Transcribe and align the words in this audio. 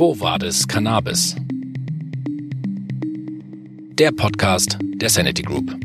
Quo 0.00 0.18
Vadis 0.18 0.66
Cannabis? 0.66 1.36
Der 3.98 4.10
Podcast 4.12 4.78
der 4.80 5.10
Sanity 5.10 5.42
Group. 5.42 5.76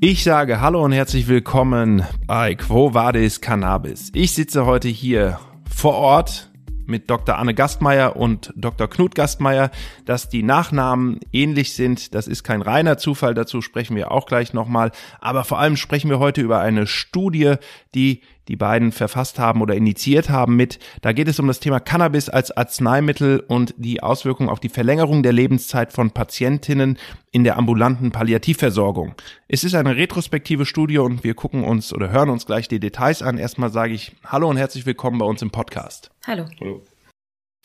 Ich 0.00 0.24
sage 0.24 0.60
Hallo 0.60 0.84
und 0.84 0.90
herzlich 0.90 1.28
willkommen 1.28 2.04
bei 2.26 2.56
Quo 2.56 2.92
Vadis 2.92 3.40
Cannabis. 3.40 4.10
Ich 4.14 4.32
sitze 4.32 4.66
heute 4.66 4.88
hier 4.88 5.38
vor 5.72 5.94
Ort 5.94 6.50
mit 6.88 7.10
Dr. 7.10 7.38
Anne 7.38 7.54
Gastmeier 7.54 8.16
und 8.16 8.52
Dr. 8.56 8.88
Knut 8.88 9.14
Gastmeier, 9.14 9.70
dass 10.04 10.28
die 10.28 10.42
Nachnamen 10.42 11.20
ähnlich 11.32 11.74
sind. 11.74 12.14
Das 12.14 12.26
ist 12.26 12.42
kein 12.42 12.62
reiner 12.62 12.98
Zufall, 12.98 13.34
dazu 13.34 13.60
sprechen 13.60 13.94
wir 13.94 14.10
auch 14.10 14.26
gleich 14.26 14.54
nochmal. 14.54 14.90
Aber 15.20 15.44
vor 15.44 15.58
allem 15.58 15.76
sprechen 15.76 16.10
wir 16.10 16.18
heute 16.18 16.40
über 16.40 16.60
eine 16.60 16.86
Studie, 16.86 17.54
die 17.94 18.22
die 18.48 18.56
beiden 18.56 18.92
verfasst 18.92 19.38
haben 19.38 19.62
oder 19.62 19.74
initiiert 19.74 20.30
haben 20.30 20.56
mit. 20.56 20.78
Da 21.02 21.12
geht 21.12 21.28
es 21.28 21.38
um 21.38 21.46
das 21.46 21.60
Thema 21.60 21.80
Cannabis 21.80 22.28
als 22.28 22.50
Arzneimittel 22.50 23.40
und 23.46 23.74
die 23.76 24.02
Auswirkungen 24.02 24.48
auf 24.48 24.60
die 24.60 24.68
Verlängerung 24.68 25.22
der 25.22 25.32
Lebenszeit 25.32 25.92
von 25.92 26.10
Patientinnen 26.10 26.98
in 27.30 27.44
der 27.44 27.58
ambulanten 27.58 28.10
Palliativversorgung. 28.10 29.14
Es 29.48 29.64
ist 29.64 29.74
eine 29.74 29.96
retrospektive 29.96 30.66
Studie 30.66 30.98
und 30.98 31.24
wir 31.24 31.34
gucken 31.34 31.64
uns 31.64 31.92
oder 31.92 32.10
hören 32.10 32.30
uns 32.30 32.46
gleich 32.46 32.68
die 32.68 32.80
Details 32.80 33.22
an. 33.22 33.38
Erstmal 33.38 33.70
sage 33.70 33.92
ich 33.92 34.16
Hallo 34.24 34.48
und 34.48 34.56
herzlich 34.56 34.86
willkommen 34.86 35.18
bei 35.18 35.26
uns 35.26 35.42
im 35.42 35.50
Podcast. 35.50 36.10
Hallo. 36.26 36.46
Hallo. 36.60 36.82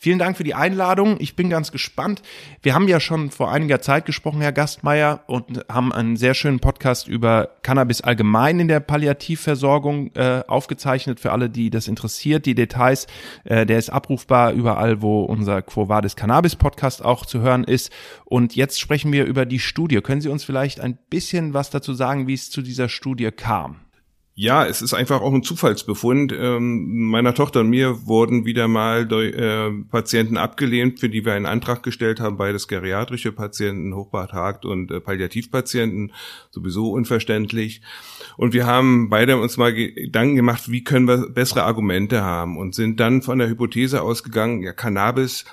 Vielen 0.04 0.18
Dank 0.18 0.36
für 0.36 0.44
die 0.44 0.54
Einladung. 0.54 1.16
Ich 1.18 1.34
bin 1.34 1.48
ganz 1.48 1.72
gespannt. 1.72 2.20
Wir 2.60 2.74
haben 2.74 2.88
ja 2.88 3.00
schon 3.00 3.30
vor 3.30 3.50
einiger 3.50 3.80
Zeit 3.80 4.04
gesprochen, 4.04 4.42
Herr 4.42 4.52
Gastmeier, 4.52 5.22
und 5.28 5.64
haben 5.66 5.94
einen 5.94 6.18
sehr 6.18 6.34
schönen 6.34 6.60
Podcast 6.60 7.08
über 7.08 7.48
Cannabis 7.62 8.02
allgemein 8.02 8.60
in 8.60 8.68
der 8.68 8.80
Palliativversorgung 8.80 10.10
äh, 10.14 10.42
aufgezeichnet. 10.46 11.20
Für 11.20 11.32
alle, 11.32 11.48
die 11.48 11.70
das 11.70 11.88
interessiert, 11.88 12.44
die 12.44 12.54
Details, 12.54 13.06
äh, 13.44 13.64
der 13.64 13.78
ist 13.78 13.88
abrufbar 13.88 14.52
überall, 14.52 15.00
wo 15.00 15.22
unser 15.22 15.62
Quo 15.62 15.88
Vadis 15.88 16.16
Cannabis 16.16 16.54
Podcast 16.54 17.02
auch 17.02 17.24
zu 17.24 17.40
hören 17.40 17.64
ist. 17.64 17.90
Und 18.26 18.54
jetzt 18.54 18.78
sprechen 18.78 19.10
wir 19.10 19.24
über 19.24 19.46
die 19.46 19.58
Studie. 19.58 20.02
Können 20.02 20.20
Sie 20.20 20.28
uns 20.28 20.44
vielleicht 20.44 20.80
ein 20.80 20.98
bisschen 21.08 21.54
was 21.54 21.70
dazu 21.70 21.94
sagen, 21.94 22.26
wie 22.26 22.34
es 22.34 22.50
zu 22.50 22.60
dieser 22.60 22.90
Studie 22.90 23.30
kam? 23.30 23.83
Ja, 24.36 24.66
es 24.66 24.82
ist 24.82 24.94
einfach 24.94 25.20
auch 25.20 25.32
ein 25.32 25.44
Zufallsbefund. 25.44 26.32
Ähm, 26.36 27.06
meiner 27.08 27.34
Tochter 27.34 27.60
und 27.60 27.70
mir 27.70 28.04
wurden 28.08 28.44
wieder 28.44 28.66
mal 28.66 29.08
äh, 29.12 29.70
Patienten 29.88 30.36
abgelehnt, 30.36 30.98
für 30.98 31.08
die 31.08 31.24
wir 31.24 31.34
einen 31.34 31.46
Antrag 31.46 31.84
gestellt 31.84 32.18
haben, 32.18 32.36
beides 32.36 32.66
geriatrische 32.66 33.30
Patienten, 33.30 33.94
Hochbadhakt 33.94 34.64
und 34.64 34.90
äh, 34.90 35.00
Palliativpatienten, 35.00 36.12
sowieso 36.50 36.90
unverständlich. 36.90 37.80
Und 38.36 38.52
wir 38.54 38.66
haben 38.66 39.08
beide 39.08 39.36
uns 39.36 39.56
mal 39.56 39.72
Gedanken 39.72 40.34
gemacht, 40.34 40.68
wie 40.68 40.82
können 40.82 41.06
wir 41.06 41.30
bessere 41.30 41.62
Argumente 41.62 42.22
haben 42.22 42.58
und 42.58 42.74
sind 42.74 42.98
dann 42.98 43.22
von 43.22 43.38
der 43.38 43.48
Hypothese 43.48 44.02
ausgegangen, 44.02 44.62
ja, 44.62 44.72
Cannabis 44.72 45.44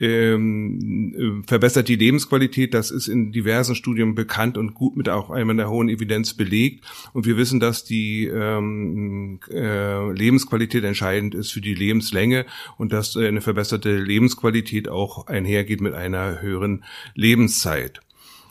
ähm, 0.00 1.44
verbessert 1.46 1.88
die 1.88 1.96
Lebensqualität. 1.96 2.74
Das 2.74 2.90
ist 2.90 3.08
in 3.08 3.32
diversen 3.32 3.74
Studien 3.74 4.14
bekannt 4.14 4.56
und 4.56 4.74
gut 4.74 4.96
mit 4.96 5.08
auch 5.08 5.30
einer 5.30 5.68
hohen 5.68 5.88
Evidenz 5.88 6.34
belegt. 6.34 6.84
Und 7.12 7.26
wir 7.26 7.36
wissen, 7.36 7.60
dass 7.60 7.84
die 7.84 8.26
ähm, 8.26 9.40
äh, 9.50 10.12
Lebensqualität 10.12 10.84
entscheidend 10.84 11.34
ist 11.34 11.52
für 11.52 11.60
die 11.60 11.74
Lebenslänge 11.74 12.46
und 12.76 12.92
dass 12.92 13.16
eine 13.16 13.40
verbesserte 13.40 13.96
Lebensqualität 13.96 14.88
auch 14.88 15.26
einhergeht 15.26 15.80
mit 15.80 15.94
einer 15.94 16.40
höheren 16.40 16.84
Lebenszeit. 17.14 18.00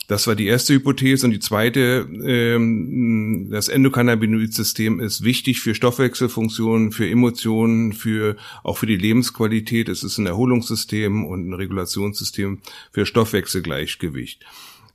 Das 0.07 0.25
war 0.25 0.35
die 0.35 0.47
erste 0.47 0.73
Hypothese. 0.73 1.25
Und 1.25 1.33
die 1.33 1.39
zweite, 1.39 2.07
ähm, 2.25 3.49
das 3.51 3.67
Endokannabinoid-System 3.67 5.01
ist 5.01 5.23
wichtig 5.23 5.59
für 5.59 5.75
Stoffwechselfunktionen, 5.75 6.93
für 6.93 7.09
Emotionen, 7.09 7.91
für, 7.91 8.37
auch 8.63 8.77
für 8.77 8.87
die 8.87 8.95
Lebensqualität. 8.95 9.89
Es 9.89 10.03
ist 10.03 10.17
ein 10.17 10.25
Erholungssystem 10.25 11.25
und 11.25 11.49
ein 11.49 11.53
Regulationssystem 11.53 12.59
für 12.91 13.05
Stoffwechselgleichgewicht. 13.05 14.45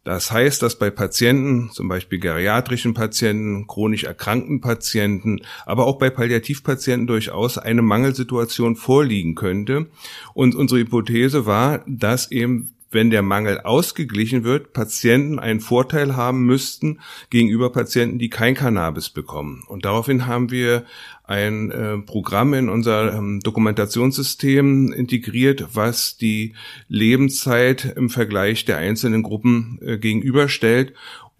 Das 0.04 0.32
heißt, 0.32 0.62
dass 0.62 0.78
bei 0.78 0.90
Patienten, 0.90 1.70
zum 1.72 1.86
Beispiel 1.86 2.18
geriatrischen 2.18 2.92
Patienten, 2.92 3.68
chronisch 3.68 4.02
erkrankten 4.02 4.60
Patienten, 4.60 5.42
aber 5.64 5.86
auch 5.86 5.98
bei 5.98 6.10
Palliativpatienten 6.10 7.06
durchaus 7.06 7.56
eine 7.56 7.82
Mangelsituation 7.82 8.74
vorliegen 8.74 9.36
könnte. 9.36 9.86
Und 10.34 10.56
unsere 10.56 10.80
Hypothese 10.80 11.46
war, 11.46 11.84
dass 11.86 12.32
eben 12.32 12.72
wenn 12.92 13.10
der 13.10 13.22
Mangel 13.22 13.60
ausgeglichen 13.60 14.44
wird, 14.44 14.72
Patienten 14.72 15.38
einen 15.38 15.60
Vorteil 15.60 16.16
haben 16.16 16.44
müssten 16.44 17.00
gegenüber 17.30 17.70
Patienten, 17.70 18.18
die 18.18 18.30
kein 18.30 18.54
Cannabis 18.54 19.10
bekommen. 19.10 19.64
Und 19.66 19.84
daraufhin 19.84 20.26
haben 20.26 20.50
wir 20.50 20.84
ein 21.24 21.70
äh, 21.70 21.98
Programm 21.98 22.52
in 22.52 22.68
unser 22.68 23.14
ähm, 23.14 23.40
Dokumentationssystem 23.40 24.92
integriert, 24.92 25.68
was 25.72 26.16
die 26.16 26.54
Lebenszeit 26.88 27.94
im 27.96 28.10
Vergleich 28.10 28.64
der 28.64 28.78
einzelnen 28.78 29.22
Gruppen 29.22 29.78
äh, 29.82 29.98
gegenüberstellt 29.98 30.92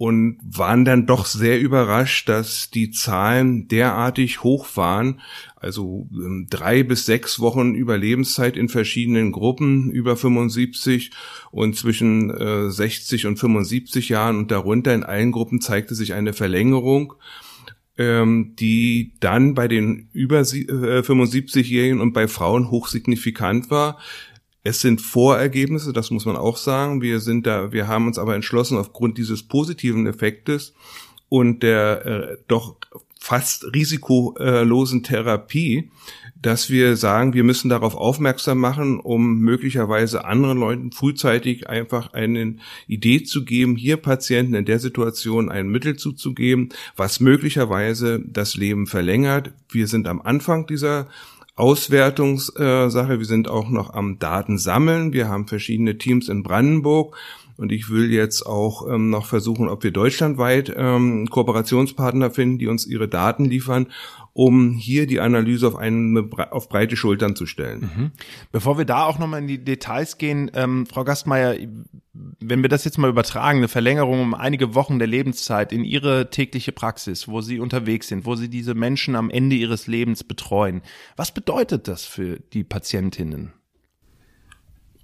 und 0.02 0.38
waren 0.42 0.84
dann 0.84 1.06
doch 1.06 1.26
sehr 1.26 1.60
überrascht, 1.60 2.28
dass 2.28 2.70
die 2.70 2.90
Zahlen 2.90 3.68
derartig 3.68 4.42
hoch 4.42 4.76
waren. 4.76 5.20
Also 5.54 6.08
ähm, 6.12 6.48
drei 6.50 6.82
bis 6.82 7.06
sechs 7.06 7.38
Wochen 7.38 7.76
Überlebenszeit 7.76 8.56
in 8.56 8.68
verschiedenen 8.68 9.30
Gruppen 9.30 9.92
über 9.92 10.16
75 10.16 11.12
und 11.52 11.76
zwischen 11.76 12.30
äh, 12.30 12.68
60 12.68 13.26
und 13.26 13.38
75 13.38 14.08
Jahren 14.08 14.38
und 14.38 14.50
darunter 14.50 14.92
in 14.92 15.04
allen 15.04 15.30
Gruppen 15.30 15.60
zeigte 15.60 15.94
sich 15.94 16.14
eine 16.14 16.32
Verlängerung 16.32 17.14
ähm, 17.98 18.54
die 18.58 19.12
dann 19.20 19.54
bei 19.54 19.68
den 19.68 20.08
über 20.12 20.40
äh, 20.40 20.42
75-Jährigen 20.42 22.00
und 22.00 22.12
bei 22.12 22.26
Frauen 22.26 22.70
hochsignifikant 22.70 23.70
war. 23.70 23.98
Es 24.64 24.80
sind 24.80 25.00
Vorergebnisse, 25.00 25.92
das 25.92 26.10
muss 26.10 26.24
man 26.24 26.36
auch 26.36 26.56
sagen. 26.56 27.02
Wir 27.02 27.20
sind 27.20 27.46
da, 27.46 27.72
wir 27.72 27.88
haben 27.88 28.06
uns 28.06 28.18
aber 28.18 28.34
entschlossen, 28.34 28.78
aufgrund 28.78 29.18
dieses 29.18 29.42
positiven 29.42 30.06
Effektes 30.06 30.74
und 31.28 31.62
der 31.62 32.06
äh, 32.06 32.36
doch 32.46 32.76
fast 33.22 33.72
risikolosen 33.72 35.04
Therapie, 35.04 35.90
dass 36.34 36.70
wir 36.70 36.96
sagen, 36.96 37.34
wir 37.34 37.44
müssen 37.44 37.68
darauf 37.68 37.94
aufmerksam 37.94 38.58
machen, 38.58 38.98
um 38.98 39.38
möglicherweise 39.38 40.24
anderen 40.24 40.58
Leuten 40.58 40.90
frühzeitig 40.90 41.68
einfach 41.68 42.14
eine 42.14 42.56
Idee 42.88 43.22
zu 43.22 43.44
geben, 43.44 43.76
hier 43.76 43.96
Patienten 43.96 44.54
in 44.54 44.64
der 44.64 44.80
Situation 44.80 45.50
ein 45.50 45.68
Mittel 45.68 45.96
zuzugeben, 45.96 46.70
was 46.96 47.20
möglicherweise 47.20 48.20
das 48.26 48.56
Leben 48.56 48.88
verlängert. 48.88 49.52
Wir 49.70 49.86
sind 49.86 50.08
am 50.08 50.20
Anfang 50.20 50.66
dieser 50.66 51.06
Auswertungssache. 51.62 53.20
Wir 53.20 53.24
sind 53.24 53.46
auch 53.46 53.70
noch 53.70 53.94
am 53.94 54.18
Datensammeln. 54.18 55.12
Wir 55.12 55.28
haben 55.28 55.46
verschiedene 55.46 55.96
Teams 55.96 56.28
in 56.28 56.42
Brandenburg. 56.42 57.16
Und 57.56 57.70
ich 57.70 57.88
will 57.88 58.12
jetzt 58.12 58.44
auch 58.44 58.88
ähm, 58.90 59.10
noch 59.10 59.26
versuchen, 59.26 59.68
ob 59.68 59.84
wir 59.84 59.92
deutschlandweit 59.92 60.74
ähm, 60.76 61.28
Kooperationspartner 61.30 62.32
finden, 62.32 62.58
die 62.58 62.66
uns 62.66 62.84
ihre 62.84 63.06
Daten 63.06 63.44
liefern, 63.44 63.86
um 64.34 64.72
hier 64.72 65.06
die 65.06 65.20
Analyse 65.20 65.68
auf, 65.68 65.76
eine, 65.76 66.28
auf 66.50 66.68
breite 66.68 66.96
Schultern 66.96 67.36
zu 67.36 67.46
stellen. 67.46 67.80
Mhm. 67.80 68.10
Bevor 68.50 68.78
wir 68.78 68.84
da 68.84 69.04
auch 69.04 69.18
nochmal 69.18 69.40
in 69.40 69.46
die 69.46 69.62
Details 69.62 70.16
gehen, 70.16 70.50
ähm, 70.54 70.86
Frau 70.86 71.04
Gastmeier, 71.04 71.56
wenn 72.12 72.62
wir 72.62 72.68
das 72.68 72.84
jetzt 72.84 72.98
mal 72.98 73.10
übertragen, 73.10 73.58
eine 73.58 73.68
Verlängerung 73.68 74.20
um 74.20 74.34
einige 74.34 74.74
Wochen 74.74 74.98
der 74.98 75.08
Lebenszeit 75.08 75.72
in 75.72 75.84
Ihre 75.84 76.30
tägliche 76.30 76.72
Praxis, 76.72 77.28
wo 77.28 77.42
Sie 77.42 77.60
unterwegs 77.60 78.08
sind, 78.08 78.24
wo 78.24 78.34
Sie 78.34 78.48
diese 78.48 78.74
Menschen 78.74 79.16
am 79.16 79.28
Ende 79.28 79.56
ihres 79.56 79.86
Lebens 79.86 80.24
betreuen, 80.24 80.82
was 81.16 81.32
bedeutet 81.34 81.88
das 81.88 82.04
für 82.04 82.40
die 82.52 82.64
Patientinnen? 82.64 83.52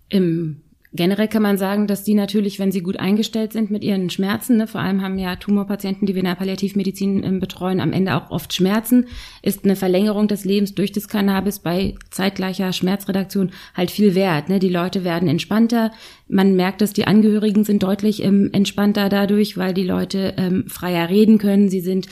Im 0.09 0.63
Generell 0.99 1.29
kann 1.29 1.43
man 1.43 1.59
sagen, 1.59 1.87
dass 1.87 2.03
die 2.03 2.15
natürlich, 2.15 2.59
wenn 2.59 2.73
sie 2.73 2.83
gut 2.83 2.99
eingestellt 2.99 3.53
sind 3.53 3.71
mit 3.71 3.85
ihren 3.85 4.11
Schmerzen, 4.11 4.57
ne, 4.57 4.67
vor 4.67 4.81
allem 4.81 5.01
haben 5.01 5.17
ja 5.17 5.37
Tumorpatienten, 5.37 6.09
die 6.09 6.17
wir 6.17 6.23
in 6.23 6.27
der 6.27 6.35
Palliativmedizin 6.35 7.23
äh, 7.23 7.39
betreuen, 7.39 7.79
am 7.79 7.93
Ende 7.93 8.17
auch 8.17 8.33
oft 8.33 8.53
Schmerzen, 8.53 9.07
ist 9.41 9.65
eine 9.65 9.77
Verlängerung 9.77 10.27
des 10.27 10.45
Lebens 10.45 10.75
durch 10.75 10.91
das 10.91 11.07
Cannabis 11.07 11.61
bei 11.61 11.95
zeitgleicher 12.11 12.73
Schmerzredaktion 12.73 13.53
halt 13.77 13.93
viel 13.93 14.17
wert. 14.17 14.49
Ne? 14.49 14.59
Die 14.59 14.69
Leute 14.69 15.05
werden 15.05 15.29
entspannter, 15.29 15.93
man 16.27 16.57
merkt, 16.57 16.81
dass 16.81 16.93
die 16.93 17.07
Angehörigen 17.07 17.63
sind 17.63 17.85
deutlich 17.85 18.25
ähm, 18.25 18.51
entspannter 18.53 19.09
dadurch, 19.09 19.57
weil 19.57 19.75
die 19.75 19.85
Leute 19.85 20.35
ähm, 20.37 20.65
freier 20.67 21.09
reden 21.09 21.39
können, 21.39 21.69
sie 21.69 21.81
sind 21.81 22.09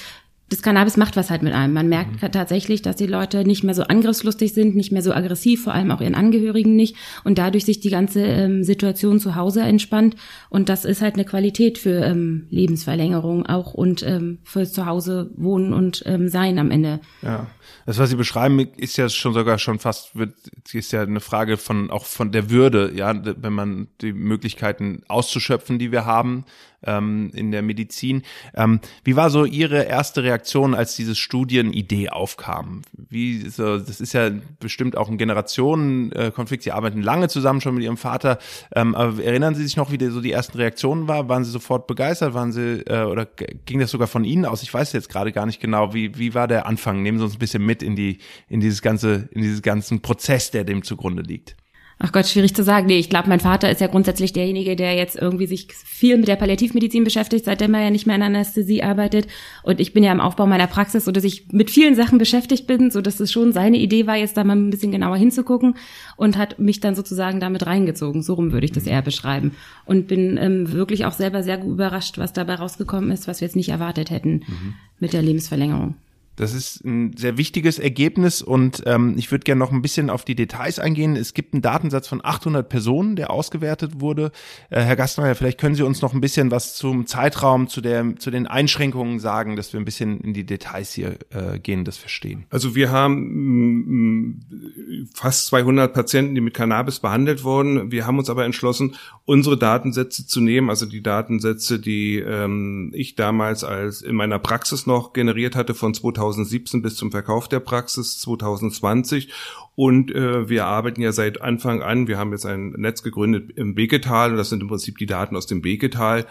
das 0.48 0.62
Cannabis 0.62 0.96
macht 0.96 1.16
was 1.16 1.30
halt 1.30 1.42
mit 1.42 1.52
einem. 1.52 1.72
Man 1.72 1.88
merkt 1.88 2.22
mhm. 2.22 2.30
tatsächlich, 2.30 2.80
dass 2.80 2.96
die 2.96 3.06
Leute 3.06 3.44
nicht 3.44 3.64
mehr 3.64 3.74
so 3.74 3.82
angriffslustig 3.82 4.54
sind, 4.54 4.76
nicht 4.76 4.92
mehr 4.92 5.02
so 5.02 5.12
aggressiv, 5.12 5.64
vor 5.64 5.74
allem 5.74 5.90
auch 5.90 6.00
ihren 6.00 6.14
Angehörigen 6.14 6.76
nicht 6.76 6.96
und 7.24 7.38
dadurch 7.38 7.64
sich 7.64 7.80
die 7.80 7.90
ganze 7.90 8.22
ähm, 8.22 8.62
Situation 8.62 9.18
zu 9.18 9.34
Hause 9.34 9.62
entspannt 9.62 10.14
und 10.48 10.68
das 10.68 10.84
ist 10.84 11.02
halt 11.02 11.14
eine 11.14 11.24
Qualität 11.24 11.78
für 11.78 12.04
ähm, 12.04 12.46
Lebensverlängerung 12.50 13.46
auch 13.46 13.74
und 13.74 14.04
ähm, 14.04 14.38
für 14.44 14.66
zu 14.66 14.86
Hause 14.86 15.30
wohnen 15.36 15.72
und 15.72 16.04
ähm, 16.06 16.28
sein 16.28 16.58
am 16.58 16.70
Ende. 16.70 17.00
Ja, 17.22 17.48
das 17.84 17.98
was 17.98 18.10
Sie 18.10 18.16
beschreiben 18.16 18.60
ist 18.76 18.96
ja 18.96 19.08
schon 19.08 19.34
sogar 19.34 19.58
schon 19.58 19.80
fast 19.80 20.16
wird 20.16 20.34
ist 20.72 20.92
ja 20.92 21.02
eine 21.02 21.20
Frage 21.20 21.56
von 21.56 21.90
auch 21.90 22.04
von 22.04 22.30
der 22.30 22.50
Würde, 22.50 22.92
ja, 22.94 23.14
wenn 23.24 23.52
man 23.52 23.88
die 24.00 24.12
Möglichkeiten 24.12 25.02
auszuschöpfen, 25.08 25.78
die 25.78 25.90
wir 25.90 26.04
haben, 26.04 26.44
ähm, 26.86 27.30
in 27.34 27.50
der 27.50 27.62
Medizin. 27.62 28.22
Ähm, 28.54 28.80
wie 29.04 29.16
war 29.16 29.30
so 29.30 29.44
Ihre 29.44 29.84
erste 29.84 30.22
Reaktion, 30.22 30.74
als 30.74 30.96
diese 30.96 31.14
Studienidee 31.14 32.08
aufkam? 32.10 32.82
Wie 33.08 33.48
so, 33.48 33.78
das 33.78 34.00
ist 34.00 34.12
ja 34.12 34.30
bestimmt 34.60 34.96
auch 34.96 35.08
ein 35.08 35.18
Generationenkonflikt. 35.18 36.62
Sie 36.62 36.72
arbeiten 36.72 37.02
lange 37.02 37.28
zusammen 37.28 37.60
schon 37.60 37.74
mit 37.74 37.84
Ihrem 37.84 37.96
Vater. 37.96 38.38
Ähm, 38.74 38.94
aber 38.94 39.22
erinnern 39.22 39.54
Sie 39.54 39.62
sich 39.62 39.76
noch, 39.76 39.90
wie 39.90 40.04
so 40.06 40.20
die 40.20 40.32
ersten 40.32 40.58
Reaktionen 40.58 41.08
war? 41.08 41.28
Waren 41.28 41.44
Sie 41.44 41.50
sofort 41.50 41.86
begeistert? 41.86 42.34
Waren 42.34 42.52
Sie 42.52 42.80
äh, 42.86 43.04
oder 43.04 43.26
ging 43.26 43.80
das 43.80 43.90
sogar 43.90 44.08
von 44.08 44.24
Ihnen 44.24 44.44
aus? 44.44 44.62
Ich 44.62 44.72
weiß 44.72 44.92
jetzt 44.92 45.08
gerade 45.08 45.32
gar 45.32 45.46
nicht 45.46 45.60
genau. 45.60 45.94
Wie 45.94 46.16
wie 46.18 46.34
war 46.34 46.48
der 46.48 46.66
Anfang? 46.66 47.02
Nehmen 47.02 47.18
Sie 47.18 47.24
uns 47.24 47.34
ein 47.34 47.38
bisschen 47.38 47.64
mit 47.64 47.82
in 47.82 47.96
die 47.96 48.18
in 48.48 48.60
dieses 48.60 48.82
ganze 48.82 49.28
in 49.32 49.42
dieses 49.42 49.62
ganzen 49.62 50.00
Prozess, 50.00 50.50
der 50.50 50.64
dem 50.64 50.82
zugrunde 50.82 51.22
liegt. 51.22 51.56
Ach 51.98 52.12
Gott, 52.12 52.26
schwierig 52.26 52.54
zu 52.54 52.62
sagen. 52.62 52.86
Nee, 52.86 52.98
ich 52.98 53.08
glaube, 53.08 53.30
mein 53.30 53.40
Vater 53.40 53.70
ist 53.70 53.80
ja 53.80 53.86
grundsätzlich 53.86 54.34
derjenige, 54.34 54.76
der 54.76 54.94
jetzt 54.94 55.16
irgendwie 55.16 55.46
sich 55.46 55.66
viel 55.72 56.18
mit 56.18 56.28
der 56.28 56.36
Palliativmedizin 56.36 57.04
beschäftigt, 57.04 57.46
seitdem 57.46 57.72
er 57.72 57.84
ja 57.84 57.90
nicht 57.90 58.06
mehr 58.06 58.16
in 58.16 58.22
Anästhesie 58.22 58.82
arbeitet. 58.82 59.28
Und 59.62 59.80
ich 59.80 59.94
bin 59.94 60.04
ja 60.04 60.12
im 60.12 60.20
Aufbau 60.20 60.46
meiner 60.46 60.66
Praxis, 60.66 61.06
so 61.06 61.12
dass 61.12 61.24
ich 61.24 61.46
mit 61.52 61.70
vielen 61.70 61.94
Sachen 61.94 62.18
beschäftigt 62.18 62.66
bin, 62.66 62.90
so 62.90 63.00
dass 63.00 63.18
es 63.18 63.32
schon 63.32 63.54
seine 63.54 63.78
Idee 63.78 64.06
war, 64.06 64.16
jetzt 64.16 64.36
da 64.36 64.44
mal 64.44 64.56
ein 64.56 64.68
bisschen 64.68 64.92
genauer 64.92 65.16
hinzugucken 65.16 65.76
und 66.16 66.36
hat 66.36 66.58
mich 66.58 66.80
dann 66.80 66.94
sozusagen 66.94 67.40
damit 67.40 67.64
reingezogen. 67.64 68.22
So 68.22 68.34
rum 68.34 68.52
würde 68.52 68.66
ich 68.66 68.72
das 68.72 68.86
eher 68.86 69.00
beschreiben. 69.00 69.52
Und 69.86 70.06
bin 70.06 70.36
ähm, 70.36 70.72
wirklich 70.72 71.06
auch 71.06 71.12
selber 71.12 71.42
sehr 71.42 71.64
überrascht, 71.64 72.18
was 72.18 72.34
dabei 72.34 72.56
rausgekommen 72.56 73.10
ist, 73.10 73.26
was 73.26 73.40
wir 73.40 73.46
jetzt 73.46 73.56
nicht 73.56 73.70
erwartet 73.70 74.10
hätten 74.10 74.44
mhm. 74.46 74.74
mit 75.00 75.14
der 75.14 75.22
Lebensverlängerung. 75.22 75.94
Das 76.36 76.52
ist 76.52 76.84
ein 76.84 77.16
sehr 77.16 77.38
wichtiges 77.38 77.78
Ergebnis 77.78 78.42
und 78.42 78.82
ähm, 78.84 79.14
ich 79.16 79.30
würde 79.30 79.44
gerne 79.44 79.58
noch 79.58 79.72
ein 79.72 79.80
bisschen 79.80 80.10
auf 80.10 80.24
die 80.24 80.34
Details 80.34 80.78
eingehen. 80.78 81.16
Es 81.16 81.32
gibt 81.32 81.54
einen 81.54 81.62
Datensatz 81.62 82.08
von 82.08 82.20
800 82.22 82.68
Personen, 82.68 83.16
der 83.16 83.30
ausgewertet 83.30 84.00
wurde. 84.00 84.30
Äh, 84.68 84.82
Herr 84.82 84.96
Gastmeier, 84.96 85.34
vielleicht 85.34 85.58
können 85.58 85.74
Sie 85.74 85.82
uns 85.82 86.02
noch 86.02 86.12
ein 86.12 86.20
bisschen 86.20 86.50
was 86.50 86.74
zum 86.74 87.06
Zeitraum, 87.06 87.68
zu, 87.68 87.80
der, 87.80 88.16
zu 88.18 88.30
den 88.30 88.46
Einschränkungen 88.46 89.18
sagen, 89.18 89.56
dass 89.56 89.72
wir 89.72 89.80
ein 89.80 89.86
bisschen 89.86 90.20
in 90.20 90.34
die 90.34 90.44
Details 90.44 90.92
hier 90.92 91.16
äh, 91.30 91.58
gehen, 91.58 91.84
das 91.84 91.96
verstehen. 91.96 92.44
Also 92.50 92.74
wir 92.74 92.90
haben 92.90 94.34
mm, 94.34 95.08
fast 95.14 95.46
200 95.46 95.94
Patienten, 95.94 96.34
die 96.34 96.42
mit 96.42 96.52
Cannabis 96.52 97.00
behandelt 97.00 97.44
wurden. 97.44 97.90
Wir 97.90 98.06
haben 98.06 98.18
uns 98.18 98.28
aber 98.28 98.44
entschlossen, 98.44 98.94
unsere 99.24 99.56
Datensätze 99.56 100.26
zu 100.26 100.42
nehmen, 100.42 100.68
also 100.68 100.84
die 100.84 101.02
Datensätze, 101.02 101.78
die 101.78 102.18
ähm, 102.18 102.92
ich 102.94 103.14
damals 103.14 103.64
als 103.64 104.02
in 104.02 104.14
meiner 104.14 104.38
Praxis 104.38 104.86
noch 104.86 105.14
generiert 105.14 105.56
hatte 105.56 105.74
von 105.74 105.94
2000 105.94 106.25
2017 106.32 106.82
bis 106.82 106.96
zum 106.96 107.10
Verkauf 107.10 107.48
der 107.48 107.60
Praxis 107.60 108.18
2020 108.18 109.32
und 109.76 110.10
äh, 110.14 110.48
wir 110.48 110.64
arbeiten 110.64 111.02
ja 111.02 111.12
seit 111.12 111.42
Anfang 111.42 111.82
an, 111.82 112.08
wir 112.08 112.16
haben 112.16 112.32
jetzt 112.32 112.46
ein 112.46 112.70
Netz 112.70 113.02
gegründet 113.02 113.52
im 113.56 113.74
Beketal 113.74 114.30
und 114.30 114.38
das 114.38 114.48
sind 114.48 114.62
im 114.62 114.68
Prinzip 114.68 114.96
die 114.96 115.04
Daten 115.04 115.36
aus 115.36 115.46
dem 115.46 115.60
Beketal, 115.60 116.24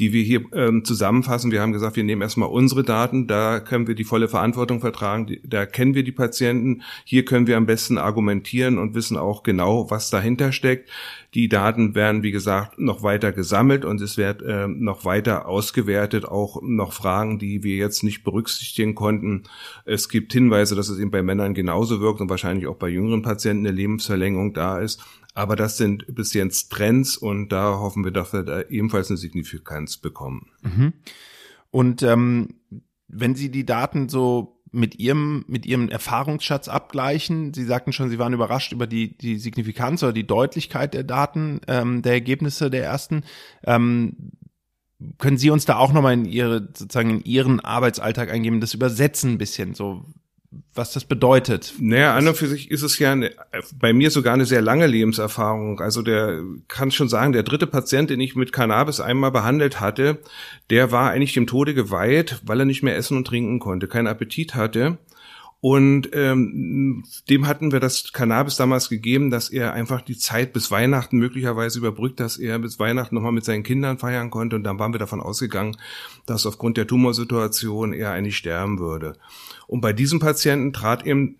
die 0.00 0.12
wir 0.12 0.24
hier 0.24 0.42
ähm, 0.52 0.84
zusammenfassen. 0.84 1.52
Wir 1.52 1.62
haben 1.62 1.72
gesagt, 1.72 1.94
wir 1.94 2.02
nehmen 2.02 2.22
erstmal 2.22 2.48
unsere 2.48 2.82
Daten, 2.82 3.28
da 3.28 3.60
können 3.60 3.86
wir 3.86 3.94
die 3.94 4.02
volle 4.02 4.26
Verantwortung 4.26 4.80
vertragen, 4.80 5.38
da 5.44 5.64
kennen 5.64 5.94
wir 5.94 6.02
die 6.02 6.10
Patienten, 6.10 6.82
hier 7.04 7.24
können 7.24 7.46
wir 7.46 7.56
am 7.56 7.66
besten 7.66 7.98
argumentieren 7.98 8.78
und 8.78 8.96
wissen 8.96 9.16
auch 9.16 9.44
genau, 9.44 9.88
was 9.90 10.10
dahinter 10.10 10.50
steckt. 10.50 10.90
Die 11.34 11.48
Daten 11.48 11.94
werden, 11.94 12.24
wie 12.24 12.32
gesagt, 12.32 12.80
noch 12.80 13.02
weiter 13.04 13.30
gesammelt 13.32 13.84
und 13.84 14.00
es 14.00 14.16
wird 14.16 14.42
äh, 14.42 14.66
noch 14.66 15.04
weiter 15.04 15.46
ausgewertet, 15.46 16.24
auch 16.24 16.62
noch 16.62 16.92
Fragen, 16.92 17.38
die 17.38 17.62
wir 17.62 17.76
jetzt 17.76 18.02
nicht 18.02 18.24
berücksichtigen 18.24 18.96
konnten. 18.96 19.44
Es 19.84 20.08
gibt 20.08 20.32
Hinweise, 20.32 20.74
dass 20.74 20.88
es 20.88 20.98
eben 20.98 21.12
bei 21.12 21.22
Männern 21.22 21.54
genauso 21.54 22.00
wirkt 22.00 22.20
und 22.20 22.30
wahrscheinlich 22.30 22.66
auch 22.66 22.76
bei 22.76 22.87
bei 22.88 22.94
jüngeren 22.94 23.22
Patienten 23.22 23.66
eine 23.66 23.76
Lebensverlängerung 23.76 24.54
da 24.54 24.78
ist. 24.78 25.02
Aber 25.34 25.54
das 25.54 25.76
sind 25.76 26.06
bis 26.14 26.32
jetzt 26.32 26.72
Trends 26.72 27.16
und 27.16 27.50
da 27.50 27.78
hoffen 27.78 28.02
wir, 28.02 28.10
dass 28.10 28.32
wir 28.32 28.42
da 28.42 28.62
ebenfalls 28.62 29.10
eine 29.10 29.18
Signifikanz 29.18 29.98
bekommen. 29.98 30.50
Mhm. 30.62 30.94
Und 31.70 32.02
ähm, 32.02 32.54
wenn 33.06 33.34
Sie 33.34 33.50
die 33.50 33.66
Daten 33.66 34.08
so 34.08 34.54
mit 34.70 34.98
ihrem 34.98 35.44
mit 35.48 35.64
ihrem 35.64 35.88
Erfahrungsschatz 35.88 36.68
abgleichen. 36.68 37.54
Sie 37.54 37.64
sagten 37.64 37.94
schon, 37.94 38.10
Sie 38.10 38.18
waren 38.18 38.34
überrascht 38.34 38.72
über 38.72 38.86
die 38.86 39.16
die 39.16 39.38
Signifikanz 39.38 40.02
oder 40.02 40.12
die 40.12 40.26
Deutlichkeit 40.26 40.92
der 40.92 41.04
Daten 41.04 41.62
ähm, 41.68 42.02
der 42.02 42.12
Ergebnisse 42.12 42.68
der 42.68 42.84
ersten. 42.84 43.24
Ähm, 43.64 44.32
können 45.16 45.38
Sie 45.38 45.48
uns 45.48 45.64
da 45.64 45.78
auch 45.78 45.92
nochmal 45.92 46.12
in 46.12 46.26
Ihre 46.26 46.68
sozusagen 46.74 47.10
in 47.10 47.24
Ihren 47.24 47.60
Arbeitsalltag 47.60 48.30
eingeben, 48.30 48.60
das 48.60 48.74
übersetzen 48.74 49.32
ein 49.32 49.38
bisschen 49.38 49.72
so 49.72 50.04
was 50.78 50.92
das 50.92 51.04
bedeutet. 51.04 51.74
Naja, 51.78 52.14
an 52.14 52.26
und 52.28 52.36
für 52.36 52.46
sich 52.46 52.70
ist 52.70 52.82
es 52.82 52.98
ja 52.98 53.12
eine, 53.12 53.32
bei 53.78 53.92
mir 53.92 54.10
sogar 54.10 54.32
eine 54.32 54.46
sehr 54.46 54.62
lange 54.62 54.86
Lebenserfahrung. 54.86 55.80
Also 55.80 56.00
der 56.00 56.40
kann 56.68 56.90
schon 56.90 57.08
sagen, 57.08 57.32
der 57.32 57.42
dritte 57.42 57.66
Patient, 57.66 58.08
den 58.08 58.20
ich 58.20 58.36
mit 58.36 58.52
Cannabis 58.52 59.00
einmal 59.00 59.32
behandelt 59.32 59.80
hatte, 59.80 60.18
der 60.70 60.90
war 60.90 61.10
eigentlich 61.10 61.34
dem 61.34 61.46
Tode 61.46 61.74
geweiht, 61.74 62.40
weil 62.44 62.60
er 62.60 62.64
nicht 62.64 62.82
mehr 62.82 62.96
essen 62.96 63.18
und 63.18 63.26
trinken 63.26 63.58
konnte, 63.58 63.88
keinen 63.88 64.06
Appetit 64.06 64.54
hatte. 64.54 64.96
Und 65.60 66.10
ähm, 66.12 67.02
dem 67.28 67.48
hatten 67.48 67.72
wir 67.72 67.80
das 67.80 68.12
Cannabis 68.12 68.56
damals 68.56 68.88
gegeben, 68.88 69.30
dass 69.30 69.48
er 69.48 69.72
einfach 69.72 70.02
die 70.02 70.16
Zeit 70.16 70.52
bis 70.52 70.70
Weihnachten 70.70 71.18
möglicherweise 71.18 71.80
überbrückt, 71.80 72.20
dass 72.20 72.38
er 72.38 72.60
bis 72.60 72.78
Weihnachten 72.78 73.16
nochmal 73.16 73.32
mit 73.32 73.44
seinen 73.44 73.64
Kindern 73.64 73.98
feiern 73.98 74.30
konnte. 74.30 74.54
Und 74.54 74.62
dann 74.62 74.78
waren 74.78 74.92
wir 74.92 75.00
davon 75.00 75.20
ausgegangen, 75.20 75.76
dass 76.26 76.46
aufgrund 76.46 76.76
der 76.76 76.86
Tumorsituation 76.86 77.92
er 77.92 78.12
eigentlich 78.12 78.36
sterben 78.36 78.78
würde. 78.78 79.16
Und 79.66 79.80
bei 79.80 79.92
diesem 79.92 80.20
Patienten 80.20 80.72
trat 80.72 81.04
eben 81.04 81.38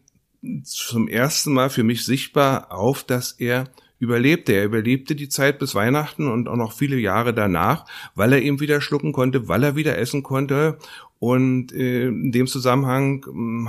zum 0.64 1.06
ersten 1.06 1.52
Mal 1.52 1.70
für 1.70 1.84
mich 1.84 2.04
sichtbar 2.04 2.72
auf, 2.72 3.04
dass 3.04 3.32
er 3.32 3.70
überlebte. 4.00 4.52
Er 4.52 4.64
überlebte 4.64 5.14
die 5.14 5.28
Zeit 5.28 5.60
bis 5.60 5.74
Weihnachten 5.74 6.28
und 6.28 6.48
auch 6.48 6.56
noch 6.56 6.72
viele 6.72 6.96
Jahre 6.96 7.34
danach, 7.34 7.86
weil 8.14 8.32
er 8.32 8.42
eben 8.42 8.60
wieder 8.60 8.80
schlucken 8.80 9.12
konnte, 9.12 9.48
weil 9.48 9.62
er 9.62 9.76
wieder 9.76 9.96
essen 9.98 10.24
konnte. 10.24 10.78
Und 11.20 11.72
äh, 11.72 12.08
in 12.08 12.32
dem 12.32 12.46
Zusammenhang 12.46 13.24
hm, 13.24 13.68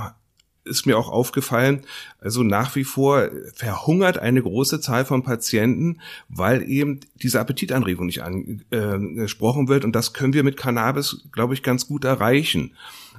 ist 0.70 0.86
mir 0.86 0.96
auch 0.96 1.10
aufgefallen, 1.10 1.82
also 2.20 2.42
nach 2.42 2.76
wie 2.76 2.84
vor 2.84 3.28
verhungert 3.54 4.18
eine 4.18 4.42
große 4.42 4.80
Zahl 4.80 5.04
von 5.04 5.22
Patienten, 5.22 6.00
weil 6.28 6.68
eben 6.68 7.00
diese 7.16 7.40
Appetitanregung 7.40 8.06
nicht 8.06 8.22
angesprochen 8.22 9.68
wird. 9.68 9.84
Und 9.84 9.94
das 9.94 10.12
können 10.12 10.32
wir 10.32 10.44
mit 10.44 10.56
Cannabis, 10.56 11.24
glaube 11.32 11.54
ich, 11.54 11.62
ganz 11.62 11.86
gut 11.86 12.04
erreichen. 12.04 12.74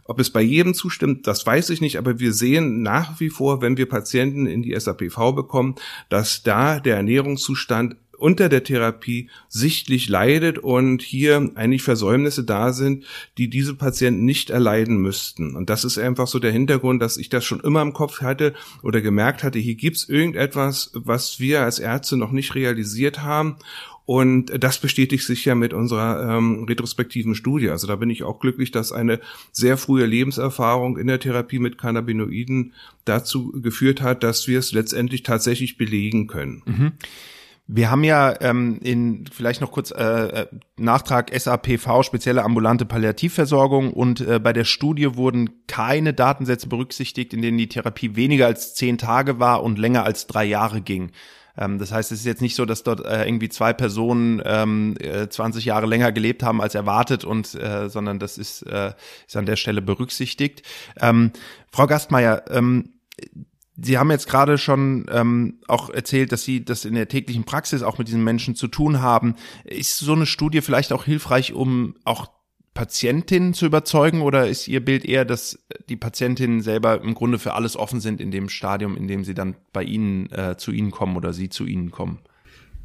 Ob 0.06 0.20
es 0.20 0.32
bei 0.32 0.42
jedem 0.42 0.74
zustimmt, 0.74 1.28
das 1.28 1.46
weiß 1.46 1.70
ich 1.70 1.82
nicht, 1.82 1.98
aber 1.98 2.20
wir 2.20 2.34
sehen 2.34 2.82
nach 2.82 3.20
wie 3.20 3.30
vor, 3.30 3.62
wenn 3.62 3.78
wir 3.78 3.88
Patienten 3.88 4.48
in 4.48 4.64
die 4.64 4.78
SAPV 4.78 5.34
bekommen, 5.34 5.76
dass 6.10 6.44
da 6.44 6.80
der 6.80 6.98
Ernährungszustand 6.98 7.96
unter 8.22 8.50
der 8.50 8.64
Therapie 8.64 9.30
sichtlich 9.50 10.08
leidet 10.08 10.60
und 10.60 11.02
hier 11.02 11.52
eigentlich 11.56 11.82
Versäumnisse 11.82 12.44
da 12.44 12.72
sind, 12.72 13.06
die 13.38 13.50
diese 13.50 13.76
Patienten 13.76 14.26
nicht 14.26 14.50
erleiden 14.52 14.98
müssten. 14.98 15.56
Und 15.56 15.70
das 15.70 15.84
ist 15.84 15.98
einfach 15.98 16.28
so 16.28 16.38
der 16.40 16.52
Hintergrund, 16.52 17.02
dass 17.02 17.18
ich 17.18 17.30
das 17.30 17.44
schon 17.44 17.62
immer 17.62 17.82
im 17.82 17.94
Kopf 17.94 18.22
hatte 18.22 18.54
oder 18.84 19.02
gemerkt 19.02 19.44
hatte, 19.44 19.60
hier 19.60 19.76
gibt's 19.76 20.08
irgendetwas, 20.08 20.92
was 20.94 21.40
wir 21.40 21.62
als 21.62 21.80
Ärzte 21.80 22.16
noch 22.16 22.32
nicht 22.32 22.54
realisiert 22.54 23.24
haben. 23.24 23.58
Und 24.06 24.52
das 24.62 24.80
bestätigt 24.80 25.26
sich 25.26 25.46
ja 25.46 25.56
mit 25.56 25.74
unserer 25.74 26.38
ähm, 26.38 26.66
retrospektiven 26.66 27.34
Studie. 27.34 27.70
Also 27.70 27.88
da 27.88 27.96
bin 27.96 28.10
ich 28.10 28.24
auch 28.24 28.40
glücklich, 28.40 28.72
dass 28.72 28.92
eine 28.92 29.20
sehr 29.52 29.78
frühe 29.78 30.06
Lebenserfahrung 30.06 30.98
in 30.98 31.08
der 31.08 31.20
Therapie 31.20 31.60
mit 31.60 31.78
Cannabinoiden 31.78 32.74
dazu 33.06 33.52
geführt 33.52 34.02
hat, 34.02 34.24
dass 34.24 34.48
wir 34.48 34.60
es 34.60 34.74
letztendlich 34.74 35.24
tatsächlich 35.24 35.78
belegen 35.78 36.28
können. 36.28 36.62
Mhm. 36.66 36.92
Wir 37.74 37.90
haben 37.90 38.04
ja 38.04 38.36
ähm, 38.42 38.80
in 38.84 39.24
vielleicht 39.32 39.62
noch 39.62 39.72
kurz 39.72 39.92
äh, 39.92 40.04
äh 40.04 40.48
Nachtrag 40.76 41.32
SAPV, 41.34 42.04
spezielle 42.04 42.44
ambulante 42.44 42.86
Palliativversorgung 42.86 43.94
und 43.94 44.20
äh, 44.20 44.40
bei 44.40 44.52
der 44.52 44.66
Studie 44.66 45.16
wurden 45.16 45.66
keine 45.68 46.14
Datensätze 46.14 46.68
berücksichtigt, 46.68 47.34
in 47.34 47.42
denen 47.42 47.58
die 47.58 47.70
Therapie 47.70 48.18
weniger 48.18 48.48
als 48.48 48.76
zehn 48.76 48.98
Tage 48.98 49.40
war 49.40 49.64
und 49.64 49.80
länger 49.80 50.04
als 50.04 50.28
drei 50.28 50.44
Jahre 50.44 50.82
ging. 50.82 51.12
Ähm, 51.58 51.80
das 51.80 51.94
heißt, 51.94 52.12
es 52.12 52.20
ist 52.20 52.26
jetzt 52.26 52.42
nicht 52.42 52.56
so, 52.56 52.66
dass 52.66 52.84
dort 52.84 53.06
äh, 53.06 53.26
irgendwie 53.26 53.48
zwei 53.48 53.72
Personen 53.72 54.42
ähm, 54.44 54.98
äh, 55.00 55.30
20 55.30 55.64
Jahre 55.64 55.86
länger 55.86 56.12
gelebt 56.12 56.44
haben 56.44 56.62
als 56.62 56.76
erwartet 56.76 57.24
und 57.24 57.56
äh, 57.56 57.88
sondern 57.88 58.20
das 58.20 58.38
ist, 58.38 58.64
äh, 58.64 58.92
ist 59.26 59.38
an 59.38 59.46
der 59.46 59.56
Stelle 59.56 59.82
berücksichtigt. 59.82 60.64
Ähm, 61.00 61.32
Frau 61.72 61.88
Gastmeier, 61.88 62.44
ähm, 62.50 62.96
Sie 63.84 63.98
haben 63.98 64.12
jetzt 64.12 64.28
gerade 64.28 64.58
schon 64.58 65.06
ähm, 65.10 65.60
auch 65.68 65.90
erzählt, 65.90 66.32
dass 66.32 66.44
Sie 66.44 66.64
das 66.64 66.86
in 66.86 66.94
der 66.94 67.08
täglichen 67.08 67.44
Praxis 67.44 67.84
auch 67.84 67.98
mit 67.98 68.08
diesen 68.08 68.24
Menschen 68.24 68.56
zu 68.56 68.68
tun 68.68 69.02
haben. 69.02 69.36
Ist 69.64 69.98
so 69.98 70.14
eine 70.14 70.26
Studie 70.26 70.62
vielleicht 70.62 70.94
auch 70.94 71.06
hilfreich, 71.06 71.54
um 71.54 71.96
auch 72.04 72.30
Patientinnen 72.74 73.54
zu 73.54 73.66
überzeugen 73.66 74.22
oder 74.22 74.48
ist 74.48 74.68
Ihr 74.68 74.84
Bild 74.84 75.04
eher, 75.04 75.26
dass 75.26 75.60
die 75.90 75.98
Patientinnen 75.98 76.62
selber 76.62 77.02
im 77.02 77.14
Grunde 77.14 77.38
für 77.38 77.54
alles 77.54 77.76
offen 77.76 78.00
sind 78.00 78.22
in 78.22 78.32
dem 78.32 78.48
Stadium, 78.48 78.96
in 78.96 79.08
dem 79.08 79.26
sie 79.26 79.34
dann 79.34 79.56
bei 79.74 79.84
Ihnen 79.84 80.32
äh, 80.32 80.56
zu 80.58 80.72
Ihnen 80.72 80.92
kommen 80.92 81.18
oder 81.18 81.34
Sie 81.34 81.50
zu 81.50 81.66
Ihnen 81.66 81.92
kommen? 81.92 82.20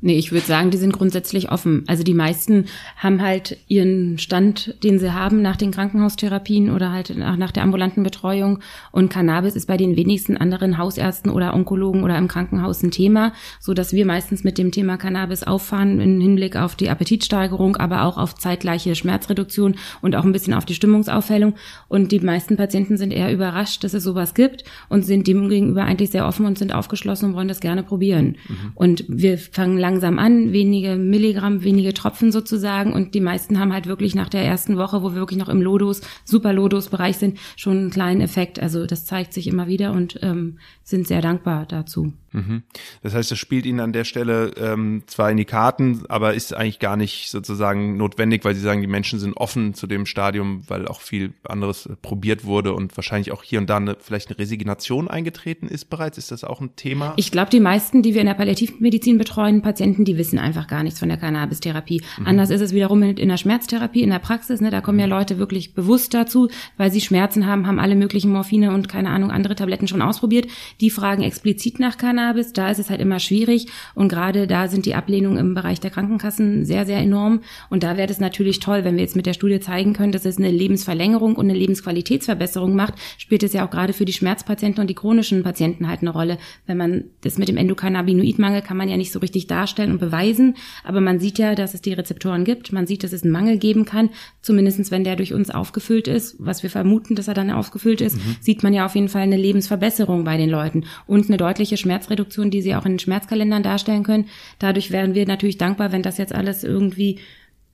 Nee, 0.02 0.18
ich 0.18 0.30
würde 0.30 0.46
sagen, 0.46 0.70
die 0.70 0.76
sind 0.76 0.92
grundsätzlich 0.92 1.50
offen. 1.50 1.84
Also 1.86 2.02
die 2.02 2.14
meisten 2.14 2.66
haben 2.96 3.22
halt 3.22 3.56
ihren 3.66 4.18
Stand, 4.18 4.74
den 4.84 4.98
sie 4.98 5.12
haben 5.12 5.40
nach 5.40 5.56
den 5.56 5.70
Krankenhaustherapien 5.70 6.70
oder 6.70 6.92
halt 6.92 7.16
nach, 7.16 7.36
nach 7.36 7.50
der 7.50 7.62
ambulanten 7.62 8.02
Betreuung. 8.02 8.60
Und 8.92 9.08
Cannabis 9.08 9.56
ist 9.56 9.66
bei 9.66 9.78
den 9.78 9.96
wenigsten 9.96 10.36
anderen 10.36 10.76
Hausärzten 10.76 11.30
oder 11.30 11.54
Onkologen 11.54 12.04
oder 12.04 12.18
im 12.18 12.28
Krankenhaus 12.28 12.82
ein 12.82 12.90
Thema, 12.90 13.32
so 13.58 13.72
dass 13.72 13.94
wir 13.94 14.04
meistens 14.04 14.44
mit 14.44 14.58
dem 14.58 14.70
Thema 14.70 14.98
Cannabis 14.98 15.44
auffahren 15.44 16.00
im 16.00 16.20
Hinblick 16.20 16.56
auf 16.56 16.76
die 16.76 16.90
Appetitsteigerung, 16.90 17.76
aber 17.76 18.04
auch 18.04 18.18
auf 18.18 18.34
zeitgleiche 18.34 18.94
Schmerzreduktion 18.94 19.76
und 20.02 20.14
auch 20.14 20.24
ein 20.24 20.32
bisschen 20.32 20.54
auf 20.54 20.66
die 20.66 20.74
Stimmungsaufhellung. 20.74 21.54
Und 21.88 22.12
die 22.12 22.20
meisten 22.20 22.56
Patienten 22.56 22.98
sind 22.98 23.12
eher 23.12 23.32
überrascht, 23.32 23.82
dass 23.82 23.94
es 23.94 24.04
sowas 24.04 24.34
gibt 24.34 24.64
und 24.90 25.06
sind 25.06 25.26
dem 25.26 25.48
gegenüber 25.48 25.84
eigentlich 25.84 26.10
sehr 26.10 26.26
offen 26.26 26.44
und 26.44 26.58
sind 26.58 26.74
aufgeschlossen 26.74 27.30
und 27.30 27.34
wollen 27.34 27.48
das 27.48 27.60
gerne 27.60 27.82
probieren. 27.82 28.36
Mhm. 28.48 28.72
Und 28.74 29.04
wir 29.08 29.38
fangen 29.38 29.78
langsam 29.86 30.18
an, 30.18 30.52
wenige 30.52 30.96
Milligramm, 30.96 31.62
wenige 31.62 31.94
Tropfen 31.94 32.32
sozusagen. 32.32 32.92
Und 32.92 33.14
die 33.14 33.20
meisten 33.20 33.60
haben 33.60 33.72
halt 33.72 33.86
wirklich 33.86 34.16
nach 34.16 34.28
der 34.28 34.42
ersten 34.42 34.76
Woche, 34.76 35.00
wo 35.02 35.10
wir 35.10 35.16
wirklich 35.16 35.38
noch 35.38 35.48
im 35.48 35.62
Lodos, 35.62 36.00
super 36.24 36.52
Lodos-Bereich 36.52 37.18
sind, 37.18 37.38
schon 37.56 37.78
einen 37.78 37.90
kleinen 37.90 38.20
Effekt. 38.20 38.58
Also 38.58 38.86
das 38.86 39.06
zeigt 39.06 39.32
sich 39.32 39.46
immer 39.46 39.68
wieder 39.68 39.92
und 39.92 40.18
ähm, 40.22 40.58
sind 40.82 41.06
sehr 41.06 41.20
dankbar 41.20 41.66
dazu. 41.66 42.12
Mhm. 42.36 42.62
Das 43.02 43.14
heißt, 43.14 43.30
das 43.30 43.38
spielt 43.38 43.64
Ihnen 43.64 43.80
an 43.80 43.92
der 43.92 44.04
Stelle 44.04 44.52
ähm, 44.58 45.02
zwar 45.06 45.30
in 45.30 45.38
die 45.38 45.46
Karten, 45.46 46.04
aber 46.08 46.34
ist 46.34 46.54
eigentlich 46.54 46.78
gar 46.78 46.96
nicht 46.96 47.30
sozusagen 47.30 47.96
notwendig, 47.96 48.44
weil 48.44 48.54
Sie 48.54 48.60
sagen, 48.60 48.82
die 48.82 48.86
Menschen 48.86 49.18
sind 49.18 49.36
offen 49.36 49.72
zu 49.72 49.86
dem 49.86 50.04
Stadium, 50.04 50.62
weil 50.68 50.86
auch 50.86 51.00
viel 51.00 51.32
anderes 51.44 51.88
probiert 52.02 52.44
wurde 52.44 52.74
und 52.74 52.96
wahrscheinlich 52.96 53.32
auch 53.32 53.42
hier 53.42 53.58
und 53.58 53.70
da 53.70 53.78
eine, 53.78 53.96
vielleicht 53.98 54.28
eine 54.28 54.38
Resignation 54.38 55.08
eingetreten 55.08 55.66
ist 55.66 55.86
bereits. 55.86 56.18
Ist 56.18 56.30
das 56.30 56.44
auch 56.44 56.60
ein 56.60 56.76
Thema? 56.76 57.14
Ich 57.16 57.32
glaube, 57.32 57.50
die 57.50 57.60
meisten, 57.60 58.02
die 58.02 58.12
wir 58.12 58.20
in 58.20 58.26
der 58.26 58.34
Palliativmedizin 58.34 59.16
betreuen, 59.16 59.62
Patienten, 59.76 60.06
die 60.06 60.16
wissen 60.16 60.38
einfach 60.38 60.68
gar 60.68 60.82
nichts 60.82 61.00
von 61.00 61.10
der 61.10 61.18
Cannabis-Therapie. 61.18 62.00
Mhm. 62.18 62.26
Anders 62.26 62.48
ist 62.48 62.62
es 62.62 62.72
wiederum 62.72 63.02
in, 63.02 63.28
der 63.28 63.36
Schmerztherapie, 63.36 64.00
in 64.00 64.08
der 64.08 64.20
Praxis. 64.20 64.62
Ne? 64.62 64.70
Da 64.70 64.80
kommen 64.80 64.98
ja 64.98 65.04
Leute 65.04 65.36
wirklich 65.36 65.74
bewusst 65.74 66.14
dazu, 66.14 66.48
weil 66.78 66.90
sie 66.90 67.02
Schmerzen 67.02 67.44
haben, 67.44 67.66
haben 67.66 67.78
alle 67.78 67.94
möglichen 67.94 68.32
Morphine 68.32 68.72
und 68.72 68.88
keine 68.88 69.10
Ahnung, 69.10 69.30
andere 69.30 69.54
Tabletten 69.54 69.86
schon 69.86 70.00
ausprobiert. 70.00 70.46
Die 70.80 70.88
fragen 70.88 71.22
explizit 71.22 71.78
nach 71.78 71.98
Cannabis. 71.98 72.54
Da 72.54 72.70
ist 72.70 72.78
es 72.78 72.88
halt 72.88 73.02
immer 73.02 73.18
schwierig. 73.18 73.66
Und 73.94 74.08
gerade 74.08 74.46
da 74.46 74.68
sind 74.68 74.86
die 74.86 74.94
Ablehnungen 74.94 75.36
im 75.36 75.52
Bereich 75.52 75.78
der 75.78 75.90
Krankenkassen 75.90 76.64
sehr, 76.64 76.86
sehr 76.86 77.00
enorm. 77.00 77.40
Und 77.68 77.82
da 77.82 77.98
wäre 77.98 78.10
es 78.10 78.18
natürlich 78.18 78.60
toll, 78.60 78.82
wenn 78.82 78.94
wir 78.94 79.02
jetzt 79.02 79.16
mit 79.16 79.26
der 79.26 79.34
Studie 79.34 79.60
zeigen 79.60 79.92
können, 79.92 80.12
dass 80.12 80.24
es 80.24 80.38
eine 80.38 80.50
Lebensverlängerung 80.50 81.36
und 81.36 81.50
eine 81.50 81.58
Lebensqualitätsverbesserung 81.58 82.74
macht, 82.74 82.94
spielt 83.18 83.42
es 83.42 83.52
ja 83.52 83.66
auch 83.66 83.70
gerade 83.70 83.92
für 83.92 84.06
die 84.06 84.14
Schmerzpatienten 84.14 84.80
und 84.80 84.88
die 84.88 84.94
chronischen 84.94 85.42
Patienten 85.42 85.86
halt 85.86 86.00
eine 86.00 86.10
Rolle. 86.10 86.38
Wenn 86.66 86.78
man 86.78 87.04
das 87.20 87.36
mit 87.36 87.48
dem 87.48 87.58
Endokannabinoidmangel 87.58 88.62
kann 88.62 88.78
man 88.78 88.88
ja 88.88 88.96
nicht 88.96 89.12
so 89.12 89.18
richtig 89.18 89.46
darstellen 89.48 89.65
und 89.66 89.98
beweisen, 89.98 90.56
aber 90.84 91.00
man 91.00 91.18
sieht 91.18 91.38
ja, 91.38 91.54
dass 91.54 91.74
es 91.74 91.82
die 91.82 91.92
Rezeptoren 91.92 92.44
gibt. 92.44 92.72
Man 92.72 92.86
sieht, 92.86 93.04
dass 93.04 93.12
es 93.12 93.22
einen 93.22 93.32
Mangel 93.32 93.58
geben 93.58 93.84
kann, 93.84 94.10
zumindestens 94.42 94.90
wenn 94.90 95.04
der 95.04 95.16
durch 95.16 95.32
uns 95.32 95.50
aufgefüllt 95.50 96.08
ist, 96.08 96.36
was 96.38 96.62
wir 96.62 96.70
vermuten, 96.70 97.14
dass 97.14 97.28
er 97.28 97.34
dann 97.34 97.50
aufgefüllt 97.50 98.00
ist, 98.00 98.16
mhm. 98.16 98.36
sieht 98.40 98.62
man 98.62 98.74
ja 98.74 98.86
auf 98.86 98.94
jeden 98.94 99.08
Fall 99.08 99.22
eine 99.22 99.36
Lebensverbesserung 99.36 100.24
bei 100.24 100.36
den 100.36 100.50
Leuten 100.50 100.84
und 101.06 101.28
eine 101.28 101.36
deutliche 101.36 101.76
Schmerzreduktion, 101.76 102.50
die 102.50 102.62
sie 102.62 102.74
auch 102.74 102.86
in 102.86 102.92
den 102.92 102.98
Schmerzkalendern 102.98 103.62
darstellen 103.62 104.02
können. 104.02 104.26
Dadurch 104.58 104.90
wären 104.90 105.14
wir 105.14 105.26
natürlich 105.26 105.58
dankbar, 105.58 105.92
wenn 105.92 106.02
das 106.02 106.18
jetzt 106.18 106.34
alles 106.34 106.64
irgendwie 106.64 107.18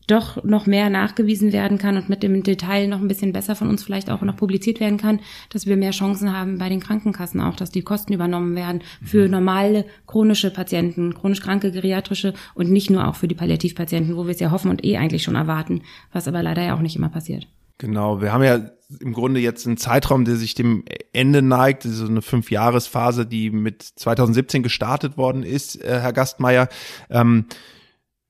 doch 0.07 0.43
noch 0.45 0.67
mehr 0.67 0.91
nachgewiesen 0.91 1.53
werden 1.53 1.79
kann 1.79 1.97
und 1.97 2.09
mit 2.09 2.23
dem 2.23 2.43
Detail 2.43 2.89
noch 2.89 3.01
ein 3.01 3.09
bisschen 3.09 3.33
besser 3.33 3.55
von 3.55 3.69
uns 3.69 3.83
vielleicht 3.83 4.11
auch 4.11 4.23
noch 4.23 4.37
publiziert 4.37 4.81
werden 4.81 4.99
kann, 4.99 5.21
dass 5.51 5.67
wir 5.67 5.77
mehr 5.77 5.93
Chancen 5.93 6.37
haben 6.37 6.59
bei 6.59 6.69
den 6.69 6.81
Krankenkassen 6.81 7.41
auch, 7.41 7.57
dass 7.57 7.71
die 7.71 7.83
Kosten 7.83 8.13
übernommen 8.13 8.57
werden 8.57 8.83
für 9.03 9.25
mhm. 9.25 9.31
normale 9.31 9.85
chronische 10.07 10.51
Patienten, 10.51 11.15
chronisch 11.15 11.41
kranke 11.41 11.71
geriatrische 11.71 12.35
und 12.55 12.71
nicht 12.71 12.91
nur 12.91 13.07
auch 13.07 13.15
für 13.15 13.29
die 13.29 13.35
Palliativpatienten, 13.35 14.17
wo 14.17 14.25
wir 14.25 14.33
es 14.33 14.41
ja 14.41 14.51
hoffen 14.51 14.71
und 14.71 14.85
eh 14.85 14.97
eigentlich 14.97 15.23
schon 15.23 15.37
erwarten, 15.37 15.83
was 16.13 16.29
aber 16.29 16.43
leider 16.43 16.63
ja 16.63 16.75
auch 16.75 16.81
nicht 16.81 16.97
immer 16.97 17.09
passiert. 17.09 17.47
Genau, 17.79 18.21
wir 18.21 18.33
haben 18.33 18.45
ja 18.45 18.61
im 19.01 19.13
Grunde 19.13 19.41
jetzt 19.41 19.67
einen 19.67 19.77
Zeitraum, 19.77 20.25
der 20.25 20.37
sich 20.37 20.55
dem 20.55 20.85
Ende 21.13 21.43
neigt, 21.43 21.83
so 21.83 22.07
eine 22.07 22.23
Fünfjahresphase, 22.23 23.27
die 23.27 23.51
mit 23.51 23.83
2017 23.83 24.63
gestartet 24.63 25.17
worden 25.17 25.43
ist, 25.43 25.83
äh, 25.83 26.01
Herr 26.01 26.13
Gastmeier. 26.13 26.69
Ähm, 27.11 27.47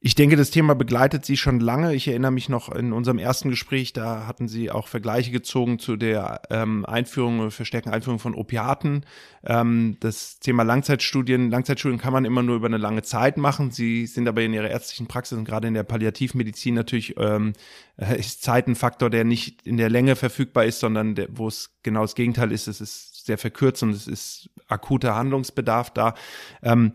ich 0.05 0.17
denke, 0.17 0.35
das 0.35 0.51
Thema 0.51 0.75
begleitet 0.75 1.25
Sie 1.25 1.37
schon 1.37 1.61
lange. 1.61 1.95
Ich 1.95 2.09
erinnere 2.09 2.33
mich 2.33 2.49
noch 2.49 2.75
in 2.75 2.93
unserem 2.93 3.19
ersten 3.19 3.51
Gespräch, 3.51 3.93
da 3.93 4.27
hatten 4.27 4.49
Sie 4.49 4.69
auch 4.69 4.89
Vergleiche 4.89 5.31
gezogen 5.31 5.79
zu 5.79 5.95
der 5.95 6.43
ähm, 6.51 6.85
Einführung, 6.85 7.53
verstärkten 7.53 7.93
Einführung 7.93 8.19
von 8.19 8.35
Opiaten. 8.35 9.05
Ähm, 9.47 9.97
das 10.01 10.41
Thema 10.41 10.65
Langzeitstudien, 10.65 11.53
Langzeitstudien 11.53 12.01
kann 12.01 12.13
man 12.13 12.25
immer 12.25 12.43
nur 12.43 12.57
über 12.57 12.67
eine 12.67 12.79
lange 12.79 13.03
Zeit 13.03 13.37
machen. 13.37 13.71
Sie 13.71 14.07
sind 14.07 14.27
aber 14.27 14.43
in 14.43 14.53
Ihrer 14.53 14.71
ärztlichen 14.71 15.07
Praxis 15.07 15.39
und 15.39 15.45
gerade 15.45 15.69
in 15.69 15.75
der 15.75 15.85
Palliativmedizin 15.85 16.75
natürlich 16.75 17.15
ähm, 17.19 17.53
ist 17.97 18.43
Zeit 18.43 18.67
ein 18.67 18.75
Faktor, 18.75 19.09
der 19.09 19.23
nicht 19.23 19.65
in 19.65 19.77
der 19.77 19.89
Länge 19.89 20.17
verfügbar 20.17 20.65
ist, 20.65 20.81
sondern 20.81 21.15
der, 21.15 21.29
wo 21.31 21.47
es 21.47 21.77
genau 21.85 22.03
das 22.03 22.17
Gegenteil 22.17 22.51
ist. 22.51 22.67
Es 22.67 22.81
ist 22.81 23.25
sehr 23.25 23.39
verkürzt 23.39 23.85
und 23.85 23.91
es 23.91 24.09
ist 24.09 24.51
akuter 24.67 25.15
Handlungsbedarf 25.15 25.91
da. 25.91 26.15
Ähm, 26.63 26.93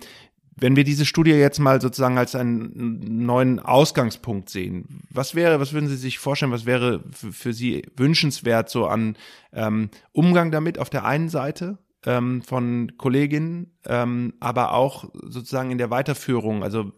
wenn 0.59 0.75
wir 0.75 0.83
diese 0.83 1.05
Studie 1.05 1.31
jetzt 1.31 1.59
mal 1.59 1.79
sozusagen 1.79 2.17
als 2.17 2.35
einen 2.35 3.25
neuen 3.25 3.59
Ausgangspunkt 3.59 4.49
sehen, 4.49 5.03
was 5.09 5.35
wäre, 5.35 5.59
was 5.59 5.73
würden 5.73 5.87
Sie 5.87 5.97
sich 5.97 6.19
vorstellen, 6.19 6.51
was 6.51 6.65
wäre 6.65 7.03
für, 7.11 7.53
Sie 7.53 7.83
wünschenswert 7.95 8.69
so 8.69 8.87
an 8.87 9.17
ähm, 9.53 9.89
Umgang 10.11 10.51
damit 10.51 10.79
auf 10.79 10.89
der 10.89 11.05
einen 11.05 11.29
Seite 11.29 11.77
ähm, 12.05 12.41
von 12.41 12.93
Kolleginnen, 12.97 13.77
ähm, 13.85 14.33
aber 14.39 14.73
auch 14.73 15.09
sozusagen 15.13 15.71
in 15.71 15.77
der 15.77 15.91
Weiterführung, 15.91 16.63
also 16.63 16.91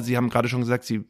Sie 0.00 0.16
haben 0.16 0.30
gerade 0.30 0.48
schon 0.48 0.60
gesagt, 0.60 0.84
Sie 0.84 1.04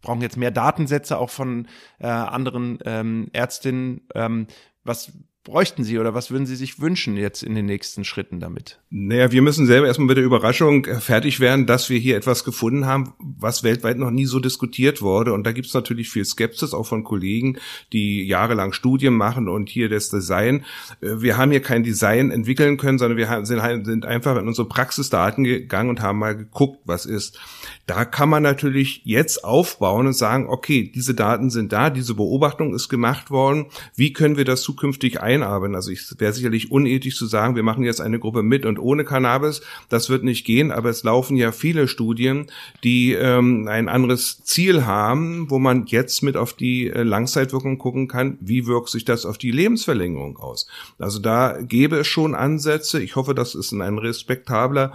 brauchen 0.00 0.22
jetzt 0.22 0.36
mehr 0.36 0.52
Datensätze 0.52 1.18
auch 1.18 1.30
von 1.30 1.66
äh, 1.98 2.06
anderen 2.06 2.78
ähm, 2.84 3.28
Ärztinnen. 3.32 4.02
Ähm, 4.14 4.46
was 4.84 5.12
bräuchten 5.46 5.84
Sie 5.84 5.98
oder 5.98 6.12
was 6.12 6.30
würden 6.30 6.44
Sie 6.44 6.56
sich 6.56 6.80
wünschen 6.80 7.16
jetzt 7.16 7.42
in 7.42 7.54
den 7.54 7.66
nächsten 7.66 8.04
Schritten 8.04 8.40
damit? 8.40 8.80
Naja, 8.90 9.30
wir 9.30 9.42
müssen 9.42 9.66
selber 9.66 9.86
erstmal 9.86 10.08
mit 10.08 10.16
der 10.16 10.24
Überraschung 10.24 10.84
äh, 10.84 11.00
fertig 11.00 11.40
werden, 11.40 11.66
dass 11.66 11.88
wir 11.88 11.98
hier 11.98 12.16
etwas 12.16 12.44
gefunden 12.44 12.84
haben, 12.84 13.14
was 13.18 13.62
weltweit 13.62 13.96
noch 13.96 14.10
nie 14.10 14.26
so 14.26 14.40
diskutiert 14.40 15.02
wurde. 15.02 15.32
Und 15.32 15.44
da 15.44 15.52
gibt 15.52 15.68
es 15.68 15.74
natürlich 15.74 16.10
viel 16.10 16.24
Skepsis, 16.24 16.74
auch 16.74 16.84
von 16.84 17.04
Kollegen, 17.04 17.58
die 17.92 18.26
jahrelang 18.26 18.72
Studien 18.72 19.14
machen 19.14 19.48
und 19.48 19.68
hier 19.68 19.88
das 19.88 20.10
Design. 20.10 20.64
Äh, 21.00 21.20
wir 21.22 21.36
haben 21.36 21.52
hier 21.52 21.62
kein 21.62 21.84
Design 21.84 22.30
entwickeln 22.32 22.76
können, 22.76 22.98
sondern 22.98 23.16
wir 23.16 23.46
sind 23.46 24.04
einfach 24.04 24.36
in 24.36 24.48
unsere 24.48 24.68
Praxisdaten 24.68 25.44
gegangen 25.44 25.90
und 25.90 26.02
haben 26.02 26.18
mal 26.18 26.36
geguckt, 26.36 26.80
was 26.84 27.06
ist. 27.06 27.38
Da 27.86 28.04
kann 28.04 28.28
man 28.28 28.42
natürlich 28.42 29.02
jetzt 29.04 29.44
aufbauen 29.44 30.08
und 30.08 30.12
sagen, 30.12 30.48
okay, 30.48 30.90
diese 30.92 31.14
Daten 31.14 31.50
sind 31.50 31.72
da, 31.72 31.88
diese 31.88 32.14
Beobachtung 32.14 32.74
ist 32.74 32.88
gemacht 32.88 33.30
worden. 33.30 33.66
Wie 33.94 34.12
können 34.12 34.36
wir 34.36 34.44
das 34.44 34.62
zukünftig 34.62 35.20
ein 35.20 35.35
einarbeiten. 35.42 35.74
Also 35.74 35.90
ich 35.90 36.02
wäre 36.18 36.32
sicherlich 36.32 36.70
unethisch 36.70 37.16
zu 37.16 37.26
sagen, 37.26 37.56
wir 37.56 37.62
machen 37.62 37.84
jetzt 37.84 38.00
eine 38.00 38.18
Gruppe 38.18 38.42
mit 38.42 38.66
und 38.66 38.78
ohne 38.78 39.04
Cannabis. 39.04 39.62
Das 39.88 40.10
wird 40.10 40.24
nicht 40.24 40.44
gehen, 40.44 40.72
aber 40.72 40.90
es 40.90 41.04
laufen 41.04 41.36
ja 41.36 41.52
viele 41.52 41.88
Studien, 41.88 42.46
die 42.84 43.12
ähm, 43.12 43.68
ein 43.68 43.88
anderes 43.88 44.42
Ziel 44.44 44.84
haben, 44.84 45.50
wo 45.50 45.58
man 45.58 45.86
jetzt 45.86 46.22
mit 46.22 46.36
auf 46.36 46.52
die 46.52 46.88
äh, 46.88 47.02
Langzeitwirkung 47.02 47.78
gucken 47.78 48.08
kann, 48.08 48.38
wie 48.40 48.66
wirkt 48.66 48.88
sich 48.88 49.04
das 49.04 49.26
auf 49.26 49.38
die 49.38 49.50
Lebensverlängerung 49.50 50.38
aus. 50.38 50.66
Also 50.98 51.18
da 51.18 51.58
gäbe 51.60 51.96
es 51.96 52.06
schon 52.06 52.34
Ansätze. 52.34 53.02
Ich 53.02 53.16
hoffe, 53.16 53.34
dass 53.34 53.54
es 53.54 53.72
in 53.72 53.82
einer 53.82 54.02
respektabler 54.02 54.92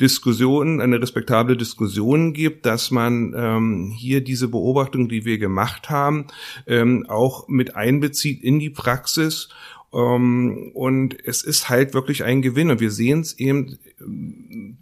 Diskussion, 0.00 0.80
eine 0.80 1.00
respektable 1.00 1.56
Diskussion 1.56 2.32
gibt, 2.32 2.66
dass 2.66 2.90
man 2.90 3.34
ähm, 3.36 3.92
hier 3.96 4.22
diese 4.22 4.48
Beobachtung, 4.48 5.08
die 5.08 5.24
wir 5.24 5.38
gemacht 5.38 5.90
haben, 5.90 6.26
ähm, 6.66 7.06
auch 7.08 7.48
mit 7.48 7.76
einbezieht 7.76 8.42
in 8.42 8.58
die 8.58 8.70
Praxis 8.70 9.48
und 9.92 11.16
es 11.22 11.42
ist 11.42 11.68
halt 11.68 11.92
wirklich 11.92 12.24
ein 12.24 12.40
Gewinn. 12.40 12.70
Und 12.70 12.80
wir 12.80 12.90
sehen 12.90 13.20
es 13.20 13.38
eben, 13.38 13.78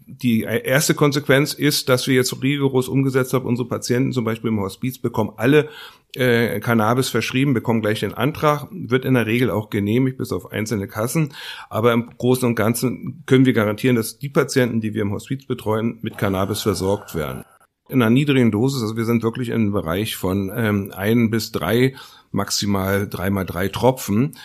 die 0.06 0.42
erste 0.42 0.94
Konsequenz 0.94 1.52
ist, 1.52 1.88
dass 1.88 2.06
wir 2.06 2.14
jetzt 2.14 2.40
rigoros 2.40 2.88
umgesetzt 2.88 3.32
haben, 3.32 3.44
unsere 3.44 3.68
Patienten 3.68 4.12
zum 4.12 4.24
Beispiel 4.24 4.50
im 4.50 4.60
Hospiz 4.60 4.98
bekommen 4.98 5.32
alle 5.36 5.68
äh, 6.14 6.60
Cannabis 6.60 7.08
verschrieben, 7.08 7.54
bekommen 7.54 7.82
gleich 7.82 8.00
den 8.00 8.14
Antrag, 8.14 8.68
wird 8.70 9.04
in 9.04 9.14
der 9.14 9.26
Regel 9.26 9.50
auch 9.50 9.68
genehmigt, 9.68 10.18
bis 10.18 10.30
auf 10.30 10.52
einzelne 10.52 10.86
Kassen. 10.86 11.34
Aber 11.68 11.92
im 11.92 12.10
Großen 12.16 12.46
und 12.46 12.54
Ganzen 12.54 13.24
können 13.26 13.46
wir 13.46 13.52
garantieren, 13.52 13.96
dass 13.96 14.18
die 14.18 14.28
Patienten, 14.28 14.80
die 14.80 14.94
wir 14.94 15.02
im 15.02 15.12
Hospiz 15.12 15.44
betreuen, 15.44 15.98
mit 16.02 16.18
Cannabis 16.18 16.62
versorgt 16.62 17.16
werden. 17.16 17.44
In 17.88 18.00
einer 18.00 18.10
niedrigen 18.10 18.52
Dosis, 18.52 18.82
also 18.82 18.96
wir 18.96 19.04
sind 19.04 19.24
wirklich 19.24 19.48
im 19.48 19.72
Bereich 19.72 20.14
von 20.14 20.52
ähm, 20.54 20.92
ein 20.94 21.30
bis 21.30 21.50
drei, 21.50 21.96
maximal 22.30 23.08
drei 23.08 23.30
mal 23.30 23.44
drei 23.44 23.66
Tropfen. 23.66 24.36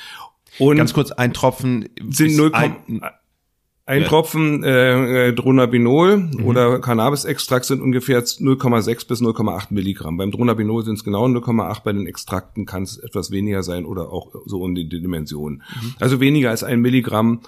Und 0.59 0.77
Ganz 0.77 0.93
kurz, 0.93 1.12
ein 1.12 1.33
Tropfen 1.33 1.89
sind 2.09 2.35
0, 2.35 2.51
ein, 2.53 3.01
ein 3.88 4.01
ja. 4.01 4.07
Tropfen 4.07 4.63
äh, 4.63 5.33
Dronabinol 5.33 6.17
mhm. 6.17 6.45
oder 6.45 6.79
Cannabis-Extrakt 6.79 7.65
sind 7.65 7.81
ungefähr 7.81 8.24
0,6 8.24 9.07
bis 9.07 9.21
0,8 9.21 9.67
Milligramm. 9.69 10.17
Beim 10.17 10.31
Dronabinol 10.31 10.83
sind 10.83 10.95
es 10.95 11.03
genau 11.03 11.25
0,8, 11.25 11.83
bei 11.83 11.93
den 11.93 12.07
Extrakten 12.07 12.65
kann 12.65 12.83
es 12.83 12.97
etwas 12.97 13.29
weniger 13.29 13.62
sein 13.62 13.85
oder 13.85 14.12
auch 14.12 14.33
so 14.45 14.62
um 14.62 14.74
die 14.74 14.89
Dimensionen. 14.89 15.62
Mhm. 15.81 15.95
Also 16.00 16.19
weniger 16.19 16.50
als 16.50 16.63
ein 16.63 16.81
Milligramm 16.81 17.41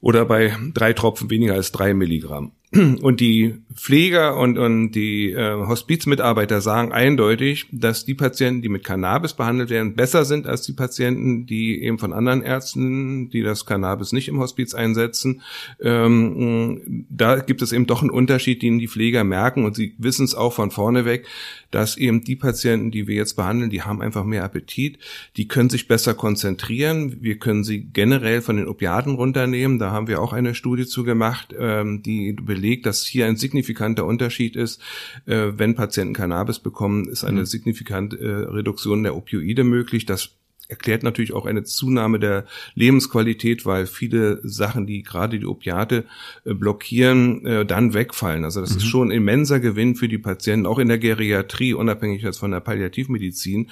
oder 0.00 0.24
bei 0.24 0.56
drei 0.74 0.92
Tropfen 0.92 1.28
weniger 1.28 1.54
als 1.54 1.72
drei 1.72 1.92
Milligramm. 1.92 2.52
und 3.02 3.20
die 3.20 3.54
Pfleger 3.74 4.36
und, 4.36 4.58
und 4.58 4.92
die 4.92 5.32
äh, 5.32 5.54
Hospizmitarbeiter 5.54 6.60
sagen 6.60 6.92
eindeutig, 6.92 7.66
dass 7.72 8.04
die 8.04 8.14
Patienten, 8.14 8.60
die 8.60 8.68
mit 8.68 8.84
Cannabis 8.84 9.32
behandelt 9.32 9.70
werden, 9.70 9.94
besser 9.94 10.24
sind 10.24 10.46
als 10.46 10.62
die 10.62 10.72
Patienten, 10.72 11.46
die 11.46 11.82
eben 11.82 11.98
von 11.98 12.12
anderen 12.12 12.42
Ärzten, 12.42 13.30
die 13.30 13.42
das 13.42 13.64
Cannabis 13.64 14.12
nicht 14.12 14.28
im 14.28 14.40
Hospiz 14.40 14.74
einsetzen. 14.74 15.42
Ähm, 15.80 17.06
da 17.08 17.36
gibt 17.36 17.62
es 17.62 17.72
eben 17.72 17.86
doch 17.86 18.02
einen 18.02 18.10
Unterschied, 18.10 18.62
den 18.62 18.78
die 18.78 18.88
Pfleger 18.88 19.24
merken. 19.24 19.64
Und 19.64 19.76
sie 19.76 19.94
wissen 19.98 20.24
es 20.24 20.34
auch 20.34 20.52
von 20.52 20.70
vorne 20.70 21.04
weg, 21.04 21.26
dass 21.70 21.96
eben 21.96 22.24
die 22.24 22.36
Patienten, 22.36 22.90
die 22.90 23.06
wir 23.06 23.14
jetzt 23.16 23.34
behandeln, 23.34 23.70
die 23.70 23.82
haben 23.82 24.00
einfach 24.00 24.24
mehr 24.24 24.44
Appetit, 24.44 24.98
die 25.36 25.48
können 25.48 25.70
sich 25.70 25.86
besser 25.88 26.14
konzentrieren, 26.14 27.18
wir 27.20 27.38
können 27.38 27.64
sie 27.64 27.84
generell 27.84 28.40
von 28.40 28.56
den 28.56 28.68
Opiaten 28.68 29.14
runternehmen, 29.14 29.78
da 29.78 29.90
haben 29.90 30.08
wir 30.08 30.20
auch 30.20 30.32
eine 30.32 30.54
Studie 30.54 30.86
zu 30.86 31.04
gemacht, 31.04 31.54
ähm, 31.58 32.02
die 32.02 32.32
belegt, 32.58 32.86
dass 32.86 33.06
hier 33.06 33.26
ein 33.26 33.36
signifikanter 33.36 34.04
Unterschied 34.04 34.56
ist, 34.56 34.80
äh, 35.26 35.52
wenn 35.56 35.74
Patienten 35.74 36.14
Cannabis 36.14 36.58
bekommen, 36.58 37.08
ist 37.08 37.24
eine 37.24 37.40
mhm. 37.40 37.46
signifikante 37.46 38.18
äh, 38.18 38.52
Reduktion 38.52 39.04
der 39.04 39.16
Opioide 39.16 39.64
möglich, 39.64 40.06
das 40.06 40.30
erklärt 40.68 41.02
natürlich 41.02 41.32
auch 41.32 41.46
eine 41.46 41.64
Zunahme 41.64 42.18
der 42.18 42.44
Lebensqualität, 42.74 43.64
weil 43.64 43.86
viele 43.86 44.40
Sachen, 44.46 44.86
die 44.86 45.02
gerade 45.02 45.38
die 45.38 45.46
Opiate 45.46 46.04
äh, 46.44 46.52
blockieren, 46.52 47.46
äh, 47.46 47.64
dann 47.64 47.94
wegfallen. 47.94 48.44
Also 48.44 48.60
das 48.60 48.72
mhm. 48.72 48.76
ist 48.76 48.86
schon 48.86 49.08
ein 49.08 49.16
immenser 49.16 49.60
Gewinn 49.60 49.94
für 49.94 50.08
die 50.08 50.18
Patienten, 50.18 50.66
auch 50.66 50.78
in 50.78 50.88
der 50.88 50.98
Geriatrie, 50.98 51.72
unabhängig 51.72 52.22
jetzt 52.22 52.38
von 52.38 52.50
der 52.50 52.60
Palliativmedizin, 52.60 53.70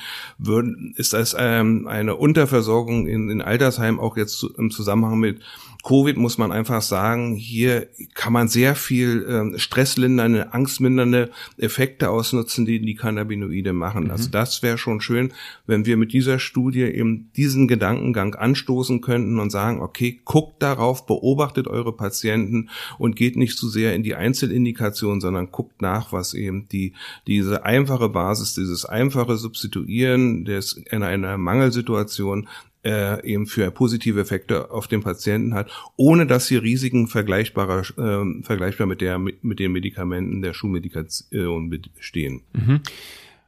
ist 0.97 1.13
das 1.13 1.37
ähm, 1.39 1.87
eine 1.87 2.17
Unterversorgung 2.17 3.07
in, 3.07 3.29
in 3.29 3.43
Altersheimen 3.43 4.01
auch 4.01 4.17
jetzt 4.17 4.43
im 4.57 4.71
Zusammenhang 4.71 5.19
mit 5.19 5.41
Covid 5.85 6.17
muss 6.17 6.39
man 6.39 6.53
einfach 6.53 6.83
sagen, 6.83 7.37
hier 7.37 7.89
kann 8.15 8.33
man 8.33 8.49
sehr 8.49 8.75
viel 8.75 9.27
ähm, 9.29 9.59
stresslindernde, 9.59 10.53
angstmindernde 10.53 11.31
Effekte 11.59 12.11
ausnutzen, 12.11 12.67
die 12.67 12.81
die 12.81 12.95
Cannabinoide 12.95 13.73
machen. 13.73 14.05
Mhm. 14.05 14.11
Also 14.11 14.31
das 14.31 14.63
wäre 14.63 14.79
schon 14.79 15.01
schön, 15.01 15.33
wenn 15.67 15.87
wir 15.87 15.97
mit 15.97 16.13
dieser 16.13 16.39
Studie 16.39 16.83
eben 16.83 17.31
diesen 17.37 17.69
Gedankengang 17.69 18.35
anstoßen 18.35 19.01
könnten 19.01 19.39
und 19.39 19.51
sagen, 19.51 19.81
okay, 19.81 20.21
guckt 20.25 20.63
darauf, 20.63 21.07
beobachtet 21.07 21.69
eure 21.69 21.93
Patienten 21.93 22.71
und 22.99 23.17
geht 23.17 23.37
nicht 23.37 23.57
zu 23.57 23.69
sehr 23.69 23.95
in 23.95 24.03
die 24.03 24.15
Einzelindikation, 24.15 25.21
sondern 25.21 25.51
guckt 25.51 25.83
nach, 25.83 26.13
was 26.13 26.35
eben 26.35 26.69
die, 26.69 26.95
diese 27.27 27.65
einfache 27.65 28.09
Basis, 28.09 28.55
dieses 28.55 28.85
einfache 28.85 29.37
Substituieren 29.37 30.45
des, 30.45 30.73
in 30.73 31.03
einer 31.03 31.39
Mangelsituation 31.39 32.49
äh, 32.87 33.27
eben 33.27 33.47
für 33.47 33.71
positive 33.73 34.21
Effekte 34.21 34.71
auf 34.71 34.87
den 34.87 35.03
Patienten 35.03 35.55
hat, 35.55 35.71
ohne 35.97 36.27
dass 36.27 36.47
sie 36.47 36.57
Risiken 36.57 37.09
vergleichbarer, 37.09 37.81
äh, 37.81 38.43
vergleichbar 38.43 38.87
mit 38.87 39.01
der 39.01 39.19
mit 39.19 39.59
den 39.59 39.73
Medikamenten 39.73 40.41
der 40.41 40.55
Schulmedikation 40.55 41.69
bestehen. 41.69 42.43
Mhm. 42.53 42.81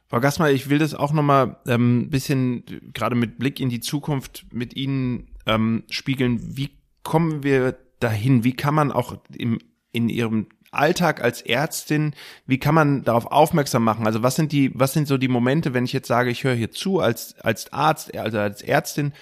Frau 0.07 0.19
Gassmer, 0.19 0.51
ich 0.51 0.69
will 0.69 0.79
das 0.79 0.93
auch 0.93 1.13
nochmal 1.13 1.57
ähm, 1.67 1.99
ein 2.01 2.09
bisschen, 2.09 2.63
gerade 2.93 3.15
mit 3.15 3.37
Blick 3.37 3.59
in 3.59 3.69
die 3.69 3.79
Zukunft, 3.79 4.45
mit 4.51 4.75
Ihnen 4.75 5.27
ähm, 5.45 5.83
spiegeln. 5.89 6.57
Wie 6.57 6.71
kommen 7.03 7.43
wir 7.43 7.77
dahin? 7.99 8.43
Wie 8.43 8.53
kann 8.53 8.73
man 8.73 8.91
auch 8.91 9.17
im, 9.37 9.59
in 9.91 10.09
Ihrem 10.09 10.47
Alltag 10.71 11.21
als 11.21 11.41
Ärztin, 11.41 12.13
wie 12.45 12.59
kann 12.59 12.75
man 12.75 13.03
darauf 13.03 13.25
aufmerksam 13.25 13.83
machen? 13.83 14.05
Also 14.05 14.23
was 14.23 14.35
sind 14.35 14.51
die, 14.51 14.71
was 14.73 14.93
sind 14.93 15.07
so 15.07 15.17
die 15.17 15.27
Momente, 15.27 15.73
wenn 15.73 15.85
ich 15.85 15.93
jetzt 15.93 16.07
sage, 16.07 16.29
ich 16.29 16.43
höre 16.43 16.55
hier 16.55 16.71
zu 16.71 16.99
als, 16.99 17.35
als 17.39 17.73
Arzt, 17.73 18.15
also 18.15 18.39
als 18.39 18.61
Ärztin, 18.61 19.13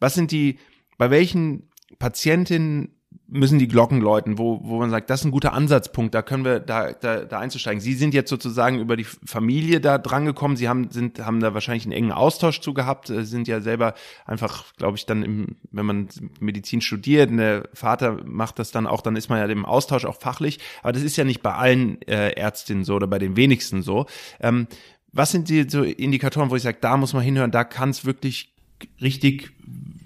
was 0.00 0.14
sind 0.14 0.30
die, 0.30 0.58
bei 0.98 1.10
welchen 1.10 1.70
Patientinnen 1.98 2.95
müssen 3.28 3.58
die 3.58 3.68
Glocken 3.68 4.00
läuten, 4.00 4.38
wo, 4.38 4.60
wo 4.62 4.78
man 4.78 4.90
sagt, 4.90 5.10
das 5.10 5.20
ist 5.20 5.26
ein 5.26 5.30
guter 5.30 5.52
Ansatzpunkt, 5.52 6.14
da 6.14 6.22
können 6.22 6.44
wir 6.44 6.60
da, 6.60 6.92
da, 6.92 7.24
da 7.24 7.38
einzusteigen. 7.38 7.80
Sie 7.80 7.94
sind 7.94 8.14
jetzt 8.14 8.30
sozusagen 8.30 8.78
über 8.78 8.96
die 8.96 9.04
Familie 9.04 9.80
da 9.80 9.98
drangekommen, 9.98 10.56
Sie 10.56 10.68
haben, 10.68 10.90
sind, 10.90 11.24
haben 11.24 11.40
da 11.40 11.54
wahrscheinlich 11.54 11.84
einen 11.84 11.92
engen 11.92 12.12
Austausch 12.12 12.60
zu 12.60 12.74
gehabt, 12.74 13.10
äh, 13.10 13.24
sind 13.24 13.48
ja 13.48 13.60
selber 13.60 13.94
einfach, 14.26 14.64
glaube 14.76 14.96
ich, 14.96 15.06
dann 15.06 15.22
im, 15.22 15.56
wenn 15.72 15.86
man 15.86 16.08
Medizin 16.40 16.80
studiert, 16.80 17.30
der 17.36 17.68
Vater 17.74 18.20
macht 18.24 18.58
das 18.58 18.70
dann 18.70 18.86
auch, 18.86 19.00
dann 19.00 19.16
ist 19.16 19.28
man 19.28 19.38
ja 19.38 19.46
im 19.46 19.64
Austausch 19.64 20.04
auch 20.04 20.18
fachlich, 20.20 20.58
aber 20.82 20.92
das 20.92 21.02
ist 21.02 21.16
ja 21.16 21.24
nicht 21.24 21.42
bei 21.42 21.54
allen 21.54 22.00
äh, 22.02 22.30
Ärztinnen 22.30 22.84
so 22.84 22.94
oder 22.94 23.06
bei 23.06 23.18
den 23.18 23.36
wenigsten 23.36 23.82
so. 23.82 24.06
Ähm, 24.40 24.66
was 25.12 25.30
sind 25.30 25.48
die 25.48 25.68
so 25.68 25.82
Indikatoren, 25.82 26.50
wo 26.50 26.56
ich 26.56 26.62
sage, 26.62 26.78
da 26.80 26.96
muss 26.96 27.14
man 27.14 27.22
hinhören, 27.22 27.50
da 27.50 27.64
kann 27.64 27.90
es 27.90 28.04
wirklich 28.04 28.52
richtig 29.00 29.52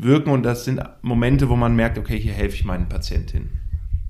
wirken 0.02 0.30
und 0.30 0.42
das 0.42 0.64
sind 0.64 0.82
Momente, 1.02 1.48
wo 1.48 1.56
man 1.56 1.76
merkt, 1.76 1.98
okay, 1.98 2.18
hier 2.18 2.32
helfe 2.32 2.56
ich 2.56 2.64
meinen 2.64 2.88
Patientinnen. 2.88 3.59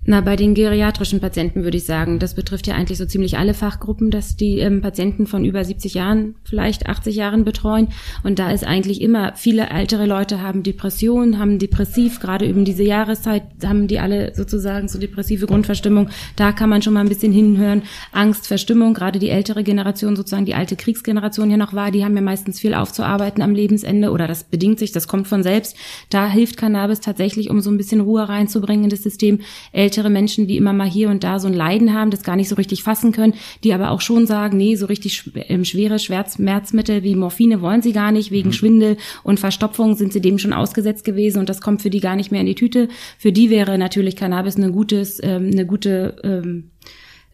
Na, 0.06 0.22
bei 0.22 0.34
den 0.34 0.54
geriatrischen 0.54 1.20
Patienten 1.20 1.62
würde 1.62 1.76
ich 1.76 1.84
sagen, 1.84 2.18
das 2.18 2.34
betrifft 2.34 2.66
ja 2.66 2.74
eigentlich 2.74 2.96
so 2.96 3.04
ziemlich 3.04 3.36
alle 3.36 3.52
Fachgruppen, 3.52 4.10
dass 4.10 4.34
die 4.34 4.58
ähm, 4.58 4.80
Patienten 4.80 5.26
von 5.26 5.44
über 5.44 5.62
70 5.62 5.92
Jahren, 5.92 6.36
vielleicht 6.42 6.86
80 6.86 7.16
Jahren 7.16 7.44
betreuen. 7.44 7.88
Und 8.22 8.38
da 8.38 8.50
ist 8.50 8.66
eigentlich 8.66 9.02
immer, 9.02 9.34
viele 9.36 9.68
ältere 9.68 10.06
Leute 10.06 10.40
haben 10.40 10.62
Depressionen, 10.62 11.38
haben 11.38 11.58
depressiv, 11.58 12.18
gerade 12.18 12.46
eben 12.46 12.64
diese 12.64 12.82
Jahreszeit 12.82 13.42
haben 13.62 13.88
die 13.88 13.98
alle 13.98 14.34
sozusagen 14.34 14.88
so 14.88 14.98
depressive 14.98 15.46
Grundverstimmung. 15.46 16.08
Da 16.34 16.52
kann 16.52 16.70
man 16.70 16.80
schon 16.80 16.94
mal 16.94 17.00
ein 17.00 17.10
bisschen 17.10 17.32
hinhören. 17.32 17.82
Angst, 18.10 18.46
Verstimmung, 18.46 18.94
gerade 18.94 19.18
die 19.18 19.28
ältere 19.28 19.62
Generation, 19.62 20.16
sozusagen 20.16 20.46
die 20.46 20.54
alte 20.54 20.76
Kriegsgeneration 20.76 21.50
ja 21.50 21.58
noch 21.58 21.74
war, 21.74 21.90
die 21.90 22.06
haben 22.06 22.16
ja 22.16 22.22
meistens 22.22 22.58
viel 22.58 22.72
aufzuarbeiten 22.72 23.42
am 23.42 23.54
Lebensende 23.54 24.12
oder 24.12 24.26
das 24.26 24.44
bedingt 24.44 24.78
sich, 24.78 24.92
das 24.92 25.08
kommt 25.08 25.28
von 25.28 25.42
selbst. 25.42 25.76
Da 26.08 26.26
hilft 26.26 26.56
Cannabis 26.56 27.00
tatsächlich, 27.00 27.50
um 27.50 27.60
so 27.60 27.70
ein 27.70 27.76
bisschen 27.76 28.00
Ruhe 28.00 28.26
reinzubringen 28.26 28.84
in 28.84 28.90
das 28.90 29.02
System 29.02 29.40
ältere 29.90 30.08
Menschen, 30.08 30.46
die 30.46 30.56
immer 30.56 30.72
mal 30.72 30.88
hier 30.88 31.08
und 31.08 31.24
da 31.24 31.40
so 31.40 31.48
ein 31.48 31.54
Leiden 31.54 31.92
haben, 31.92 32.12
das 32.12 32.22
gar 32.22 32.36
nicht 32.36 32.48
so 32.48 32.54
richtig 32.54 32.84
fassen 32.84 33.10
können, 33.10 33.34
die 33.64 33.74
aber 33.74 33.90
auch 33.90 34.00
schon 34.00 34.24
sagen, 34.24 34.56
nee, 34.56 34.76
so 34.76 34.86
richtig 34.86 35.32
ähm, 35.48 35.64
schwere 35.64 35.98
Schmerzmittel 35.98 37.02
wie 37.02 37.16
Morphine 37.16 37.60
wollen 37.60 37.82
sie 37.82 37.92
gar 37.92 38.12
nicht, 38.12 38.30
wegen 38.30 38.50
mhm. 38.50 38.52
Schwindel 38.52 38.96
und 39.24 39.40
Verstopfung 39.40 39.96
sind 39.96 40.12
sie 40.12 40.20
dem 40.20 40.38
schon 40.38 40.52
ausgesetzt 40.52 41.04
gewesen 41.04 41.40
und 41.40 41.48
das 41.48 41.60
kommt 41.60 41.82
für 41.82 41.90
die 41.90 41.98
gar 41.98 42.14
nicht 42.14 42.30
mehr 42.30 42.40
in 42.40 42.46
die 42.46 42.54
Tüte. 42.54 42.88
Für 43.18 43.32
die 43.32 43.50
wäre 43.50 43.78
natürlich 43.78 44.14
Cannabis 44.14 44.56
eine 44.56 44.70
gutes, 44.70 45.20
ähm, 45.24 45.50
eine 45.52 45.66
gute 45.66 46.14
ähm, 46.22 46.69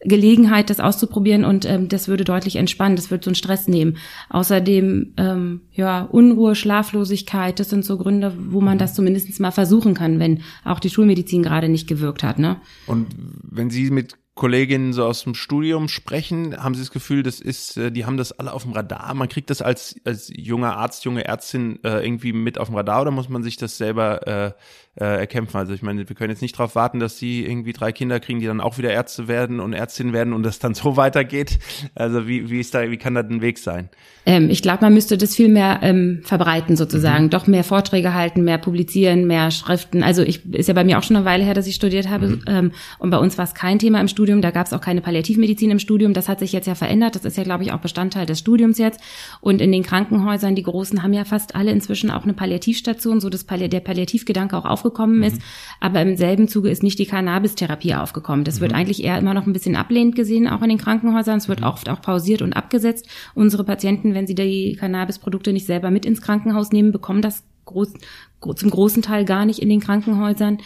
Gelegenheit, 0.01 0.69
das 0.69 0.79
auszuprobieren 0.79 1.43
und 1.43 1.65
ähm, 1.65 1.89
das 1.89 2.07
würde 2.07 2.23
deutlich 2.23 2.57
entspannen, 2.57 2.95
das 2.95 3.09
würde 3.09 3.25
so 3.25 3.29
einen 3.29 3.35
Stress 3.35 3.67
nehmen. 3.67 3.97
Außerdem, 4.29 5.13
ähm, 5.17 5.61
ja, 5.71 6.03
Unruhe, 6.03 6.55
Schlaflosigkeit, 6.55 7.59
das 7.59 7.69
sind 7.69 7.83
so 7.83 7.97
Gründe, 7.97 8.33
wo 8.37 8.61
man 8.61 8.77
das 8.77 8.93
zumindest 8.93 9.39
mal 9.39 9.51
versuchen 9.51 9.93
kann, 9.93 10.19
wenn 10.19 10.41
auch 10.63 10.79
die 10.79 10.89
Schulmedizin 10.89 11.41
gerade 11.41 11.67
nicht 11.69 11.87
gewirkt 11.87 12.23
hat. 12.23 12.37
Ne? 12.37 12.57
Und 12.85 13.07
wenn 13.43 13.69
Sie 13.69 13.89
mit 13.89 14.15
Kolleginnen 14.37 14.93
so 14.93 15.03
aus 15.03 15.23
dem 15.23 15.33
Studium 15.33 15.89
sprechen, 15.89 16.55
haben 16.55 16.75
Sie 16.75 16.81
das 16.81 16.91
Gefühl, 16.91 17.23
das 17.23 17.41
ist, 17.41 17.75
äh, 17.75 17.91
die 17.91 18.05
haben 18.05 18.15
das 18.15 18.31
alle 18.31 18.53
auf 18.53 18.63
dem 18.63 18.71
Radar? 18.71 19.13
Man 19.15 19.27
kriegt 19.27 19.49
das 19.49 19.61
als, 19.61 19.99
als 20.05 20.31
junger 20.33 20.77
Arzt, 20.77 21.03
junge 21.03 21.25
Ärztin 21.25 21.79
äh, 21.83 22.05
irgendwie 22.05 22.31
mit 22.31 22.57
auf 22.57 22.69
dem 22.69 22.75
Radar 22.75 23.01
oder 23.01 23.11
muss 23.11 23.27
man 23.27 23.43
sich 23.43 23.57
das 23.57 23.77
selber 23.77 24.27
äh, 24.27 24.51
äh, 24.99 25.19
erkämpfen. 25.19 25.57
Also 25.57 25.73
ich 25.73 25.81
meine, 25.81 26.07
wir 26.07 26.15
können 26.15 26.31
jetzt 26.31 26.41
nicht 26.41 26.57
darauf 26.57 26.75
warten, 26.75 26.99
dass 26.99 27.17
sie 27.17 27.45
irgendwie 27.45 27.73
drei 27.73 27.91
Kinder 27.91 28.19
kriegen, 28.19 28.39
die 28.39 28.47
dann 28.47 28.61
auch 28.61 28.77
wieder 28.77 28.91
Ärzte 28.91 29.27
werden 29.27 29.59
und 29.59 29.73
Ärztinnen 29.73 30.13
werden 30.13 30.33
und 30.33 30.43
das 30.43 30.59
dann 30.59 30.73
so 30.73 30.97
weitergeht. 30.97 31.59
Also 31.95 32.27
wie, 32.27 32.49
wie 32.49 32.59
ist 32.59 32.73
da, 32.73 32.89
wie 32.89 32.97
kann 32.97 33.13
da 33.13 33.21
ein 33.21 33.41
Weg 33.41 33.59
sein? 33.59 33.89
Ähm, 34.25 34.49
ich 34.49 34.61
glaube, 34.61 34.79
man 34.81 34.93
müsste 34.93 35.17
das 35.17 35.35
viel 35.35 35.49
mehr 35.49 35.79
ähm, 35.83 36.21
verbreiten 36.23 36.75
sozusagen, 36.75 37.25
mhm. 37.25 37.29
doch 37.29 37.47
mehr 37.47 37.63
Vorträge 37.63 38.13
halten, 38.13 38.43
mehr 38.43 38.57
publizieren, 38.57 39.27
mehr 39.27 39.51
Schriften. 39.51 40.03
Also 40.03 40.23
ich 40.23 40.45
ist 40.53 40.67
ja 40.67 40.73
bei 40.73 40.83
mir 40.83 40.97
auch 40.97 41.03
schon 41.03 41.15
eine 41.15 41.25
Weile 41.25 41.43
her, 41.43 41.53
dass 41.53 41.67
ich 41.67 41.75
studiert 41.75 42.09
habe 42.09 42.27
mhm. 42.27 42.41
ähm, 42.47 42.71
und 42.99 43.09
bei 43.09 43.17
uns 43.17 43.37
war 43.37 43.45
es 43.45 43.53
kein 43.53 43.79
Thema 43.79 44.01
im 44.01 44.07
Studium. 44.07 44.26
Da 44.41 44.51
gab 44.51 44.67
es 44.67 44.73
auch 44.73 44.81
keine 44.81 45.01
Palliativmedizin 45.01 45.71
im 45.71 45.79
Studium. 45.79 46.13
Das 46.13 46.29
hat 46.29 46.39
sich 46.39 46.51
jetzt 46.51 46.67
ja 46.67 46.75
verändert. 46.75 47.15
Das 47.15 47.25
ist 47.25 47.37
ja, 47.37 47.43
glaube 47.43 47.63
ich, 47.63 47.71
auch 47.71 47.79
Bestandteil 47.79 48.25
des 48.25 48.39
Studiums 48.39 48.77
jetzt. 48.77 48.99
Und 49.41 49.61
in 49.61 49.71
den 49.71 49.83
Krankenhäusern, 49.83 50.55
die 50.55 50.63
großen, 50.63 51.01
haben 51.01 51.13
ja 51.13 51.25
fast 51.25 51.55
alle 51.55 51.71
inzwischen 51.71 52.11
auch 52.11 52.23
eine 52.23 52.33
Palliativstation, 52.33 53.19
so 53.19 53.29
dass 53.29 53.43
Palli 53.43 53.69
der 53.69 53.79
Palliativgedanke 53.79 54.57
auch 54.57 54.65
aufgekommen 54.65 55.17
mhm. 55.17 55.23
ist. 55.23 55.41
Aber 55.79 56.01
im 56.01 56.17
selben 56.17 56.47
Zuge 56.47 56.69
ist 56.69 56.83
nicht 56.83 56.99
die 56.99 57.05
Cannabis-Therapie 57.05 57.95
aufgekommen. 57.95 58.43
Das 58.43 58.59
wird 58.59 58.71
mhm. 58.71 58.77
eigentlich 58.77 59.03
eher 59.03 59.17
immer 59.17 59.33
noch 59.33 59.47
ein 59.47 59.53
bisschen 59.53 59.75
ablehnend 59.75 60.15
gesehen, 60.15 60.47
auch 60.47 60.61
in 60.61 60.69
den 60.69 60.77
Krankenhäusern. 60.77 61.37
Es 61.37 61.47
wird 61.47 61.61
mhm. 61.61 61.67
oft 61.67 61.89
auch 61.89 62.01
pausiert 62.01 62.41
und 62.41 62.53
abgesetzt. 62.53 63.07
Unsere 63.33 63.63
Patienten, 63.63 64.13
wenn 64.13 64.27
sie 64.27 64.35
die 64.35 64.75
Cannabis-Produkte 64.79 65.53
nicht 65.53 65.65
selber 65.65 65.91
mit 65.91 66.05
ins 66.05 66.21
Krankenhaus 66.21 66.71
nehmen, 66.71 66.91
bekommen 66.91 67.21
das 67.21 67.43
groß, 67.67 67.93
zum 68.55 68.69
großen 68.69 69.03
Teil 69.03 69.25
gar 69.25 69.45
nicht 69.45 69.59
in 69.59 69.69
den 69.69 69.79
Krankenhäusern. 69.79 70.57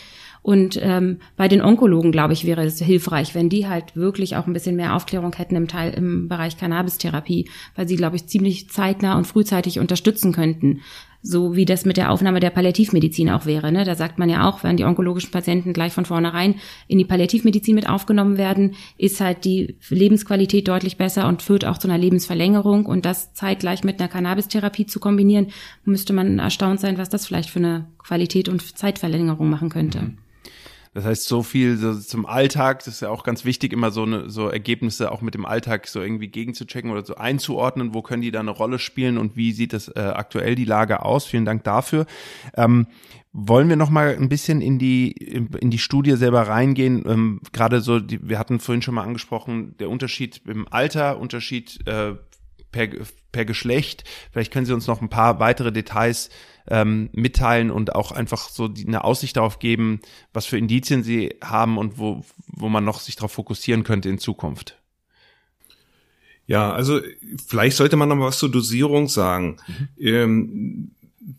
Und 0.42 0.80
ähm, 0.82 1.20
bei 1.38 1.48
den 1.48 1.62
Onkologen, 1.62 2.12
glaube 2.12 2.34
ich, 2.34 2.46
wäre 2.46 2.64
es 2.64 2.80
hilfreich, 2.80 3.36
wenn 3.36 3.50
die 3.50 3.68
halt 3.68 3.96
wirklich 3.96 4.36
auch 4.36 4.48
ein 4.48 4.54
bisschen 4.54 4.76
mehr 4.76 4.96
Aufklärung 4.96 5.34
hätten 5.36 5.56
im 5.56 5.68
Teil 5.68 5.94
im 5.94 6.28
Bereich 6.28 6.58
Cannabis-Therapie, 6.58 7.50
weil 7.76 7.88
sie, 7.88 7.96
glaube 7.96 8.16
ich, 8.16 8.28
ziemlich 8.28 8.70
zeitnah 8.70 9.18
und 9.18 9.28
frühzeitig 9.28 9.80
unterstützen 9.80 10.32
könnten 10.32 10.82
so 11.24 11.56
wie 11.56 11.66
das 11.66 11.86
mit 11.86 11.98
der 11.98 12.12
Aufnahme 12.12 12.40
der 12.40 12.50
Palliativmedizin 12.50 13.30
auch 13.30 13.46
wäre. 13.46 13.72
Ne? 13.72 13.84
Da 13.84 13.96
sagt 13.96 14.18
man 14.18 14.30
ja 14.30 14.48
auch, 14.48 14.64
wenn 14.64 14.78
die 14.78 14.86
onkologischen 14.86 15.32
Patienten 15.32 15.74
gleich 15.74 15.94
von 15.94 16.06
vornherein 16.06 16.56
in 16.88 16.98
die 16.98 17.06
Palliativmedizin 17.06 17.76
mit 17.76 17.88
aufgenommen 17.88 18.38
werden, 18.38 18.76
ist 18.98 19.22
halt 19.22 19.46
die 19.46 19.78
Lebensqualität 19.90 20.68
deutlich 20.68 20.98
besser 20.98 21.28
und 21.28 21.42
führt 21.42 21.66
auch 21.66 21.78
zu 21.78 21.88
einer 21.88 21.98
Lebensverlängerung. 21.98 22.86
Und 22.86 23.06
das 23.06 23.34
zeitgleich 23.34 23.84
mit 23.84 24.00
einer 24.00 24.10
Cannabistherapie 24.10 24.88
zu 24.88 25.00
kombinieren, 25.00 25.48
müsste 25.86 26.14
man 26.14 26.40
erstaunt 26.40 26.80
sein, 26.80 26.98
was 26.98 27.10
das 27.10 27.28
vielleicht 27.28 27.50
für 27.50 27.60
eine 27.60 27.88
Qualität 28.00 28.50
und 28.50 28.78
Zeitverlängerung 28.78 29.50
machen 29.50 29.70
könnte. 29.70 30.02
Mhm. 30.02 30.18
Das 30.94 31.06
heißt, 31.06 31.26
so 31.26 31.42
viel 31.42 31.78
so 31.78 31.94
zum 31.98 32.26
Alltag, 32.26 32.80
das 32.80 32.96
ist 32.96 33.02
ja 33.02 33.10
auch 33.10 33.24
ganz 33.24 33.46
wichtig, 33.46 33.72
immer 33.72 33.92
so 33.92 34.04
eine, 34.04 34.30
so 34.30 34.50
Ergebnisse 34.50 35.12
auch 35.12 35.22
mit 35.22 35.34
dem 35.34 35.46
Alltag 35.46 35.88
so 35.88 36.02
irgendwie 36.02 36.28
gegenzuchecken 36.28 36.92
oder 36.92 37.06
so 37.06 37.16
einzuordnen, 37.16 37.94
wo 37.94 38.02
können 38.02 38.22
die 38.22 38.32
da 38.32 38.42
eine 38.42 38.52
Rolle 38.52 38.78
spielen 38.78 39.18
und 39.18 39.38
wie 39.38 39.54
sieht 39.54 39.74
es 39.74 39.88
äh, 39.88 40.00
aktuell 40.00 40.56
die 40.56 40.66
Lage 40.66 41.06
aus. 41.06 41.26
Vielen 41.26 41.46
Dank 41.46 41.64
dafür. 41.64 42.06
Ähm, 42.56 42.88
wollen 43.32 43.70
wir 43.70 43.78
noch 43.78 43.90
mal 43.90 44.18
ein 44.18 44.28
bisschen 44.28 44.60
in 44.60 44.78
die 44.78 45.12
in 45.12 45.72
die 45.72 45.78
Studie 45.78 46.18
selber 46.18 46.42
reingehen? 46.42 47.06
Ähm, 47.08 47.40
Gerade 47.54 47.80
so, 47.80 48.02
die, 48.02 48.28
wir 48.28 48.38
hatten 48.38 48.60
vorhin 48.60 48.82
schon 48.82 48.96
mal 48.96 49.04
angesprochen, 49.04 49.78
der 49.80 49.90
Unterschied 49.90 50.42
im 50.46 50.68
Alter, 50.70 51.18
Unterschied 51.18 51.88
äh, 51.88 52.16
per, 52.72 52.88
per 53.32 53.46
Geschlecht. 53.46 54.04
Vielleicht 54.32 54.52
können 54.52 54.66
Sie 54.66 54.74
uns 54.74 54.88
noch 54.88 55.02
ein 55.02 55.10
paar 55.10 55.40
weitere 55.40 55.72
Details 55.72 56.30
ähm, 56.68 57.10
mitteilen 57.14 57.72
und 57.72 57.96
auch 57.96 58.12
einfach 58.12 58.50
so 58.50 58.68
die, 58.68 58.88
eine 58.88 59.04
Aussicht 59.04 59.38
darauf 59.38 59.60
geben, 59.60 60.00
was 60.34 60.46
für 60.46 60.58
Indizien 60.58 61.04
Sie 61.04 61.36
haben 61.44 61.78
und 61.78 61.98
wo, 61.98 62.24
wo 62.48 62.70
man 62.70 62.84
noch 62.84 63.00
sich 63.00 63.16
darauf 63.16 63.32
fokussieren 63.32 63.84
könnte 63.84 64.10
in 64.10 64.20
Zukunft. 64.20 64.78
Ja, 66.48 66.72
also 66.72 67.00
vielleicht 67.48 67.78
sollte 67.78 67.96
man 67.96 68.10
noch 68.10 68.16
mal 68.16 68.28
was 68.28 68.40
zur 68.40 68.52
Dosierung 68.52 69.08
sagen. 69.08 69.58
Mhm. 69.68 69.88
Ähm, 70.06 70.92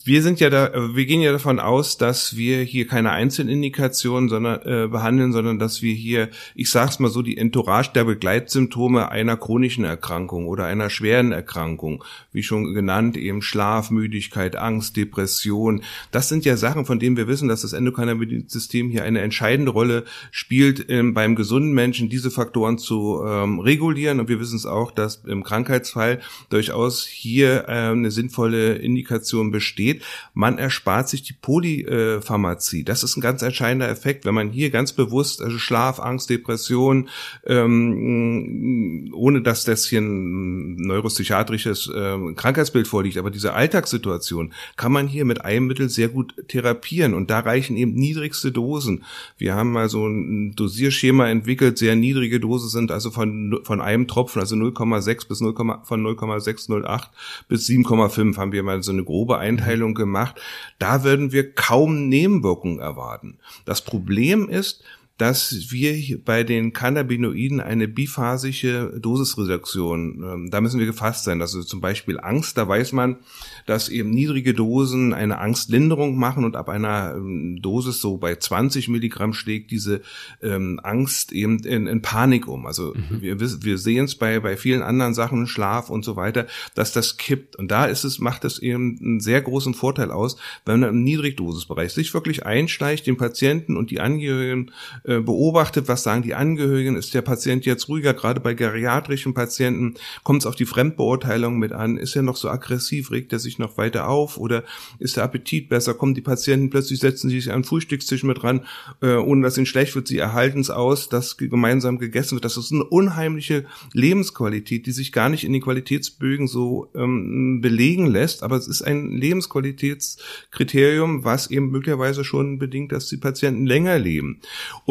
wir 0.05 0.23
sind 0.23 0.39
ja 0.39 0.49
da, 0.49 0.95
wir 0.95 1.07
gehen 1.07 1.23
ja 1.23 1.33
davon 1.33 1.59
aus, 1.59 1.99
dass 1.99 2.37
wir 2.37 2.63
hier 2.63 2.87
keine 2.87 3.11
Einzelindikationen 3.11 4.29
sondern, 4.29 4.61
äh, 4.63 4.89
behandeln, 4.89 5.33
sondern 5.33 5.59
dass 5.59 5.83
wir 5.83 5.93
hier, 5.93 6.29
ich 6.55 6.71
sag's 6.71 7.01
mal 7.01 7.11
so, 7.11 7.21
die 7.21 7.37
Entourage 7.37 7.91
der 7.93 8.05
Begleitsymptome 8.05 9.11
einer 9.11 9.37
chronischen 9.37 9.85
Erkrankung 9.85 10.47
oder 10.47 10.67
einer 10.67 10.89
schweren 10.89 11.33
Erkrankung, 11.33 12.05
wie 12.33 12.45
schon 12.45 12.75
genannt, 12.75 13.17
eben 13.17 13.43
Schlaf, 13.43 13.91
Müdigkeit, 13.91 14.55
Angst, 14.55 14.97
Depression. 14.97 15.83
Das 16.13 16.29
sind 16.29 16.45
ja 16.45 16.57
Sachen, 16.57 16.87
von 16.87 17.01
denen 17.01 17.17
wir 17.17 17.27
wissen, 17.27 17.49
dass 17.49 17.63
das 17.63 17.73
Endokannabinoid-System 17.73 18.89
hier 18.89 19.03
eine 19.03 19.21
entscheidende 19.21 19.73
Rolle 19.73 20.05
spielt, 20.31 20.91
ähm, 20.91 21.13
beim 21.13 21.35
gesunden 21.35 21.73
Menschen 21.73 22.09
diese 22.09 22.31
Faktoren 22.31 22.79
zu 22.79 23.21
ähm, 23.27 23.59
regulieren. 23.59 24.21
Und 24.21 24.29
wir 24.29 24.39
wissen 24.39 24.57
es 24.57 24.67
auch, 24.67 24.93
dass 24.93 25.25
im 25.27 25.43
Krankheitsfall 25.43 26.21
durchaus 26.51 27.05
hier 27.05 27.65
äh, 27.67 27.91
eine 27.91 28.13
sinnvolle 28.13 28.75
Indikation 28.75 29.51
besteht 29.51 29.72
besteht. 29.73 30.03
Man 30.35 30.59
erspart 30.59 31.09
sich 31.09 31.23
die 31.23 31.33
Polypharmazie. 31.33 32.85
Das 32.85 33.03
ist 33.03 33.17
ein 33.17 33.21
ganz 33.21 33.43
entscheidender 33.43 33.89
Effekt, 33.89 34.25
wenn 34.25 34.35
man 34.35 34.51
hier 34.51 34.71
ganz 34.71 34.93
bewusst, 34.93 35.41
also 35.41 35.59
Schlaf, 35.59 35.99
Angst, 35.99 36.29
Depression, 36.29 37.09
ähm, 37.47 39.11
ohne 39.15 39.41
dass 39.41 39.65
das 39.65 39.87
hier 39.87 40.01
ein 40.01 40.77
neuropsychiatrisches 40.77 41.89
äh, 41.89 42.35
Krankheitsbild 42.35 42.87
vorliegt, 42.87 43.17
aber 43.17 43.31
diese 43.31 43.55
Alltagssituation 43.55 44.53
kann 44.77 44.93
man 44.93 45.09
hier 45.09 45.25
mit 45.25 45.45
einem 45.45 45.67
Mittel 45.67 45.89
sehr 45.89 46.09
gut 46.09 46.35
therapieren 46.49 47.15
und 47.15 47.31
da 47.31 47.41
reichen 47.41 47.77
eben 47.77 47.95
niedrigste 47.95 48.53
Dosen. 48.53 49.05
Wir 49.39 49.55
haben 49.55 49.73
mal 49.73 49.89
so 49.89 50.07
ein 50.07 50.55
Dosierschema 50.55 51.29
entwickelt, 51.29 51.79
sehr 51.79 51.97
niedrige 51.97 52.41
Dosen 52.41 52.69
sind 52.69 52.91
also 52.91 53.11
von, 53.11 53.61
von 53.65 53.81
einem 53.81 54.07
Tropfen, 54.07 54.41
also 54.41 54.55
0,6 54.55 55.29
bis 55.29 55.41
0, 55.41 55.55
von 55.85 56.03
0,608 56.03 57.11
bis 57.49 57.67
7,5 57.69 58.37
haben 58.37 58.53
wir 58.53 58.63
mal 58.63 58.83
so 58.83 58.93
eine 58.93 59.05
grobe 59.05 59.39
Einteilung 59.39 59.62
Einteilung 59.63 59.95
gemacht. 59.95 60.41
Da 60.79 61.05
würden 61.05 61.33
wir 61.33 61.55
kaum 61.55 62.09
Nebenwirkungen 62.09 62.81
erwarten. 62.81 63.39
Das 63.65 63.83
Problem 63.83 64.49
ist, 64.49 64.83
dass 65.23 65.71
wir 65.71 66.19
bei 66.25 66.43
den 66.43 66.73
Cannabinoiden 66.73 67.61
eine 67.61 67.87
biphasische 67.87 68.93
Dosisreduktion, 68.99 70.25
ähm, 70.25 70.51
da 70.51 70.61
müssen 70.61 70.81
wir 70.81 70.87
gefasst 70.87 71.23
sein. 71.23 71.41
Also 71.41 71.63
zum 71.63 71.81
Beispiel 71.81 72.19
Angst, 72.19 72.59
da 72.59 72.67
weiß 72.67 72.91
man, 72.91 73.19
dass 73.65 73.89
eben 73.89 74.11
niedrige 74.11 74.53
Dosen 74.53 75.15
eine 75.15 75.39
Angstlinderung 75.39 76.19
machen 76.19 76.45
und 76.45 76.57
ab 76.57 76.69
einer 76.69 77.15
ähm, 77.15 77.63
Dosis 77.63 78.01
so 78.01 78.17
bei 78.17 78.35
20 78.35 78.89
Milligramm 78.89 79.33
schlägt 79.33 79.71
diese 79.71 80.01
ähm, 80.43 80.81
Angst 80.83 81.31
eben 81.31 81.61
in, 81.61 81.87
in 81.87 82.03
Panik 82.03 82.49
um. 82.49 82.67
Also 82.67 82.93
mhm. 82.93 83.23
wir, 83.23 83.41
wir 83.41 83.79
sehen 83.79 84.07
es 84.07 84.17
bei, 84.17 84.41
bei 84.41 84.57
vielen 84.57 84.83
anderen 84.83 85.15
Sachen, 85.15 85.47
Schlaf 85.47 85.89
und 85.89 86.05
so 86.05 86.17
weiter, 86.17 86.49
dass 86.75 86.91
das 86.91 87.17
kippt. 87.17 87.55
Und 87.55 87.71
da 87.71 87.85
ist 87.85 88.03
es, 88.03 88.19
macht 88.19 88.45
es 88.45 88.59
eben 88.59 88.99
einen 89.01 89.21
sehr 89.21 89.41
großen 89.41 89.75
Vorteil 89.75 90.11
aus, 90.11 90.37
wenn 90.67 90.81
man 90.81 90.89
im 90.89 91.05
Niedrigdosisbereich 91.05 91.93
sich 91.93 92.13
wirklich 92.13 92.45
einschleicht, 92.45 93.07
den 93.07 93.17
Patienten 93.17 93.77
und 93.77 93.93
die 93.93 94.01
Angehörigen 94.01 94.73
äh, 95.13 95.21
beobachtet, 95.21 95.89
was 95.89 96.03
sagen 96.03 96.23
die 96.23 96.35
Angehörigen, 96.35 96.97
ist 96.97 97.15
der 97.15 97.23
Patient 97.23 97.65
jetzt 97.67 97.89
ruhiger, 97.89 98.15
gerade 98.15 98.41
bei 98.41 98.55
geriatrischen 98.55 99.35
Patienten, 99.35 99.95
kommt 100.23 100.43
es 100.43 100.47
auf 100.47 100.55
die 100.55 100.67
Fremdbeurteilung 100.67 101.59
mit 101.59 101.73
an, 101.73 101.97
ist 101.97 102.17
er 102.17 102.23
noch 102.23 102.37
so 102.37 102.49
aggressiv, 102.49 103.11
regt 103.11 103.33
er 103.33 103.39
sich 103.39 103.59
noch 103.59 103.77
weiter 103.77 104.09
auf? 104.09 104.39
Oder 104.39 104.65
ist 104.99 105.17
der 105.17 105.25
Appetit 105.25 105.69
besser? 105.69 105.95
Kommen 105.95 106.15
die 106.15 106.21
Patienten 106.21 106.71
plötzlich, 106.71 107.01
setzen 107.01 107.31
sie 107.31 107.41
sich 107.41 107.53
an 107.53 107.61
den 107.61 107.65
Frühstückstisch 107.65 108.23
mit 108.23 108.43
ran, 108.43 108.67
äh, 109.01 109.15
ohne 109.15 109.43
dass 109.43 109.57
ihnen 109.57 109.67
schlecht 109.67 109.95
wird, 109.95 110.09
sie 110.09 110.19
erhalten 110.19 110.61
es 110.61 110.71
aus, 110.71 111.09
dass 111.09 111.37
gemeinsam 111.37 111.99
gegessen 111.99 112.37
wird. 112.37 112.45
Das 112.45 112.57
ist 112.57 112.73
eine 112.73 112.85
unheimliche 112.85 113.65
Lebensqualität, 113.93 114.87
die 114.87 114.93
sich 114.93 115.13
gar 115.13 115.29
nicht 115.29 115.45
in 115.45 115.53
den 115.53 115.63
Qualitätsbögen 115.63 116.47
so 116.47 116.89
ähm, 116.95 117.61
belegen 117.61 118.07
lässt, 118.07 118.43
aber 118.43 118.57
es 118.57 118.69
ist 118.69 118.83
ein 118.83 119.13
Lebensqualitätskriterium, 119.13 121.25
was 121.25 121.51
eben 121.51 121.71
möglicherweise 121.71 122.25
schon 122.25 122.59
bedingt, 122.59 122.93
dass 122.93 123.09
die 123.09 123.17
Patienten 123.17 123.67
länger 123.67 123.99
leben. 123.99 124.41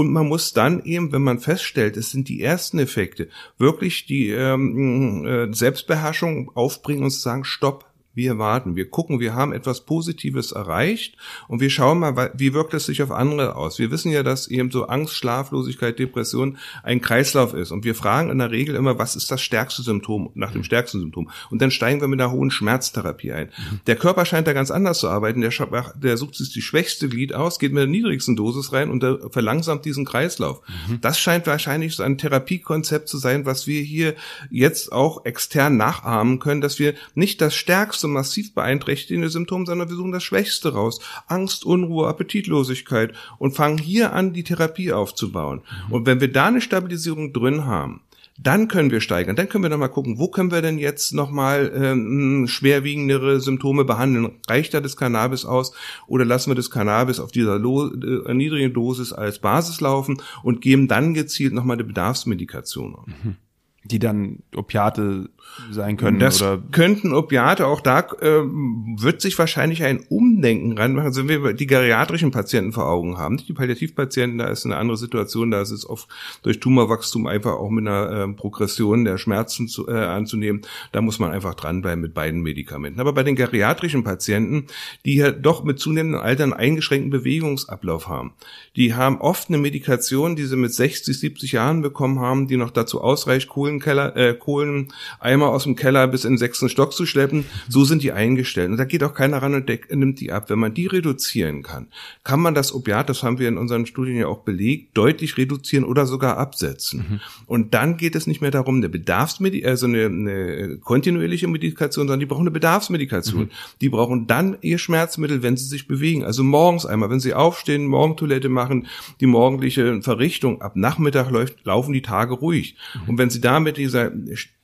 Man 0.03 0.27
muss 0.27 0.53
dann 0.53 0.83
eben, 0.83 1.11
wenn 1.11 1.21
man 1.21 1.39
feststellt, 1.39 1.97
es 1.97 2.11
sind 2.11 2.29
die 2.29 2.41
ersten 2.41 2.79
Effekte, 2.79 3.29
wirklich 3.57 4.05
die 4.05 4.29
ähm, 4.29 5.25
äh, 5.25 5.53
Selbstbeherrschung 5.53 6.51
aufbringen 6.55 7.03
und 7.03 7.11
sagen, 7.11 7.43
stopp, 7.43 7.90
wir 8.13 8.37
warten, 8.37 8.75
wir 8.75 8.89
gucken, 8.89 9.19
wir 9.19 9.33
haben 9.33 9.53
etwas 9.53 9.81
Positives 9.85 10.51
erreicht 10.51 11.17
und 11.47 11.61
wir 11.61 11.69
schauen 11.69 11.99
mal, 11.99 12.31
wie 12.35 12.53
wirkt 12.53 12.73
es 12.73 12.85
sich 12.85 13.01
auf 13.01 13.11
andere 13.11 13.55
aus. 13.55 13.79
Wir 13.79 13.91
wissen 13.91 14.11
ja, 14.11 14.23
dass 14.23 14.47
eben 14.47 14.71
so 14.71 14.87
Angst, 14.87 15.15
Schlaflosigkeit, 15.15 15.97
Depression 15.97 16.57
ein 16.83 17.01
Kreislauf 17.01 17.53
ist 17.53 17.71
und 17.71 17.85
wir 17.85 17.95
fragen 17.95 18.29
in 18.29 18.39
der 18.39 18.51
Regel 18.51 18.75
immer, 18.75 18.99
was 18.99 19.15
ist 19.15 19.31
das 19.31 19.41
stärkste 19.41 19.81
Symptom, 19.81 20.31
nach 20.35 20.51
dem 20.51 20.63
stärksten 20.63 20.99
Symptom 20.99 21.29
und 21.49 21.61
dann 21.61 21.71
steigen 21.71 22.01
wir 22.01 22.07
mit 22.07 22.19
einer 22.19 22.31
hohen 22.31 22.51
Schmerztherapie 22.51 23.31
ein. 23.31 23.49
Der 23.87 23.95
Körper 23.95 24.25
scheint 24.25 24.47
da 24.47 24.53
ganz 24.53 24.71
anders 24.71 24.99
zu 24.99 25.09
arbeiten, 25.09 25.41
der, 25.41 25.51
der 25.95 26.17
sucht 26.17 26.35
sich 26.35 26.51
die 26.51 26.61
schwächste 26.61 27.09
Glied 27.09 27.33
aus, 27.33 27.59
geht 27.59 27.71
mit 27.71 27.81
der 27.81 27.87
niedrigsten 27.87 28.35
Dosis 28.35 28.73
rein 28.73 28.89
und 28.89 29.05
verlangsamt 29.31 29.85
diesen 29.85 30.05
Kreislauf. 30.05 30.61
Mhm. 30.89 31.01
Das 31.01 31.19
scheint 31.19 31.47
wahrscheinlich 31.47 31.95
so 31.95 32.03
ein 32.03 32.17
Therapiekonzept 32.17 33.07
zu 33.07 33.17
sein, 33.17 33.45
was 33.45 33.67
wir 33.67 33.81
hier 33.81 34.15
jetzt 34.49 34.91
auch 34.91 35.25
extern 35.25 35.77
nachahmen 35.77 36.39
können, 36.39 36.61
dass 36.61 36.79
wir 36.79 36.93
nicht 37.15 37.41
das 37.41 37.55
stärkste 37.55 38.00
so 38.01 38.07
massiv 38.07 38.53
beeinträchtigende 38.53 39.29
Symptom, 39.29 39.65
sondern 39.65 39.89
wir 39.89 39.95
suchen 39.95 40.11
das 40.11 40.23
Schwächste 40.23 40.73
raus. 40.73 40.99
Angst, 41.27 41.65
Unruhe, 41.65 42.07
Appetitlosigkeit 42.07 43.13
und 43.37 43.55
fangen 43.55 43.77
hier 43.77 44.13
an, 44.13 44.33
die 44.33 44.43
Therapie 44.43 44.91
aufzubauen. 44.91 45.61
Mhm. 45.87 45.93
Und 45.93 46.05
wenn 46.05 46.19
wir 46.19 46.31
da 46.31 46.47
eine 46.47 46.61
Stabilisierung 46.61 47.33
drin 47.33 47.65
haben, 47.65 48.01
dann 48.41 48.67
können 48.67 48.91
wir 48.91 49.01
steigern. 49.01 49.35
Dann 49.35 49.49
können 49.49 49.63
wir 49.63 49.69
nochmal 49.69 49.89
gucken, 49.89 50.17
wo 50.17 50.27
können 50.27 50.51
wir 50.51 50.61
denn 50.61 50.79
jetzt 50.79 51.13
nochmal 51.13 51.71
ähm, 51.75 52.47
schwerwiegendere 52.47 53.39
Symptome 53.39 53.85
behandeln? 53.85 54.31
Reicht 54.47 54.73
da 54.73 54.81
das 54.81 54.97
Cannabis 54.97 55.45
aus 55.45 55.73
oder 56.07 56.25
lassen 56.25 56.49
wir 56.49 56.55
das 56.55 56.71
Cannabis 56.71 57.19
auf 57.19 57.31
dieser 57.31 57.59
Lo 57.59 57.87
äh, 57.87 58.33
niedrigen 58.33 58.73
Dosis 58.73 59.13
als 59.13 59.39
Basis 59.39 59.79
laufen 59.81 60.21
und 60.43 60.61
geben 60.61 60.87
dann 60.87 61.13
gezielt 61.13 61.53
nochmal 61.53 61.75
eine 61.75 61.83
Bedarfsmedikation? 61.83 62.97
Mhm. 63.05 63.35
Die 63.83 63.99
dann 63.99 64.43
Opiate 64.55 65.29
sein 65.69 65.97
können. 65.97 66.19
Das 66.19 66.41
oder 66.41 66.61
könnten 66.71 67.13
Opiate, 67.13 67.65
auch 67.67 67.81
da 67.81 67.99
äh, 67.99 68.41
wird 68.43 69.21
sich 69.21 69.37
wahrscheinlich 69.37 69.83
ein 69.83 70.05
Umdenken 70.09 70.77
reinmachen. 70.77 71.07
Also 71.07 71.27
wenn 71.27 71.43
wir 71.43 71.53
die 71.53 71.67
geriatrischen 71.67 72.31
Patienten 72.31 72.73
vor 72.73 72.87
Augen 72.87 73.17
haben, 73.17 73.37
die 73.37 73.53
Palliativpatienten, 73.53 74.37
da 74.37 74.47
ist 74.47 74.65
eine 74.65 74.77
andere 74.77 74.97
Situation, 74.97 75.51
da 75.51 75.61
ist 75.61 75.71
es 75.71 75.89
oft 75.89 76.07
durch 76.43 76.59
Tumorwachstum 76.59 77.27
einfach 77.27 77.53
auch 77.53 77.69
mit 77.69 77.87
einer 77.87 78.11
äh, 78.11 78.27
Progression 78.33 79.03
der 79.03 79.17
Schmerzen 79.17 79.67
zu, 79.67 79.87
äh, 79.87 79.93
anzunehmen. 79.93 80.61
Da 80.91 81.01
muss 81.01 81.19
man 81.19 81.31
einfach 81.31 81.55
dranbleiben 81.55 82.01
mit 82.01 82.13
beiden 82.13 82.41
Medikamenten. 82.41 82.99
Aber 82.99 83.13
bei 83.13 83.23
den 83.23 83.35
geriatrischen 83.35 84.03
Patienten, 84.03 84.67
die 85.05 85.15
ja 85.15 85.31
doch 85.31 85.63
mit 85.63 85.79
zunehmendem 85.79 86.21
Alter 86.21 86.43
einen 86.43 86.53
eingeschränkten 86.53 87.11
Bewegungsablauf 87.11 88.07
haben, 88.07 88.33
die 88.75 88.93
haben 88.93 89.19
oft 89.19 89.49
eine 89.49 89.57
Medikation, 89.57 90.35
die 90.35 90.45
sie 90.45 90.55
mit 90.55 90.73
60, 90.73 91.19
70 91.19 91.51
Jahren 91.53 91.81
bekommen 91.81 92.19
haben, 92.19 92.47
die 92.47 92.57
noch 92.57 92.71
dazu 92.71 93.01
ausreicht, 93.01 93.49
Kohlenkeller, 93.79 94.15
äh, 94.15 94.33
Kohleneimer 94.33 94.91
Eimer 95.19 95.49
aus 95.49 95.63
dem 95.63 95.75
Keller 95.75 96.07
bis 96.07 96.25
in 96.25 96.33
den 96.33 96.37
sechsten 96.37 96.69
Stock 96.69 96.93
zu 96.93 97.05
schleppen. 97.05 97.45
So 97.69 97.85
sind 97.85 98.03
die 98.03 98.11
eingestellt. 98.11 98.69
Und 98.69 98.77
da 98.77 98.85
geht 98.85 99.03
auch 99.03 99.13
keiner 99.13 99.41
ran 99.41 99.53
und 99.53 99.69
nimmt 99.91 100.19
die 100.19 100.31
ab. 100.31 100.49
Wenn 100.49 100.59
man 100.59 100.73
die 100.73 100.87
reduzieren 100.87 101.63
kann, 101.63 101.87
kann 102.23 102.39
man 102.39 102.53
das 102.53 102.73
Opiat, 102.73 103.09
das 103.09 103.23
haben 103.23 103.39
wir 103.39 103.47
in 103.47 103.57
unseren 103.57 103.85
Studien 103.85 104.17
ja 104.17 104.27
auch 104.27 104.39
belegt, 104.39 104.97
deutlich 104.97 105.37
reduzieren 105.37 105.85
oder 105.85 106.05
sogar 106.05 106.37
absetzen. 106.37 107.05
Mhm. 107.09 107.19
Und 107.47 107.73
dann 107.73 107.97
geht 107.97 108.15
es 108.15 108.27
nicht 108.27 108.41
mehr 108.41 108.51
darum, 108.51 108.77
eine 108.77 108.89
Bedarfsmedikation, 108.89 109.71
also 109.71 109.85
eine, 109.87 110.05
eine 110.05 110.77
kontinuierliche 110.77 111.47
Medikation, 111.47 112.07
sondern 112.07 112.19
die 112.19 112.25
brauchen 112.25 112.41
eine 112.41 112.51
Bedarfsmedikation. 112.51 113.43
Mhm. 113.43 113.49
Die 113.79 113.89
brauchen 113.89 114.27
dann 114.27 114.57
ihr 114.61 114.77
Schmerzmittel, 114.77 115.43
wenn 115.43 115.57
sie 115.57 115.65
sich 115.65 115.87
bewegen. 115.87 116.23
Also 116.23 116.43
morgens 116.43 116.85
einmal, 116.85 117.09
wenn 117.09 117.19
sie 117.19 117.33
aufstehen, 117.33 117.87
Morgentoilette 117.87 118.49
machen, 118.49 118.87
die 119.19 119.25
morgendliche 119.25 120.01
Verrichtung 120.01 120.61
ab 120.61 120.75
Nachmittag 120.75 121.29
läuft, 121.31 121.65
laufen 121.65 121.93
die 121.93 122.01
Tage 122.01 122.33
ruhig. 122.33 122.75
Mhm. 122.93 123.09
Und 123.09 123.17
wenn 123.17 123.29
sie 123.29 123.41
da 123.41 123.59
mit 123.61 123.77
dieser 123.77 124.11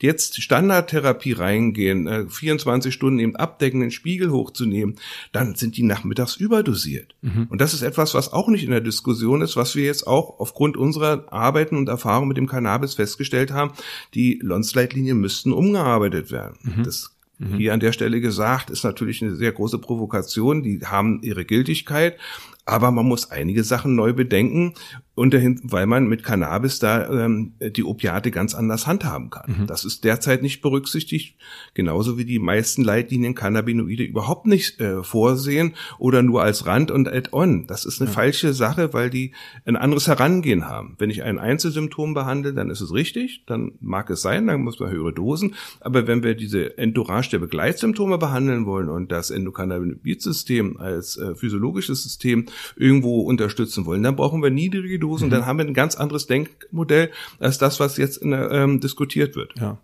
jetzt 0.02 0.42
Standardtherapie 0.42 1.34
reingehen, 1.34 2.08
äh, 2.08 2.30
24 2.30 2.94
Stunden 2.94 3.20
eben 3.20 3.36
abdecken, 3.36 3.82
den 3.82 3.92
Spiegel 3.92 4.32
hochzunehmen, 4.32 4.96
dann 5.32 5.56
sind 5.56 5.78
die 5.78 5.84
nachmittags 5.84 6.36
überdosiert. 6.36 7.16
Mhm. 7.22 7.48
Und 7.50 7.62
das 7.62 7.74
ist 7.74 7.82
etwas, 7.82 8.14
was 8.14 8.34
auch 8.34 8.48
nicht 8.50 8.64
in 8.64 8.72
der 8.72 8.82
Diskussion 8.82 9.42
ist, 9.42 9.56
was 9.56 9.76
wir 9.76 9.86
jetzt 9.86 10.06
auch 10.06 10.40
aufgrund 10.40 10.78
unserer 10.78 11.32
Arbeiten 11.32 11.78
und 11.78 11.90
Erfahrungen 11.90 12.28
mit 12.28 12.38
dem 12.38 12.48
Cannabis 12.48 12.96
festgestellt 12.96 13.52
haben. 13.52 13.72
Die 14.14 14.40
Lonsleitlinien 14.42 15.18
müssten 15.20 15.54
umgearbeitet 15.54 16.32
werden. 16.32 16.58
Mhm. 16.64 16.84
Das 16.84 17.18
Mhm. 17.40 17.58
Hier 17.58 17.74
an 17.74 17.80
der 17.80 17.92
Stelle 17.92 18.20
gesagt, 18.20 18.70
ist 18.70 18.84
natürlich 18.84 19.22
eine 19.22 19.36
sehr 19.36 19.52
große 19.52 19.80
Provokation. 19.80 20.64
Die 20.64 20.80
haben 20.86 21.22
ihre 21.22 21.46
Gültigkeit, 21.46 22.18
aber 22.66 22.92
man 22.92 23.06
muss 23.06 23.32
einige 23.32 23.64
Sachen 23.64 23.96
neu 23.96 24.14
bedenken, 24.14 24.74
unterhin, 25.18 25.60
weil 25.64 25.88
man 25.88 26.08
mit 26.08 26.24
Cannabis 26.24 26.78
da 26.78 27.10
ähm, 27.10 27.54
die 27.60 27.84
Opiate 27.84 28.30
ganz 28.30 28.54
anders 28.54 28.86
handhaben 28.86 29.32
kann. 29.32 29.62
Mhm. 29.62 29.68
Das 29.68 29.84
ist 29.84 30.04
derzeit 30.04 30.44
nicht 30.44 30.62
berücksichtigt, 30.62 31.36
genauso 31.74 32.20
wie 32.20 32.26
die 32.26 32.38
meisten 32.38 32.84
Leitlinien 32.84 33.34
Cannabinoide 33.34 34.04
überhaupt 34.04 34.46
nicht 34.46 34.80
äh, 34.80 35.04
vorsehen 35.04 35.74
oder 35.98 36.22
nur 36.22 36.44
als 36.44 36.68
Rand 36.68 36.92
und 36.92 37.08
Add-on. 37.08 37.66
Das 37.66 37.84
ist 37.84 38.00
eine 38.00 38.10
ja. 38.10 38.14
falsche 38.14 38.54
Sache, 38.54 38.94
weil 38.94 39.10
die 39.10 39.32
ein 39.66 39.76
anderes 39.76 40.08
Herangehen 40.08 40.68
haben. 40.68 40.96
Wenn 41.00 41.10
ich 41.10 41.24
ein 41.24 41.40
Einzelsymptom 41.40 42.14
behandle, 42.14 42.54
dann 42.54 42.70
ist 42.70 42.82
es 42.82 42.94
richtig, 42.94 43.44
dann 43.48 43.72
mag 43.82 44.12
es 44.12 44.22
sein, 44.22 44.46
dann 44.46 44.62
muss 44.62 44.80
man 44.80 44.92
höhere 44.92 45.14
Dosen. 45.14 45.56
Aber 45.80 46.06
wenn 46.06 46.22
wir 46.22 46.36
diese 46.36 46.78
Entourage 46.78 47.32
der 47.32 47.40
Begleitsymptome 47.40 48.20
behandeln 48.20 48.68
wollen 48.68 48.90
und 48.90 49.12
das 49.12 49.32
Endokannabinoid-System 49.32 50.78
als 50.78 51.18
äh, 51.18 51.34
physiologisches 51.34 52.04
System 52.04 52.46
irgendwo 52.76 53.22
unterstützen 53.22 53.88
wollen, 53.88 54.04
dann 54.04 54.16
brauchen 54.16 54.44
wir 54.44 54.52
niedrige 54.52 55.00
Dosen, 55.08 55.28
mhm. 55.28 55.32
dann 55.32 55.46
haben 55.46 55.58
wir 55.58 55.66
ein 55.66 55.74
ganz 55.74 55.96
anderes 55.96 56.28
Denkmodell 56.28 57.12
als 57.40 57.58
das, 57.58 57.80
was 57.80 57.98
jetzt 57.98 58.18
in, 58.18 58.34
ähm, 58.34 58.80
diskutiert 58.80 59.36
wird. 59.36 59.54
Ja. 59.60 59.80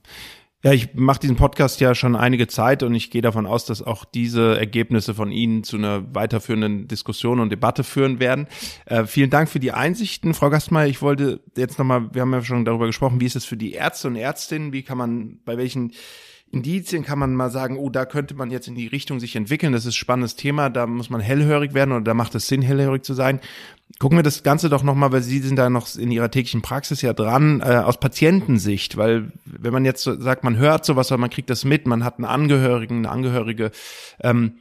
Ja, 0.65 0.71
ich 0.71 0.93
mache 0.93 1.19
diesen 1.19 1.35
Podcast 1.35 1.81
ja 1.81 1.93
schon 1.93 2.15
einige 2.15 2.47
Zeit 2.47 2.83
und 2.83 2.95
ich 2.95 3.11
gehe 3.11 3.21
davon 3.21 3.45
aus, 3.45 3.65
dass 3.65 3.81
auch 3.81 4.05
diese 4.05 4.57
Ergebnisse 4.57 5.13
von 5.13 5.29
Ihnen 5.29 5.65
zu 5.65 5.75
einer 5.75 6.15
weiterführenden 6.15 6.87
Diskussion 6.87 7.41
und 7.41 7.49
Debatte 7.49 7.83
führen 7.83 8.21
werden. 8.21 8.47
Äh, 8.85 9.03
vielen 9.03 9.29
Dank 9.29 9.49
für 9.49 9.59
die 9.59 9.73
Einsichten, 9.73 10.33
Frau 10.33 10.49
Gastmeier. 10.49 10.87
Ich 10.87 11.01
wollte 11.01 11.41
jetzt 11.57 11.79
nochmal, 11.79 12.13
wir 12.13 12.21
haben 12.21 12.31
ja 12.31 12.41
schon 12.41 12.63
darüber 12.63 12.85
gesprochen, 12.85 13.19
wie 13.19 13.25
ist 13.25 13.35
es 13.35 13.43
für 13.43 13.57
die 13.57 13.73
Ärzte 13.73 14.07
und 14.07 14.15
Ärztinnen, 14.15 14.71
wie 14.71 14.83
kann 14.83 14.97
man, 14.97 15.39
bei 15.43 15.57
welchen 15.57 15.91
Indizien 16.53 17.03
kann 17.03 17.17
man 17.17 17.33
mal 17.33 17.49
sagen, 17.49 17.77
oh, 17.77 17.89
da 17.89 18.05
könnte 18.05 18.35
man 18.35 18.51
jetzt 18.51 18.67
in 18.67 18.75
die 18.75 18.85
Richtung 18.85 19.19
sich 19.19 19.35
entwickeln. 19.35 19.73
Das 19.73 19.87
ist 19.87 19.95
spannendes 19.95 20.35
Thema, 20.35 20.69
da 20.69 20.85
muss 20.85 21.09
man 21.09 21.19
hellhörig 21.19 21.73
werden 21.73 21.91
oder 21.91 22.03
da 22.03 22.13
macht 22.13 22.35
es 22.35 22.47
Sinn, 22.47 22.61
hellhörig 22.61 23.03
zu 23.03 23.15
sein. 23.15 23.39
Gucken 23.99 24.19
wir 24.19 24.23
das 24.23 24.43
Ganze 24.43 24.69
doch 24.69 24.83
nochmal, 24.83 25.11
weil 25.11 25.23
Sie 25.23 25.39
sind 25.39 25.55
da 25.55 25.69
noch 25.71 25.95
in 25.95 26.11
Ihrer 26.11 26.29
täglichen 26.29 26.61
Praxis 26.61 27.01
ja 27.01 27.13
dran, 27.13 27.61
äh, 27.61 27.77
aus 27.77 27.99
Patientensicht, 27.99 28.97
weil 28.97 29.31
wenn 29.45 29.73
man 29.73 29.83
jetzt 29.83 30.03
sagt, 30.03 30.43
man 30.43 30.57
hört 30.57 30.85
sowas, 30.85 31.11
aber 31.11 31.21
man 31.21 31.31
kriegt 31.31 31.49
das 31.49 31.65
mit, 31.65 31.87
man 31.87 32.03
hat 32.03 32.17
einen 32.17 32.25
Angehörigen, 32.25 32.99
eine 32.99 33.09
Angehörige, 33.09 33.71
ähm, 34.21 34.53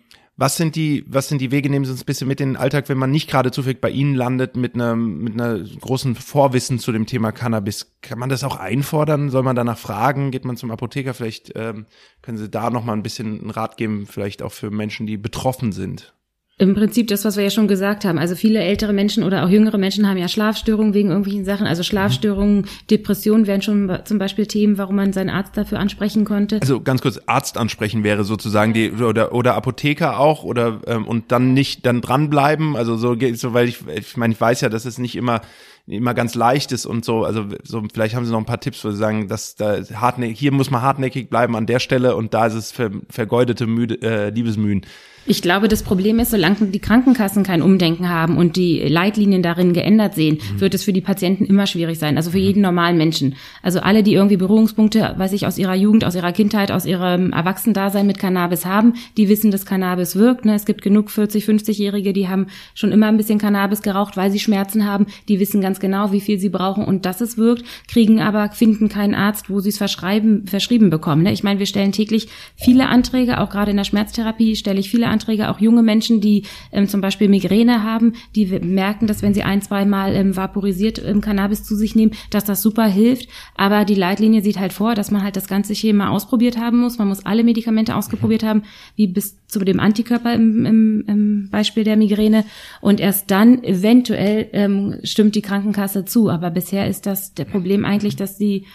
was 0.43 0.57
sind 0.57 0.75
die, 0.75 1.05
was 1.07 1.29
sind 1.29 1.41
die 1.41 1.53
Wege? 1.53 1.71
Nehmen 1.71 1.85
Sie 1.85 1.93
uns 1.93 2.03
ein 2.03 2.05
bisschen 2.05 2.27
mit 2.27 2.41
in 2.41 2.49
den 2.49 2.57
Alltag, 2.57 2.89
wenn 2.89 2.99
man 2.99 3.13
nicht 3.13 3.31
gerade 3.31 3.53
zufällig 3.53 3.81
bei 3.81 3.91
Ihnen 3.91 4.17
landet 4.17 4.57
mit 4.57 4.75
einer, 4.75 4.97
mit 4.97 5.35
einer 5.35 5.61
großen 5.61 6.17
Vorwissen 6.17 6.81
zu 6.81 6.91
dem 6.91 7.07
Thema 7.07 7.31
Cannabis. 7.31 7.95
Kann 8.03 8.19
man 8.19 8.29
das 8.29 8.43
auch 8.43 8.57
einfordern? 8.57 9.31
Soll 9.31 9.45
man 9.45 9.55
danach 9.55 9.79
fragen? 9.79 10.33
Geht 10.33 10.45
man 10.45 10.57
zum 10.57 10.73
Apotheker? 10.73 11.15
Vielleicht 11.15 11.53
ähm, 11.55 11.87
können 12.23 12.39
Sie 12.39 12.51
da 12.51 12.71
noch 12.71 12.85
mal 12.85 12.95
ein 12.95 13.05
bisschen 13.05 13.41
einen 13.41 13.51
Rat 13.51 13.77
geben, 13.77 14.09
vielleicht 14.09 14.43
auch 14.43 14.51
für 14.51 14.73
Menschen, 14.73 15.07
die 15.07 15.17
betroffen 15.17 15.71
sind. 15.71 16.13
Im 16.59 16.75
Prinzip 16.75 17.09
das, 17.09 17.25
was 17.25 17.37
wir 17.37 17.45
ja 17.45 17.51
schon 17.51 17.67
gesagt 17.67 18.05
haben. 18.05 18.19
Also 18.19 18.37
viele 18.37 18.61
ältere 18.61 18.93
Menschen 18.93 19.25
oder 19.25 19.45
auch 19.45 19.49
jüngere 19.49 19.79
Menschen 19.79 20.07
haben 20.07 20.19
ja 20.19 20.29
Schlafstörungen 20.29 20.93
wegen 20.93 21.09
irgendwelchen 21.09 21.45
Sachen. 21.45 21.67
Also 21.67 21.83
Schlafstörungen, 21.83 22.67
Depressionen 22.91 23.47
wären 23.47 23.63
schon 23.63 23.99
zum 24.05 24.19
Beispiel 24.19 24.47
Themen, 24.47 24.77
warum 24.77 24.97
man 24.97 25.15
seinen 25.15 25.31
Arzt 25.31 25.57
dafür 25.57 25.81
ansprechen 25.81 26.25
konnte. 26.25 26.61
Also 26.61 26.83
ganz 26.83 27.01
kurz, 27.01 27.19
Arzt 27.27 27.57
ansprechen 27.57 28.05
wäre 28.05 28.25
sozusagen 28.25 28.75
die 28.75 28.93
oder 28.93 29.33
oder 29.33 29.55
Apotheker 29.55 30.21
auch 30.21 30.45
oder 30.45 30.81
ähm, 30.87 31.09
und 31.09 31.33
dann 31.33 31.55
nicht 31.55 31.87
dann 31.87 32.03
dranbleiben. 32.03 32.77
Also 32.77 32.97
so, 32.97 33.17
so 33.35 33.55
weil 33.55 33.69
ich 33.69 33.79
ich 33.89 34.17
meine 34.19 34.35
ich 34.35 34.41
weiß 34.41 34.61
ja, 34.61 34.69
dass 34.69 34.85
es 34.85 34.99
nicht 34.99 35.17
immer 35.17 35.41
immer 35.87 36.15
ganz 36.15 36.35
leicht 36.35 36.73
ist 36.73 36.87
und 36.87 37.05
so. 37.05 37.25
Also 37.25 37.47
so 37.65 37.83
vielleicht 37.93 38.15
haben 38.15 38.25
Sie 38.25 38.33
noch 38.33 38.39
ein 38.39 38.47
paar 38.47 38.61
Tipps, 38.61 38.85
wo 38.85 38.91
Sie 38.91 38.97
sagen, 38.97 39.29
dass 39.29 39.57
da 39.57 39.79
hartnäckig, 39.95 40.39
hier 40.39 40.53
muss 40.53 40.71
man 40.71 40.83
hartnäckig 40.83 41.29
bleiben 41.29 41.57
an 41.57 41.67
der 41.67 41.81
Stelle 41.81 42.17
und 42.17 42.35
da 42.35 42.47
ist 42.47 42.55
es 42.55 42.73
ver, 42.73 42.91
vergeudete 43.09 43.67
Müde, 43.67 44.01
äh, 44.03 44.31
Liebesmühen. 44.31 44.87
Ich 45.25 45.41
glaube, 45.41 45.69
das 45.69 45.85
Problem 45.85 46.19
ist, 46.19 46.33
solange 46.33 46.57
die 46.67 46.81
Krankenkassen 46.81 47.45
kein 47.45 47.63
Umdenken 47.63 48.09
haben 48.09 48.37
und 48.37 48.57
die 48.57 48.81
Leitlinien 48.81 49.43
darin 49.43 49.73
geändert 49.73 50.15
sehen, 50.15 50.39
mhm. 50.39 50.61
wird 50.61 50.75
es 50.75 50.83
für 50.83 50.93
die 50.93 51.01
Patienten 51.01 51.45
immer 51.45 51.69
schwierig 51.69 52.01
sein. 52.01 52.17
Also 52.17 52.33
für 52.33 52.39
mhm. 52.39 52.45
jeden 52.45 52.63
normalen 52.63 52.97
Menschen. 52.97 53.37
Also 53.63 53.79
alle, 53.81 54.03
die 54.03 54.15
irgendwie 54.15 54.37
Berührungspunkte, 54.37 55.15
weiß 55.17 55.33
ich, 55.33 55.47
aus 55.47 55.59
ihrer 55.59 55.77
Jugend, 55.77 56.05
aus 56.05 56.17
ihrer 56.17 56.33
Kindheit, 56.33 56.73
aus 56.73 56.87
ihrem 56.87 57.33
Erwachsenendasein 57.33 58.07
mit 58.07 58.19
Cannabis 58.19 58.67
haben, 58.67 58.95
die 59.17 59.29
wissen, 59.29 59.53
dass 59.53 59.65
Cannabis 59.65 60.17
wirkt. 60.17 60.45
Ne? 60.45 60.57
Es 60.57 60.65
gibt 60.65 60.83
genug 60.83 61.09
40, 61.11 61.45
50-Jährige, 61.45 62.13
die 62.13 62.29
haben 62.29 62.49
schon 62.75 62.91
immer 62.91 63.07
ein 63.07 63.17
bisschen 63.17 63.39
Cannabis 63.39 63.83
geraucht, 63.83 64.17
weil 64.17 64.33
sie 64.33 64.41
Schmerzen 64.41 64.87
haben. 64.87 65.07
Die 65.29 65.39
wissen 65.39 65.61
ganz 65.61 65.72
genau, 65.81 66.13
wie 66.13 66.21
viel 66.21 66.39
sie 66.39 66.49
brauchen 66.49 66.85
und 66.85 67.07
dass 67.07 67.21
es 67.21 67.37
wirkt, 67.37 67.65
kriegen 67.89 68.21
aber, 68.21 68.51
finden 68.51 68.89
keinen 68.89 69.15
Arzt, 69.15 69.51
wo 69.51 69.61
sie 69.61 69.71
es 69.71 69.79
verschreiben, 69.79 70.47
verschrieben 70.47 70.91
bekommen. 70.91 71.23
Ne? 71.23 71.33
Ich 71.33 71.43
meine, 71.43 71.59
wir 71.59 71.67
stellen 71.67 71.93
täglich 71.93 72.29
viele 72.57 72.89
Anträge, 72.89 73.41
auch 73.41 73.51
gerade 73.51 73.71
in 73.71 73.77
der 73.77 73.85
Schmerztherapie 73.85 74.57
stelle 74.57 74.81
ich 74.81 74.91
viele 74.91 75.09
Anträge, 75.09 75.51
auch 75.51 75.61
junge 75.61 75.83
Menschen, 75.83 76.21
die 76.21 76.45
ähm, 76.73 76.89
zum 76.89 77.01
Beispiel 77.01 77.29
Migräne 77.29 77.83
haben, 77.83 78.15
die 78.35 78.47
merken, 78.47 79.07
dass 79.07 79.23
wenn 79.23 79.35
sie 79.35 79.43
ein, 79.43 79.63
zwei 79.63 79.85
Mal 79.85 80.15
ähm, 80.15 80.37
vaporisiert 80.37 81.03
ähm, 81.05 81.21
Cannabis 81.21 81.65
zu 81.65 81.77
sich 81.77 81.95
nehmen, 81.95 82.13
dass 82.31 82.45
das 82.45 82.63
super 82.63 82.87
hilft. 82.87 83.29
Aber 83.57 83.85
die 83.85 83.95
Leitlinie 83.95 84.43
sieht 84.43 84.59
halt 84.59 84.73
vor, 84.73 84.95
dass 84.95 85.11
man 85.11 85.23
halt 85.23 85.37
das 85.37 85.49
ganze 85.49 85.75
Schema 85.75 86.11
ausprobiert 86.11 86.59
haben 86.59 86.79
muss. 86.79 86.99
Man 86.99 87.09
muss 87.09 87.25
alle 87.27 87.45
Medikamente 87.45 87.97
ausgeprobiert 87.97 88.43
haben, 88.43 88.63
wie 88.97 89.07
bis 89.07 89.37
zu 89.53 89.61
dem 89.61 89.81
Antikörper 89.81 90.35
im, 90.35 90.65
im, 90.65 91.05
im 91.07 91.51
Beispiel 91.51 91.85
der 91.85 91.97
Migräne. 91.97 92.45
Und 92.81 93.01
erst 93.01 93.31
dann 93.31 93.63
eventuell 93.63 94.49
ähm, 94.53 94.99
stimmt 95.05 95.35
die 95.35 95.43
Krankenkasse 95.43 96.05
zu. 96.05 96.31
Aber 96.31 96.51
bisher 96.51 96.89
ist 96.89 97.07
das 97.07 97.35
der 97.35 97.45
Problem 97.45 97.85
eigentlich, 97.85 98.17
dass 98.17 98.39
die 98.39 98.67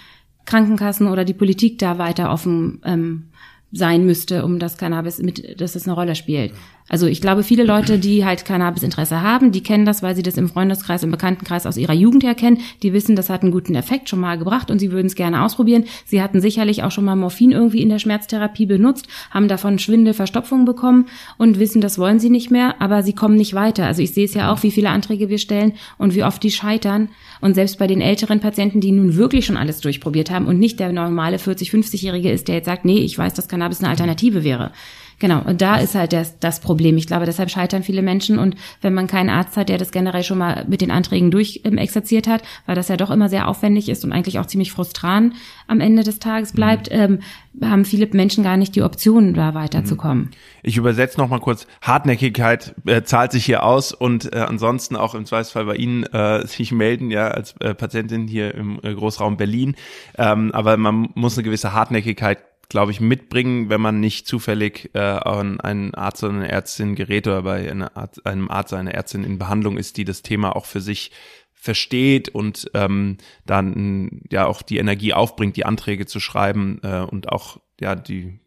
Krankenkassen 0.46 1.08
oder 1.08 1.26
die 1.26 1.34
Politik 1.34 1.80
da 1.80 1.98
weiter 1.98 2.32
offen 2.32 2.80
ähm, 2.86 3.24
sein 3.72 4.06
müsste, 4.06 4.46
um 4.46 4.60
das 4.60 4.78
Cannabis 4.78 5.18
mit, 5.20 5.60
dass 5.60 5.76
es 5.76 5.88
eine 5.88 5.96
Rolle 5.96 6.16
spielt. 6.16 6.54
Also 6.89 7.06
ich 7.06 7.19
glaube, 7.19 7.43
viele 7.43 7.63
Leute, 7.63 8.00
die 8.00 8.26
halt 8.26 8.45
Cannabis-Interesse 8.45 9.21
haben, 9.21 9.52
die 9.52 9.62
kennen 9.62 9.86
das, 9.86 10.02
weil 10.02 10.15
sie 10.15 10.23
das 10.23 10.38
im 10.38 10.47
Freundeskreis, 10.47 11.04
im 11.04 11.12
Bekanntenkreis 11.12 11.65
aus 11.65 11.78
ihrer 11.78 11.93
Jugend 11.93 12.23
her 12.23 12.36
kennen. 12.36 12.60
Die 12.82 12.93
wissen, 12.93 13.15
das 13.15 13.30
hat 13.30 13.43
einen 13.43 13.52
guten 13.52 13.76
Effekt 13.76 14.10
schon 14.10 14.19
mal 14.19 14.38
gebracht 14.38 14.71
und 14.71 14.80
sie 14.80 14.91
würden 14.91 15.08
es 15.08 15.15
gerne 15.15 15.43
ausprobieren. 15.43 15.84
Sie 16.06 16.21
hatten 16.21 16.39
sicherlich 16.39 16.84
auch 16.84 16.91
schon 16.91 17.06
mal 17.06 17.15
Morphin 17.15 17.52
irgendwie 17.52 17.82
in 17.82 17.89
der 17.89 18.00
Schmerztherapie 18.00 18.65
benutzt, 18.65 19.08
haben 19.32 19.47
davon 19.47 19.80
Schwindel, 19.80 20.13
Verstopfung 20.13 20.65
bekommen 20.65 21.08
und 21.38 21.60
wissen, 21.60 21.82
das 21.82 22.00
wollen 22.00 22.19
sie 22.19 22.30
nicht 22.30 22.52
mehr, 22.52 22.82
aber 22.82 23.04
sie 23.04 23.13
kommen 23.13 23.36
nicht 23.36 23.54
weiter. 23.54 23.86
Also 23.86 24.02
ich 24.02 24.13
sehe 24.13 24.26
es 24.26 24.34
ja 24.34 24.52
auch, 24.52 24.63
wie 24.63 24.71
viele 24.71 24.89
Anträge 24.89 25.30
wir 25.30 25.39
stellen 25.39 25.73
und 25.97 26.15
wie 26.15 26.23
oft 26.23 26.41
die 26.41 26.52
scheitern. 26.52 27.10
Und 27.41 27.54
selbst 27.54 27.80
bei 27.80 27.88
den 27.88 28.02
älteren 28.02 28.39
Patienten, 28.39 28.82
die 28.82 28.91
nun 28.91 29.15
wirklich 29.15 29.45
schon 29.45 29.58
alles 29.58 29.82
durchprobiert 29.82 30.32
haben 30.32 30.47
und 30.47 30.58
nicht 30.58 30.80
der 30.80 30.91
normale 30.91 31.38
40-, 31.38 31.69
50-Jährige 31.69 32.32
ist, 32.32 32.47
der 32.47 32.56
jetzt 32.56 32.65
sagt, 32.65 32.86
nee, 32.86 33.00
ich 33.00 33.17
weiß, 33.17 33.34
dass 33.34 33.47
Cannabis 33.47 33.80
eine 33.80 33.89
Alternative 33.89 34.43
wäre. 34.43 34.71
Genau, 35.20 35.42
und 35.42 35.62
da 35.62 35.78
ist 35.78 35.96
halt 35.96 36.14
das, 36.14 36.38
das 36.40 36.60
Problem. 36.60 36.96
Ich 36.98 37.08
glaube, 37.08 37.26
deshalb 37.26 37.50
scheitern 37.50 37.82
viele 37.82 38.04
Menschen. 38.04 38.38
Und 38.38 38.56
wenn 38.82 38.94
man 38.94 39.08
keinen 39.08 39.30
Arzt 39.30 39.58
hat, 39.58 39.70
der 39.70 39.80
das 39.80 39.92
generell 39.92 40.24
schon 40.24 40.38
mal 40.38 40.66
mit 40.68 40.82
den 40.82 40.92
Anträgen 40.92 41.32
durchexerziert 41.32 42.28
ähm, 42.28 42.34
hat, 42.34 42.44
weil 42.68 42.76
das 42.76 42.88
ja 42.88 42.98
doch 42.98 43.10
immer 43.10 43.28
sehr 43.28 43.48
aufwendig 43.48 43.90
ist 43.90 44.06
und 44.06 44.12
eigentlich 44.12 44.38
auch 44.38 44.46
ziemlich 44.46 44.72
frustrant 44.72 45.34
am 45.66 45.80
Ende 45.80 46.04
des 46.04 46.20
Tages 46.20 46.52
bleibt, 46.54 46.92
mhm. 46.92 47.20
ähm, 47.62 47.70
haben 47.70 47.86
viele 47.86 48.08
Menschen 48.12 48.44
gar 48.44 48.58
nicht 48.58 48.76
die 48.76 48.84
Option, 48.84 49.34
da 49.34 49.56
weiterzukommen. 49.56 50.26
Mhm. 50.26 50.32
Ich 50.62 50.78
übersetze 50.78 51.20
noch 51.20 51.30
mal 51.30 51.40
kurz. 51.40 51.66
Hartnäckigkeit 51.82 52.76
äh, 52.86 53.02
zahlt 53.02 53.32
sich 53.32 53.46
hier 53.46 53.64
aus 53.64 53.94
und 53.94 54.32
äh, 54.34 54.40
ansonsten 54.40 54.96
auch 54.96 55.16
im 55.16 55.26
Zweifelsfall 55.26 55.66
bei 55.66 55.76
Ihnen 55.76 56.04
äh, 56.04 56.46
sich 56.46 56.72
melden, 56.72 57.10
ja, 57.10 57.30
als 57.30 57.56
äh, 57.60 57.74
Patientin 57.74 58.28
hier 58.28 58.54
im 58.54 58.80
äh, 58.84 58.94
Großraum 58.94 59.38
Berlin. 59.38 59.76
Ähm, 60.18 60.52
aber 60.54 60.78
man 60.78 61.10
muss 61.16 61.38
eine 61.38 61.44
gewisse 61.44 61.74
Hartnäckigkeit 61.74 62.38
glaube 62.70 62.92
ich, 62.92 63.00
mitbringen, 63.00 63.70
wenn 63.70 63.82
man 63.82 64.00
nicht 64.00 64.28
zufällig 64.28 64.92
äh, 64.94 65.00
an 65.00 65.60
einen 65.62 65.94
Arzt 65.96 66.24
oder 66.24 66.34
eine 66.34 66.52
Ärztin 66.52 66.96
gerät 66.96 67.28
oder 67.28 67.44
bei 67.44 67.72
Arzt, 67.94 68.26
einem 68.26 68.50
Arzt 68.50 68.74
oder 68.74 68.82
einer 68.82 68.94
Ärztin 68.94 69.24
in 69.24 69.40
Behandlung 69.40 69.78
ist, 69.78 69.98
die 69.98 70.06
das 70.06 70.22
Thema 70.22 70.56
auch 70.56 70.66
für 70.66 70.82
sich 70.82 71.12
versteht 71.54 72.30
und 72.30 72.70
ähm, 72.74 73.18
dann 73.46 74.22
ja 74.32 74.46
auch 74.46 74.62
die 74.62 74.78
Energie 74.78 75.14
aufbringt, 75.14 75.58
die 75.58 75.66
Anträge 75.66 76.06
zu 76.06 76.20
schreiben 76.20 76.80
äh, 76.84 77.02
und 77.02 77.30
auch 77.32 77.60
ja 77.80 77.96
die 77.96 78.40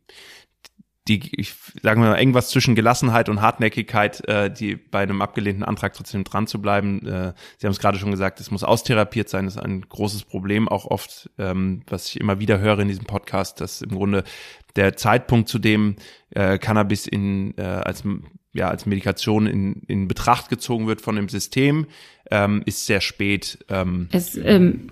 die, 1.08 1.40
ich 1.40 1.54
sagen 1.82 2.02
wir 2.02 2.10
mal, 2.10 2.18
irgendwas 2.18 2.50
zwischen 2.50 2.74
Gelassenheit 2.74 3.28
und 3.28 3.40
Hartnäckigkeit, 3.40 4.26
äh, 4.28 4.52
die 4.52 4.76
bei 4.76 5.00
einem 5.00 5.22
abgelehnten 5.22 5.64
Antrag 5.64 5.94
trotzdem 5.94 6.24
dran 6.24 6.46
zu 6.46 6.60
bleiben. 6.60 7.06
Äh, 7.06 7.32
Sie 7.58 7.66
haben 7.66 7.72
es 7.72 7.80
gerade 7.80 7.98
schon 7.98 8.10
gesagt, 8.10 8.38
es 8.40 8.50
muss 8.50 8.64
austherapiert 8.64 9.28
sein, 9.28 9.46
das 9.46 9.56
ist 9.56 9.62
ein 9.62 9.82
großes 9.82 10.24
Problem, 10.24 10.68
auch 10.68 10.86
oft, 10.86 11.30
ähm, 11.38 11.82
was 11.88 12.08
ich 12.08 12.20
immer 12.20 12.38
wieder 12.38 12.58
höre 12.58 12.80
in 12.80 12.88
diesem 12.88 13.06
Podcast, 13.06 13.60
dass 13.60 13.82
im 13.82 13.90
Grunde 13.90 14.24
der 14.76 14.96
Zeitpunkt, 14.96 15.48
zu 15.48 15.58
dem 15.58 15.96
äh, 16.30 16.58
Cannabis 16.58 17.06
in 17.06 17.56
äh, 17.56 17.62
als 17.62 18.04
ja 18.52 18.68
als 18.68 18.84
Medikation 18.84 19.46
in, 19.46 19.82
in 19.86 20.08
Betracht 20.08 20.48
gezogen 20.48 20.86
wird 20.86 21.00
von 21.00 21.16
dem 21.16 21.28
System, 21.28 21.86
ähm, 22.30 22.62
ist 22.66 22.86
sehr 22.86 23.00
spät. 23.00 23.64
Ähm, 23.68 24.08
es 24.12 24.36
ähm, 24.36 24.90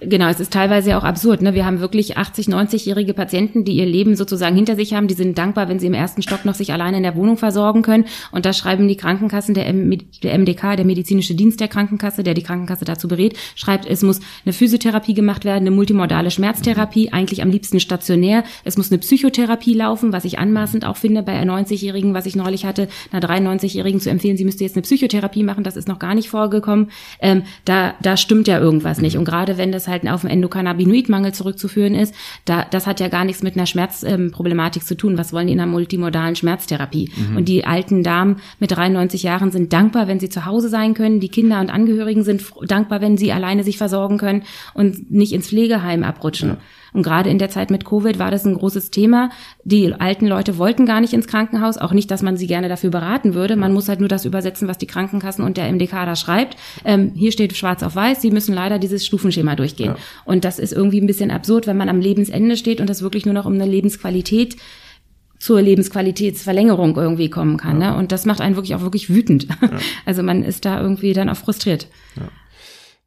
Genau, 0.00 0.28
es 0.28 0.38
ist 0.38 0.52
teilweise 0.52 0.90
ja 0.90 0.98
auch 0.98 1.04
absurd. 1.04 1.42
Ne? 1.42 1.54
Wir 1.54 1.66
haben 1.66 1.80
wirklich 1.80 2.16
80, 2.16 2.46
90-jährige 2.46 3.14
Patienten, 3.14 3.64
die 3.64 3.72
ihr 3.72 3.86
Leben 3.86 4.14
sozusagen 4.14 4.54
hinter 4.54 4.76
sich 4.76 4.94
haben. 4.94 5.08
Die 5.08 5.14
sind 5.14 5.36
dankbar, 5.36 5.68
wenn 5.68 5.80
sie 5.80 5.88
im 5.88 5.94
ersten 5.94 6.22
Stock 6.22 6.44
noch 6.44 6.54
sich 6.54 6.72
alleine 6.72 6.98
in 6.98 7.02
der 7.02 7.16
Wohnung 7.16 7.36
versorgen 7.36 7.82
können. 7.82 8.04
Und 8.30 8.46
da 8.46 8.52
schreiben 8.52 8.86
die 8.86 8.96
Krankenkassen, 8.96 9.54
der, 9.54 9.66
M 9.66 9.98
der 10.22 10.38
MDK, 10.38 10.76
der 10.76 10.84
medizinische 10.84 11.34
Dienst 11.34 11.58
der 11.58 11.66
Krankenkasse, 11.66 12.22
der 12.22 12.34
die 12.34 12.44
Krankenkasse 12.44 12.84
dazu 12.84 13.08
berät, 13.08 13.36
schreibt, 13.56 13.86
es 13.86 14.02
muss 14.02 14.20
eine 14.44 14.52
Physiotherapie 14.52 15.14
gemacht 15.14 15.44
werden, 15.44 15.66
eine 15.66 15.72
multimodale 15.72 16.30
Schmerztherapie, 16.30 17.12
eigentlich 17.12 17.42
am 17.42 17.50
liebsten 17.50 17.80
stationär. 17.80 18.44
Es 18.62 18.76
muss 18.76 18.92
eine 18.92 18.98
Psychotherapie 18.98 19.74
laufen, 19.74 20.12
was 20.12 20.24
ich 20.24 20.38
anmaßend 20.38 20.86
auch 20.86 20.96
finde 20.96 21.24
bei 21.24 21.32
einer 21.32 21.58
90-Jährigen, 21.58 22.14
was 22.14 22.26
ich 22.26 22.36
neulich 22.36 22.64
hatte, 22.64 22.86
einer 23.10 23.26
93-Jährigen 23.26 23.98
zu 23.98 24.10
empfehlen, 24.10 24.36
sie 24.36 24.44
müsste 24.44 24.62
jetzt 24.62 24.76
eine 24.76 24.82
Psychotherapie 24.82 25.42
machen. 25.42 25.64
Das 25.64 25.76
ist 25.76 25.88
noch 25.88 25.98
gar 25.98 26.14
nicht 26.14 26.28
vorgekommen. 26.28 26.92
Ähm, 27.20 27.42
da, 27.64 27.94
da 28.00 28.16
stimmt 28.16 28.46
ja 28.46 28.60
irgendwas 28.60 29.00
nicht. 29.00 29.16
Und 29.16 29.24
gerade 29.24 29.58
wenn 29.58 29.72
das 29.72 29.87
halt 29.88 30.08
auf 30.08 30.24
einen 30.24 30.32
Endokannabinoidmangel 30.34 31.32
zurückzuführen 31.32 31.94
ist, 31.94 32.14
da, 32.44 32.64
das 32.64 32.86
hat 32.86 33.00
ja 33.00 33.08
gar 33.08 33.24
nichts 33.24 33.42
mit 33.42 33.56
einer 33.56 33.66
Schmerzproblematik 33.66 34.82
ähm, 34.82 34.86
zu 34.86 34.96
tun. 34.96 35.18
Was 35.18 35.32
wollen 35.32 35.46
die 35.46 35.52
in 35.52 35.60
einer 35.60 35.70
multimodalen 35.70 36.36
Schmerztherapie? 36.36 37.10
Mhm. 37.16 37.36
Und 37.36 37.48
die 37.48 37.64
alten 37.64 38.02
Damen 38.02 38.36
mit 38.58 38.70
93 38.70 39.22
Jahren 39.22 39.50
sind 39.50 39.72
dankbar, 39.72 40.08
wenn 40.08 40.20
sie 40.20 40.28
zu 40.28 40.44
Hause 40.44 40.68
sein 40.68 40.94
können. 40.94 41.20
Die 41.20 41.28
Kinder 41.28 41.60
und 41.60 41.70
Angehörigen 41.70 42.22
sind 42.22 42.44
dankbar, 42.66 43.00
wenn 43.00 43.16
sie 43.16 43.32
alleine 43.32 43.64
sich 43.64 43.78
versorgen 43.78 44.18
können 44.18 44.42
und 44.74 45.10
nicht 45.10 45.32
ins 45.32 45.48
Pflegeheim 45.48 46.02
abrutschen. 46.04 46.50
Ja. 46.50 46.58
Und 46.92 47.02
gerade 47.02 47.30
in 47.30 47.38
der 47.38 47.50
Zeit 47.50 47.70
mit 47.70 47.84
Covid 47.84 48.18
war 48.18 48.30
das 48.30 48.44
ein 48.44 48.54
großes 48.54 48.90
Thema. 48.90 49.30
Die 49.64 49.92
alten 49.92 50.26
Leute 50.26 50.58
wollten 50.58 50.86
gar 50.86 51.00
nicht 51.00 51.12
ins 51.12 51.26
Krankenhaus, 51.26 51.78
auch 51.78 51.92
nicht, 51.92 52.10
dass 52.10 52.22
man 52.22 52.36
sie 52.36 52.46
gerne 52.46 52.68
dafür 52.68 52.90
beraten 52.90 53.34
würde. 53.34 53.56
Man 53.56 53.72
muss 53.72 53.88
halt 53.88 54.00
nur 54.00 54.08
das 54.08 54.24
übersetzen, 54.24 54.68
was 54.68 54.78
die 54.78 54.86
Krankenkassen 54.86 55.44
und 55.44 55.56
der 55.56 55.70
MDK 55.70 56.06
da 56.06 56.16
schreibt. 56.16 56.56
Ähm, 56.84 57.12
hier 57.14 57.32
steht 57.32 57.56
schwarz 57.56 57.82
auf 57.82 57.94
weiß, 57.94 58.22
sie 58.22 58.30
müssen 58.30 58.54
leider 58.54 58.78
dieses 58.78 59.04
Stufenschema 59.04 59.56
durchgehen. 59.56 59.94
Ja. 59.96 60.02
Und 60.24 60.44
das 60.44 60.58
ist 60.58 60.72
irgendwie 60.72 61.00
ein 61.00 61.06
bisschen 61.06 61.30
absurd, 61.30 61.66
wenn 61.66 61.76
man 61.76 61.88
am 61.88 62.00
Lebensende 62.00 62.56
steht 62.56 62.80
und 62.80 62.88
das 62.88 63.02
wirklich 63.02 63.24
nur 63.24 63.34
noch 63.34 63.46
um 63.46 63.54
eine 63.54 63.66
Lebensqualität 63.66 64.56
zur 65.38 65.62
Lebensqualitätsverlängerung 65.62 66.96
irgendwie 66.96 67.30
kommen 67.30 67.56
kann. 67.56 67.80
Ja. 67.80 67.92
Ne? 67.92 67.98
Und 67.98 68.12
das 68.12 68.26
macht 68.26 68.40
einen 68.40 68.56
wirklich 68.56 68.74
auch 68.74 68.82
wirklich 68.82 69.08
wütend. 69.08 69.44
Ja. 69.44 69.68
Also 70.04 70.22
man 70.22 70.42
ist 70.42 70.64
da 70.64 70.80
irgendwie 70.80 71.12
dann 71.12 71.28
auch 71.28 71.36
frustriert. 71.36 71.88
Ja. 72.16 72.28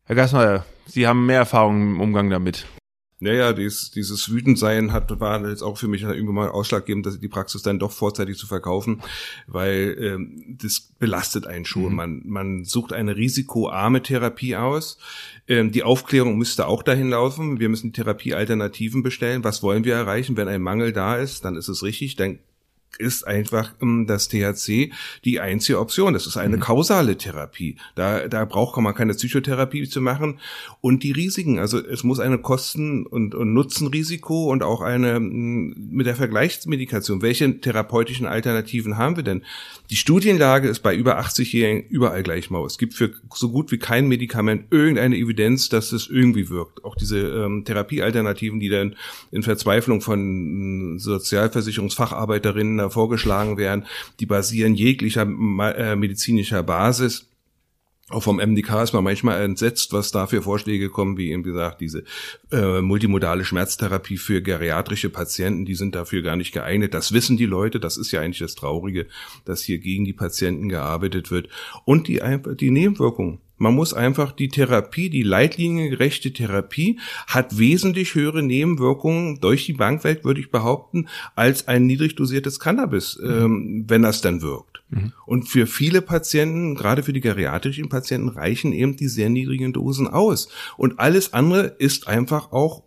Herr 0.05 0.15
Gassmeier, 0.15 0.65
Sie 0.85 1.07
haben 1.07 1.25
mehr 1.25 1.37
Erfahrung 1.37 1.81
im 1.81 2.01
Umgang 2.01 2.29
damit. 2.29 2.65
Naja, 3.23 3.53
dieses, 3.53 3.91
dieses 3.91 4.31
Wütendsein 4.31 4.91
hat, 4.91 5.19
war 5.19 5.47
jetzt 5.47 5.61
auch 5.61 5.77
für 5.77 5.87
mich 5.87 6.01
irgendwann 6.01 6.33
mal 6.33 6.49
ausschlaggebend, 6.49 7.05
dass 7.05 7.19
die 7.19 7.27
Praxis 7.27 7.61
dann 7.61 7.77
doch 7.77 7.91
vorzeitig 7.91 8.35
zu 8.35 8.47
verkaufen, 8.47 9.03
weil 9.45 9.95
ähm, 9.99 10.57
das 10.59 10.89
belastet 10.97 11.45
einen 11.45 11.65
schon. 11.65 11.91
Mhm. 11.91 11.95
Man, 11.95 12.21
man 12.25 12.65
sucht 12.65 12.93
eine 12.93 13.15
risikoarme 13.15 14.01
Therapie 14.01 14.55
aus. 14.55 14.97
Ähm, 15.47 15.71
die 15.71 15.83
Aufklärung 15.83 16.39
müsste 16.39 16.65
auch 16.65 16.81
dahin 16.81 17.11
laufen. 17.11 17.59
Wir 17.59 17.69
müssen 17.69 17.93
Therapiealternativen 17.93 19.03
bestellen. 19.03 19.43
Was 19.43 19.61
wollen 19.61 19.83
wir 19.83 19.93
erreichen? 19.93 20.35
Wenn 20.35 20.47
ein 20.47 20.63
Mangel 20.63 20.91
da 20.91 21.15
ist, 21.17 21.45
dann 21.45 21.55
ist 21.55 21.67
es 21.67 21.83
richtig. 21.83 22.15
Dann 22.15 22.39
ist 22.97 23.27
einfach 23.27 23.73
ähm, 23.81 24.05
das 24.07 24.27
THC 24.27 24.91
die 25.25 25.39
einzige 25.39 25.79
Option. 25.79 26.13
Das 26.13 26.27
ist 26.27 26.37
eine 26.37 26.57
mhm. 26.57 26.61
kausale 26.61 27.17
Therapie. 27.17 27.77
Da, 27.95 28.27
da 28.27 28.45
braucht 28.45 28.79
man 28.81 28.95
keine 28.95 29.13
Psychotherapie 29.13 29.87
zu 29.87 30.01
machen. 30.01 30.39
Und 30.81 31.03
die 31.03 31.11
Risiken, 31.11 31.59
also 31.59 31.79
es 31.79 32.03
muss 32.03 32.19
eine 32.19 32.37
Kosten- 32.37 33.05
und, 33.05 33.35
und 33.35 33.53
Nutzenrisiko 33.53 34.51
und 34.51 34.63
auch 34.63 34.81
eine 34.81 35.19
mit 35.19 36.05
der 36.07 36.15
Vergleichsmedikation. 36.15 37.21
Welche 37.21 37.59
therapeutischen 37.59 38.25
Alternativen 38.25 38.97
haben 38.97 39.15
wir 39.15 39.23
denn? 39.23 39.43
Die 39.89 39.95
Studienlage 39.95 40.67
ist 40.67 40.79
bei 40.79 40.95
über 40.95 41.19
80-Jährigen 41.19 41.87
überall 41.89 42.23
gleich 42.23 42.49
mau. 42.49 42.65
Es 42.65 42.77
gibt 42.77 42.93
für 42.93 43.11
so 43.33 43.51
gut 43.51 43.71
wie 43.71 43.77
kein 43.77 44.07
Medikament 44.07 44.65
irgendeine 44.71 45.17
Evidenz, 45.17 45.69
dass 45.69 45.91
es 45.91 46.07
irgendwie 46.07 46.49
wirkt. 46.49 46.83
Auch 46.83 46.95
diese 46.95 47.19
ähm, 47.19 47.63
Therapiealternativen, 47.65 48.59
die 48.59 48.69
dann 48.69 48.95
in 49.31 49.43
Verzweiflung 49.43 50.01
von 50.01 50.97
Sozialversicherungsfacharbeiterinnen 50.99 52.80
vorgeschlagen 52.89 53.57
werden, 53.57 53.85
die 54.19 54.25
basieren 54.25 54.75
jeglicher 54.75 55.23
äh, 55.23 55.95
medizinischer 55.95 56.63
Basis 56.63 57.27
auch 58.11 58.23
vom 58.23 58.37
MDK 58.37 58.83
ist 58.83 58.93
man 58.93 59.03
manchmal 59.03 59.41
entsetzt, 59.41 59.93
was 59.93 60.11
da 60.11 60.27
für 60.27 60.41
Vorschläge 60.41 60.89
kommen, 60.89 61.17
wie 61.17 61.31
eben 61.31 61.43
gesagt, 61.43 61.79
diese 61.79 62.03
äh, 62.51 62.81
multimodale 62.81 63.45
Schmerztherapie 63.45 64.17
für 64.17 64.41
geriatrische 64.41 65.09
Patienten, 65.09 65.65
die 65.65 65.75
sind 65.75 65.95
dafür 65.95 66.21
gar 66.21 66.35
nicht 66.35 66.51
geeignet. 66.51 66.93
Das 66.93 67.13
wissen 67.13 67.37
die 67.37 67.45
Leute, 67.45 67.79
das 67.79 67.97
ist 67.97 68.11
ja 68.11 68.19
eigentlich 68.19 68.39
das 68.39 68.55
Traurige, 68.55 69.07
dass 69.45 69.61
hier 69.61 69.79
gegen 69.79 70.03
die 70.03 70.13
Patienten 70.13 70.67
gearbeitet 70.67 71.31
wird. 71.31 71.47
Und 71.85 72.07
die, 72.07 72.21
die 72.59 72.71
Nebenwirkungen. 72.71 73.39
Man 73.61 73.75
muss 73.75 73.93
einfach 73.93 74.31
die 74.31 74.49
Therapie, 74.49 75.11
die 75.11 75.21
leitliniengerechte 75.21 76.33
Therapie 76.33 76.99
hat 77.27 77.59
wesentlich 77.59 78.15
höhere 78.15 78.41
Nebenwirkungen 78.41 79.39
durch 79.39 79.67
die 79.67 79.73
Bankwelt, 79.73 80.25
würde 80.25 80.39
ich 80.39 80.49
behaupten, 80.49 81.07
als 81.35 81.67
ein 81.67 81.85
niedrig 81.85 82.15
dosiertes 82.15 82.59
Cannabis, 82.59 83.19
mhm. 83.21 83.29
ähm, 83.29 83.85
wenn 83.87 84.01
das 84.01 84.21
dann 84.21 84.41
wirkt. 84.41 84.81
Mhm. 84.89 85.13
Und 85.27 85.47
für 85.47 85.67
viele 85.67 86.01
Patienten, 86.01 86.73
gerade 86.73 87.03
für 87.03 87.13
die 87.13 87.21
geriatrischen 87.21 87.87
Patienten, 87.87 88.29
reichen 88.29 88.73
eben 88.73 88.95
die 88.95 89.07
sehr 89.07 89.29
niedrigen 89.29 89.73
Dosen 89.73 90.07
aus. 90.07 90.49
Und 90.75 90.99
alles 90.99 91.33
andere 91.33 91.75
ist 91.77 92.07
einfach 92.07 92.51
auch 92.51 92.81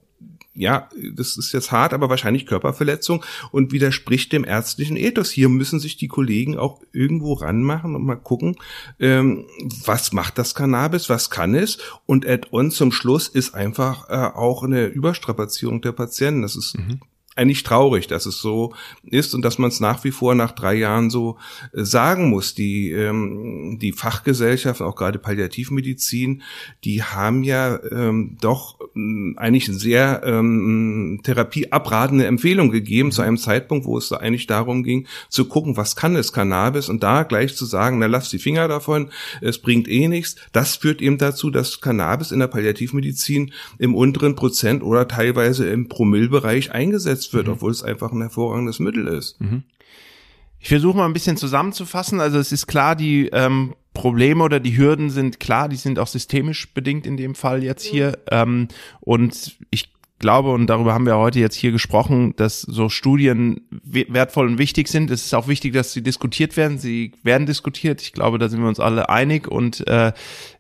ja, 0.55 0.89
das 1.15 1.37
ist 1.37 1.53
jetzt 1.53 1.73
hart, 1.73 1.93
aber 1.93 2.09
wahrscheinlich 2.09 2.47
Körperverletzung 2.47 3.25
und 3.51 3.73
widerspricht 3.73 4.33
dem 4.33 4.45
ärztlichen 4.45 4.97
Ethos. 4.97 5.31
Hier 5.31 5.49
müssen 5.49 5.81
sich 5.81 5.97
die 5.97 6.09
Kollegen 6.09 6.57
auch 6.57 6.81
irgendwo 6.93 7.35
ranmachen 7.35 7.95
und 7.95 8.05
mal 8.05 8.17
gucken, 8.17 8.57
ähm, 9.01 9.47
was 9.85 10.13
macht 10.13 10.39
das 10.39 10.55
Cannabis, 10.55 11.09
was 11.09 11.31
kann 11.31 11.55
es 11.55 11.79
und 12.07 12.27
add-on 12.27 12.71
zum 12.71 12.93
Schluss 12.93 13.29
ist 13.29 13.55
einfach 13.55 14.09
äh, 14.09 14.15
auch 14.15 14.63
eine 14.63 14.87
Überstrapazierung 14.87 15.81
der 15.81 15.93
Patienten. 15.93 16.43
Das 16.43 16.57
ist 16.57 16.79
mhm 16.79 17.01
eigentlich 17.37 17.65
traurig, 17.65 18.07
dass 18.07 18.27
es 18.27 18.39
so 18.39 18.75
ist 19.03 19.35
und 19.35 19.45
dass 19.45 19.59
man 19.59 19.69
es 19.69 19.81
nach 19.81 20.05
wie 20.05 20.13
vor 20.13 20.35
nach 20.35 20.53
drei 20.53 20.75
Jahren 20.75 21.11
so 21.11 21.37
äh, 21.73 21.83
sagen 21.83 22.31
muss. 22.31 22.55
Die, 22.55 22.91
ähm, 22.91 23.79
die 23.81 23.93
Fachgesellschaften, 23.93 24.87
auch 24.87 24.95
gerade 24.95 25.19
Palliativmedizin, 25.19 26.43
die 26.85 27.03
haben 27.03 27.43
ja 27.43 27.79
ähm, 27.91 28.37
doch 28.41 28.79
ähm, 28.95 29.35
eigentlich 29.37 29.67
sehr 29.67 30.23
ähm, 30.25 31.21
therapieabratende 31.25 32.27
Empfehlung 32.27 32.71
gegeben 32.71 33.11
zu 33.11 33.23
einem 33.23 33.39
Zeitpunkt, 33.39 33.87
wo 33.87 33.99
es 33.99 34.09
da 34.09 34.17
eigentlich 34.17 34.47
darum 34.47 34.85
ging, 34.85 35.07
zu 35.29 35.47
gucken, 35.47 35.77
was 35.77 35.97
kann 35.97 36.15
es 36.15 36.33
Cannabis 36.33 36.89
und 36.89 37.03
da 37.03 37.25
gleich 37.25 37.57
zu 37.57 37.65
sagen, 37.65 37.99
na 37.99 38.07
lass 38.07 38.31
die 38.31 38.39
Finger 38.39 38.69
davon, 38.69 39.11
es 39.41 39.59
bringt 39.59 39.89
eh 39.89 40.07
nichts. 40.07 40.37
Das 40.53 40.77
führt 40.77 41.03
eben 41.03 41.19
dazu, 41.19 41.51
dass 41.51 41.81
Cannabis 41.81 42.31
in 42.31 42.39
der 42.39 42.47
Palliativmedizin 42.47 43.53
im 43.79 43.95
unteren 43.95 44.37
Prozent 44.37 44.83
oder 44.85 45.09
teilweise 45.09 45.69
im 45.69 45.89
Promillbereich 45.89 46.71
eingesetzt 46.73 47.24
eingesetzt 47.25 47.35
wird, 47.35 47.47
mhm. 47.47 47.53
obwohl 47.55 47.71
es 47.71 47.83
einfach 47.83 48.13
ein 48.13 48.21
hervorragendes 48.21 48.79
Mittel 48.81 49.07
ist. 49.07 49.41
Mhm. 49.41 49.65
Ich 50.59 50.69
versuche 50.69 50.97
mal 50.97 51.07
ein 51.07 51.13
bisschen 51.13 51.37
zusammenzufassen. 51.37 52.21
Also 52.21 52.39
es 52.39 52.51
ist 52.51 52.67
klar, 52.67 52.97
die 52.97 53.29
ähm, 53.33 53.75
Probleme 53.93 54.43
oder 54.43 54.61
die 54.61 54.77
Hürden 54.77 55.11
sind 55.11 55.39
klar, 55.39 55.69
die 55.69 55.77
sind 55.77 55.99
auch 55.99 56.07
systemisch 56.07 56.73
bedingt 56.73 57.07
in 57.07 57.17
dem 57.17 57.35
Fall 57.35 57.63
jetzt 57.63 57.85
hier. 57.85 58.19
Ähm, 58.31 58.69
und 59.01 59.59
ich 59.71 59.93
glaube, 60.21 60.53
und 60.53 60.69
darüber 60.69 60.95
haben 60.95 61.05
wir 61.05 61.19
heute 61.19 61.39
jetzt 61.39 61.57
hier 61.57 61.71
gesprochen, 61.71 62.35
dass 62.37 62.63
so 62.63 62.89
Studien 62.89 63.69
wertvoll 63.83 64.47
und 64.47 64.59
wichtig 64.59 64.89
sind. 64.89 65.11
Es 65.11 65.27
ist 65.27 65.35
auch 65.35 65.49
wichtig, 65.49 65.75
dass 65.75 65.93
sie 65.93 66.03
diskutiert 66.03 66.57
werden. 66.57 66.79
Sie 66.79 67.13
werden 67.23 67.47
diskutiert. 67.47 68.01
Ich 68.01 68.15
glaube, 68.15 68.39
da 68.39 68.49
sind 68.49 68.63
wir 68.63 68.69
uns 68.69 68.81
alle 68.81 69.11
einig. 69.11 69.49
Und 69.49 69.87
äh, 69.87 70.13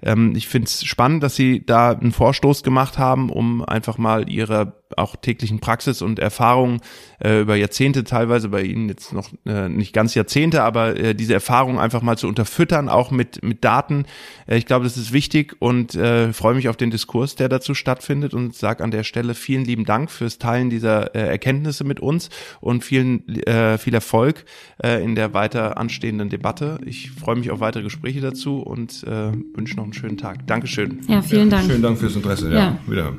ähm, 0.02 0.34
ich 0.36 0.48
finde 0.48 0.66
es 0.66 0.84
spannend, 0.84 1.22
dass 1.22 1.36
Sie 1.36 1.64
da 1.64 1.92
einen 1.92 2.12
Vorstoß 2.12 2.62
gemacht 2.62 2.98
haben, 2.98 3.30
um 3.30 3.64
einfach 3.64 3.96
mal 3.96 4.28
Ihre 4.28 4.83
auch 4.98 5.16
täglichen 5.16 5.60
Praxis 5.60 6.02
und 6.02 6.18
Erfahrungen 6.18 6.80
äh, 7.18 7.40
über 7.40 7.56
Jahrzehnte 7.56 8.04
teilweise, 8.04 8.48
bei 8.48 8.62
Ihnen 8.62 8.88
jetzt 8.88 9.12
noch 9.12 9.30
äh, 9.46 9.68
nicht 9.68 9.92
ganz 9.92 10.14
Jahrzehnte, 10.14 10.62
aber 10.62 10.96
äh, 10.96 11.14
diese 11.14 11.34
Erfahrungen 11.34 11.78
einfach 11.78 12.02
mal 12.02 12.18
zu 12.18 12.28
unterfüttern, 12.28 12.88
auch 12.88 13.10
mit, 13.10 13.42
mit 13.42 13.64
Daten. 13.64 14.06
Äh, 14.46 14.58
ich 14.58 14.66
glaube, 14.66 14.84
das 14.84 14.96
ist 14.96 15.12
wichtig 15.12 15.56
und 15.58 15.94
äh, 15.94 16.32
freue 16.32 16.54
mich 16.54 16.68
auf 16.68 16.76
den 16.76 16.90
Diskurs, 16.90 17.34
der 17.34 17.48
dazu 17.48 17.74
stattfindet 17.74 18.34
und 18.34 18.54
sage 18.54 18.82
an 18.82 18.90
der 18.90 19.04
Stelle 19.04 19.34
vielen 19.34 19.64
lieben 19.64 19.84
Dank 19.84 20.10
fürs 20.10 20.38
Teilen 20.38 20.70
dieser 20.70 21.14
äh, 21.14 21.20
Erkenntnisse 21.28 21.84
mit 21.84 22.00
uns 22.00 22.30
und 22.60 22.84
vielen 22.84 23.28
äh, 23.46 23.78
viel 23.78 23.94
Erfolg 23.94 24.44
äh, 24.82 25.02
in 25.02 25.14
der 25.14 25.34
weiter 25.34 25.76
anstehenden 25.78 26.28
Debatte. 26.28 26.78
Ich 26.84 27.10
freue 27.10 27.36
mich 27.36 27.50
auf 27.50 27.60
weitere 27.60 27.82
Gespräche 27.82 28.20
dazu 28.20 28.60
und 28.60 29.04
äh, 29.04 29.32
wünsche 29.54 29.76
noch 29.76 29.84
einen 29.84 29.92
schönen 29.92 30.16
Tag. 30.16 30.46
Dankeschön. 30.46 31.00
Ja, 31.08 31.22
vielen 31.22 31.50
Dank. 31.50 31.66
Schönen 31.66 31.82
Dank 31.82 31.98
fürs 31.98 32.16
Interesse. 32.16 32.50
Ja, 32.50 32.58
ja. 32.58 32.78
wieder. 32.86 33.14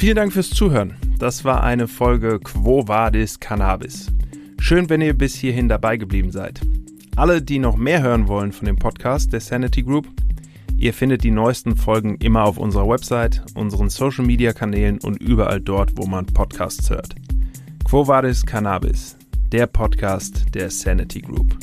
Vielen 0.00 0.16
Dank 0.16 0.32
fürs 0.32 0.48
Zuhören. 0.48 0.94
Das 1.18 1.44
war 1.44 1.62
eine 1.62 1.86
Folge 1.86 2.40
Quo 2.40 2.88
Vadis 2.88 3.38
Cannabis. 3.38 4.10
Schön, 4.58 4.88
wenn 4.88 5.02
ihr 5.02 5.12
bis 5.12 5.34
hierhin 5.34 5.68
dabei 5.68 5.98
geblieben 5.98 6.30
seid. 6.30 6.62
Alle, 7.16 7.42
die 7.42 7.58
noch 7.58 7.76
mehr 7.76 8.00
hören 8.00 8.26
wollen 8.26 8.52
von 8.52 8.64
dem 8.64 8.76
Podcast 8.76 9.30
der 9.34 9.40
Sanity 9.40 9.82
Group, 9.82 10.08
ihr 10.78 10.94
findet 10.94 11.22
die 11.22 11.30
neuesten 11.30 11.76
Folgen 11.76 12.14
immer 12.14 12.44
auf 12.44 12.56
unserer 12.56 12.88
Website, 12.88 13.44
unseren 13.54 13.90
Social 13.90 14.24
Media 14.24 14.54
Kanälen 14.54 15.00
und 15.00 15.22
überall 15.22 15.60
dort, 15.60 15.90
wo 15.96 16.06
man 16.06 16.24
Podcasts 16.24 16.88
hört. 16.88 17.14
Quo 17.84 18.08
Vadis 18.08 18.46
Cannabis, 18.46 19.18
der 19.52 19.66
Podcast 19.66 20.46
der 20.54 20.70
Sanity 20.70 21.20
Group. 21.20 21.58